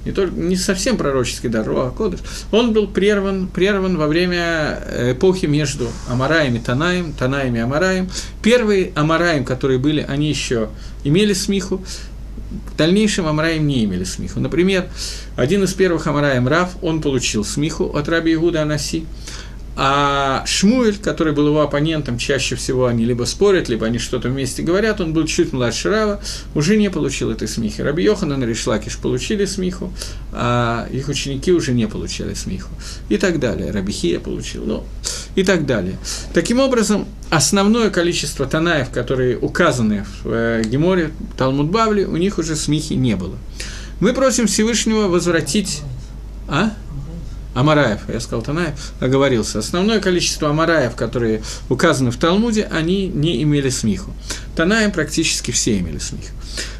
не, 0.07 0.13
только, 0.13 0.33
не 0.35 0.55
совсем 0.55 0.97
пророческий 0.97 1.49
дар, 1.49 1.67
Руа 1.67 1.91
Кодыш, 1.91 2.21
он 2.51 2.73
был 2.73 2.87
прерван, 2.87 3.47
прерван 3.47 3.97
во 3.97 4.07
время 4.07 4.81
эпохи 5.11 5.45
между 5.45 5.89
Амараем 6.09 6.55
и 6.55 6.59
Танаем, 6.59 7.13
Танаем 7.13 7.55
и 7.55 7.59
Амараем. 7.59 8.09
Первые 8.41 8.93
Амараем, 8.95 9.43
которые 9.43 9.79
были, 9.79 10.05
они 10.07 10.29
еще 10.29 10.69
имели 11.03 11.33
смиху, 11.33 11.83
в 12.73 12.77
дальнейшем 12.77 13.27
Амараем 13.27 13.67
не 13.67 13.83
имели 13.83 14.05
смиху. 14.05 14.39
Например, 14.39 14.87
один 15.35 15.63
из 15.65 15.73
первых 15.73 16.07
Амараем 16.07 16.47
Рав, 16.47 16.77
он 16.81 17.01
получил 17.01 17.43
смиху 17.43 17.85
от 17.93 18.07
Раби 18.07 18.33
Игуда 18.33 18.61
Анаси, 18.61 19.05
а 19.79 20.43
Шмуэль, 20.47 20.97
который 20.97 21.33
был 21.33 21.49
его 21.49 21.61
оппонентом, 21.61 22.17
чаще 22.17 22.55
всего 22.55 22.87
они 22.87 23.05
либо 23.05 23.25
спорят, 23.25 23.69
либо 23.69 23.85
они 23.85 23.99
что-то 23.99 24.27
вместе 24.27 24.63
говорят, 24.63 24.99
он 25.01 25.13
был 25.13 25.27
чуть 25.27 25.53
младше 25.53 25.91
Рава, 25.91 26.19
уже 26.55 26.77
не 26.77 26.89
получил 26.89 27.29
этой 27.29 27.47
смехи. 27.47 27.81
Раби 27.81 28.03
Йоханан 28.03 28.43
и 28.43 28.47
Ришлакиш 28.47 28.97
получили 28.97 29.45
смеху, 29.45 29.93
а 30.31 30.87
их 30.91 31.09
ученики 31.09 31.51
уже 31.51 31.73
не 31.73 31.87
получали 31.87 32.33
смеху. 32.33 32.69
И 33.09 33.17
так 33.17 33.39
далее. 33.39 33.69
Раби 33.69 33.93
Хия 33.93 34.19
получил, 34.19 34.65
ну, 34.65 34.83
и 35.35 35.43
так 35.43 35.67
далее. 35.67 35.99
Таким 36.33 36.59
образом, 36.59 37.05
основное 37.29 37.91
количество 37.91 38.47
танаев, 38.47 38.89
которые 38.89 39.37
указаны 39.37 40.07
в 40.23 40.31
э, 40.31 40.63
Геморе, 40.65 41.11
Талмуд 41.37 41.67
Бавли, 41.67 42.03
у 42.03 42.17
них 42.17 42.39
уже 42.39 42.55
смехи 42.55 42.93
не 42.93 43.15
было. 43.15 43.35
Мы 43.99 44.13
просим 44.13 44.47
Всевышнего 44.47 45.07
возвратить... 45.07 45.83
А? 46.47 46.71
Амараев, 47.57 48.01
я 48.07 48.19
сказал 48.19 48.43
Танаев, 48.43 48.75
оговорился. 48.99 49.57
Основное 49.57 49.99
количество 49.99 50.51
Амараев, 50.51 50.95
которые 50.95 51.41
указаны 51.69 52.11
в 52.11 52.17
Талмуде, 52.17 52.69
они 52.71 53.07
не 53.07 53.41
имели 53.41 53.69
смеху. 53.69 54.13
Танаем 54.55 54.91
практически 54.91 55.49
все 55.49 55.79
имели 55.79 55.97
смех. 55.97 56.25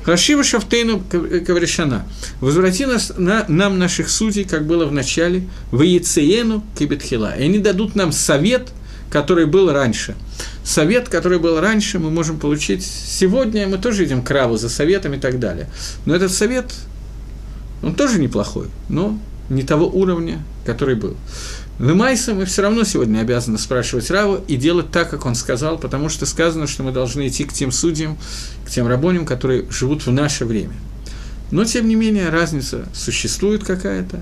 Рашива 0.05 0.43
Шафтейну 0.43 1.01
Кавришана. 1.47 2.05
Возврати 2.41 2.85
нас, 2.85 3.11
на, 3.17 3.43
нам 3.47 3.79
наших 3.79 4.07
судей, 4.07 4.43
как 4.43 4.67
было 4.67 4.85
в 4.85 4.91
начале, 4.91 5.47
в 5.71 5.81
Ецеену 5.81 6.63
Кибетхила. 6.77 7.35
И 7.35 7.45
они 7.45 7.57
дадут 7.57 7.95
нам 7.95 8.11
совет, 8.11 8.69
который 9.09 9.47
был 9.47 9.71
раньше. 9.71 10.15
Совет, 10.63 11.09
который 11.09 11.39
был 11.39 11.59
раньше, 11.59 11.97
мы 11.97 12.11
можем 12.11 12.37
получить 12.37 12.85
сегодня. 12.85 13.67
Мы 13.67 13.79
тоже 13.79 14.05
идем 14.05 14.21
к 14.21 14.29
Раву 14.29 14.57
за 14.57 14.69
советом 14.69 15.15
и 15.15 15.17
так 15.17 15.39
далее. 15.39 15.71
Но 16.05 16.15
этот 16.15 16.31
совет, 16.31 16.71
он 17.81 17.95
тоже 17.95 18.19
неплохой, 18.19 18.67
но 18.89 19.17
не 19.49 19.63
того 19.63 19.87
уровня, 19.87 20.39
который 20.65 20.95
был. 20.95 21.15
Лемайса 21.79 22.33
мы 22.33 22.45
все 22.45 22.63
равно 22.63 22.83
сегодня 22.83 23.19
обязаны 23.19 23.59
спрашивать 23.59 24.09
Раву 24.09 24.39
и 24.47 24.55
делать 24.55 24.89
так, 24.91 25.11
как 25.11 25.25
он 25.25 25.35
сказал, 25.35 25.77
потому 25.77 26.09
что 26.09 26.25
сказано, 26.25 26.65
что 26.65 26.83
мы 26.83 26.91
должны 26.91 27.27
идти 27.27 27.43
к 27.43 27.53
тем 27.53 27.71
судьям, 27.71 28.17
к 28.65 28.69
тем 28.69 28.87
рабоням, 28.87 29.25
которые 29.25 29.65
живут 29.69 30.05
в 30.05 30.11
наше 30.11 30.45
время. 30.45 30.73
Но, 31.51 31.65
тем 31.65 31.87
не 31.87 31.95
менее, 31.95 32.29
разница 32.29 32.87
существует 32.93 33.63
какая-то. 33.63 34.21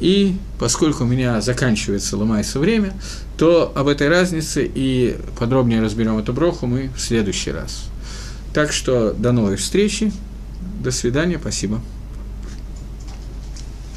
И 0.00 0.36
поскольку 0.58 1.04
у 1.04 1.06
меня 1.06 1.40
заканчивается 1.40 2.16
ломается 2.16 2.58
время, 2.58 2.92
то 3.38 3.72
об 3.74 3.88
этой 3.88 4.08
разнице 4.08 4.70
и 4.72 5.16
подробнее 5.38 5.80
разберем 5.80 6.18
эту 6.18 6.32
броху 6.32 6.66
мы 6.66 6.90
в 6.94 7.00
следующий 7.00 7.52
раз. 7.52 7.84
Так 8.52 8.72
что 8.72 9.12
до 9.12 9.32
новой 9.32 9.56
встречи. 9.56 10.12
До 10.82 10.90
свидания. 10.90 11.38
Спасибо. 11.38 11.80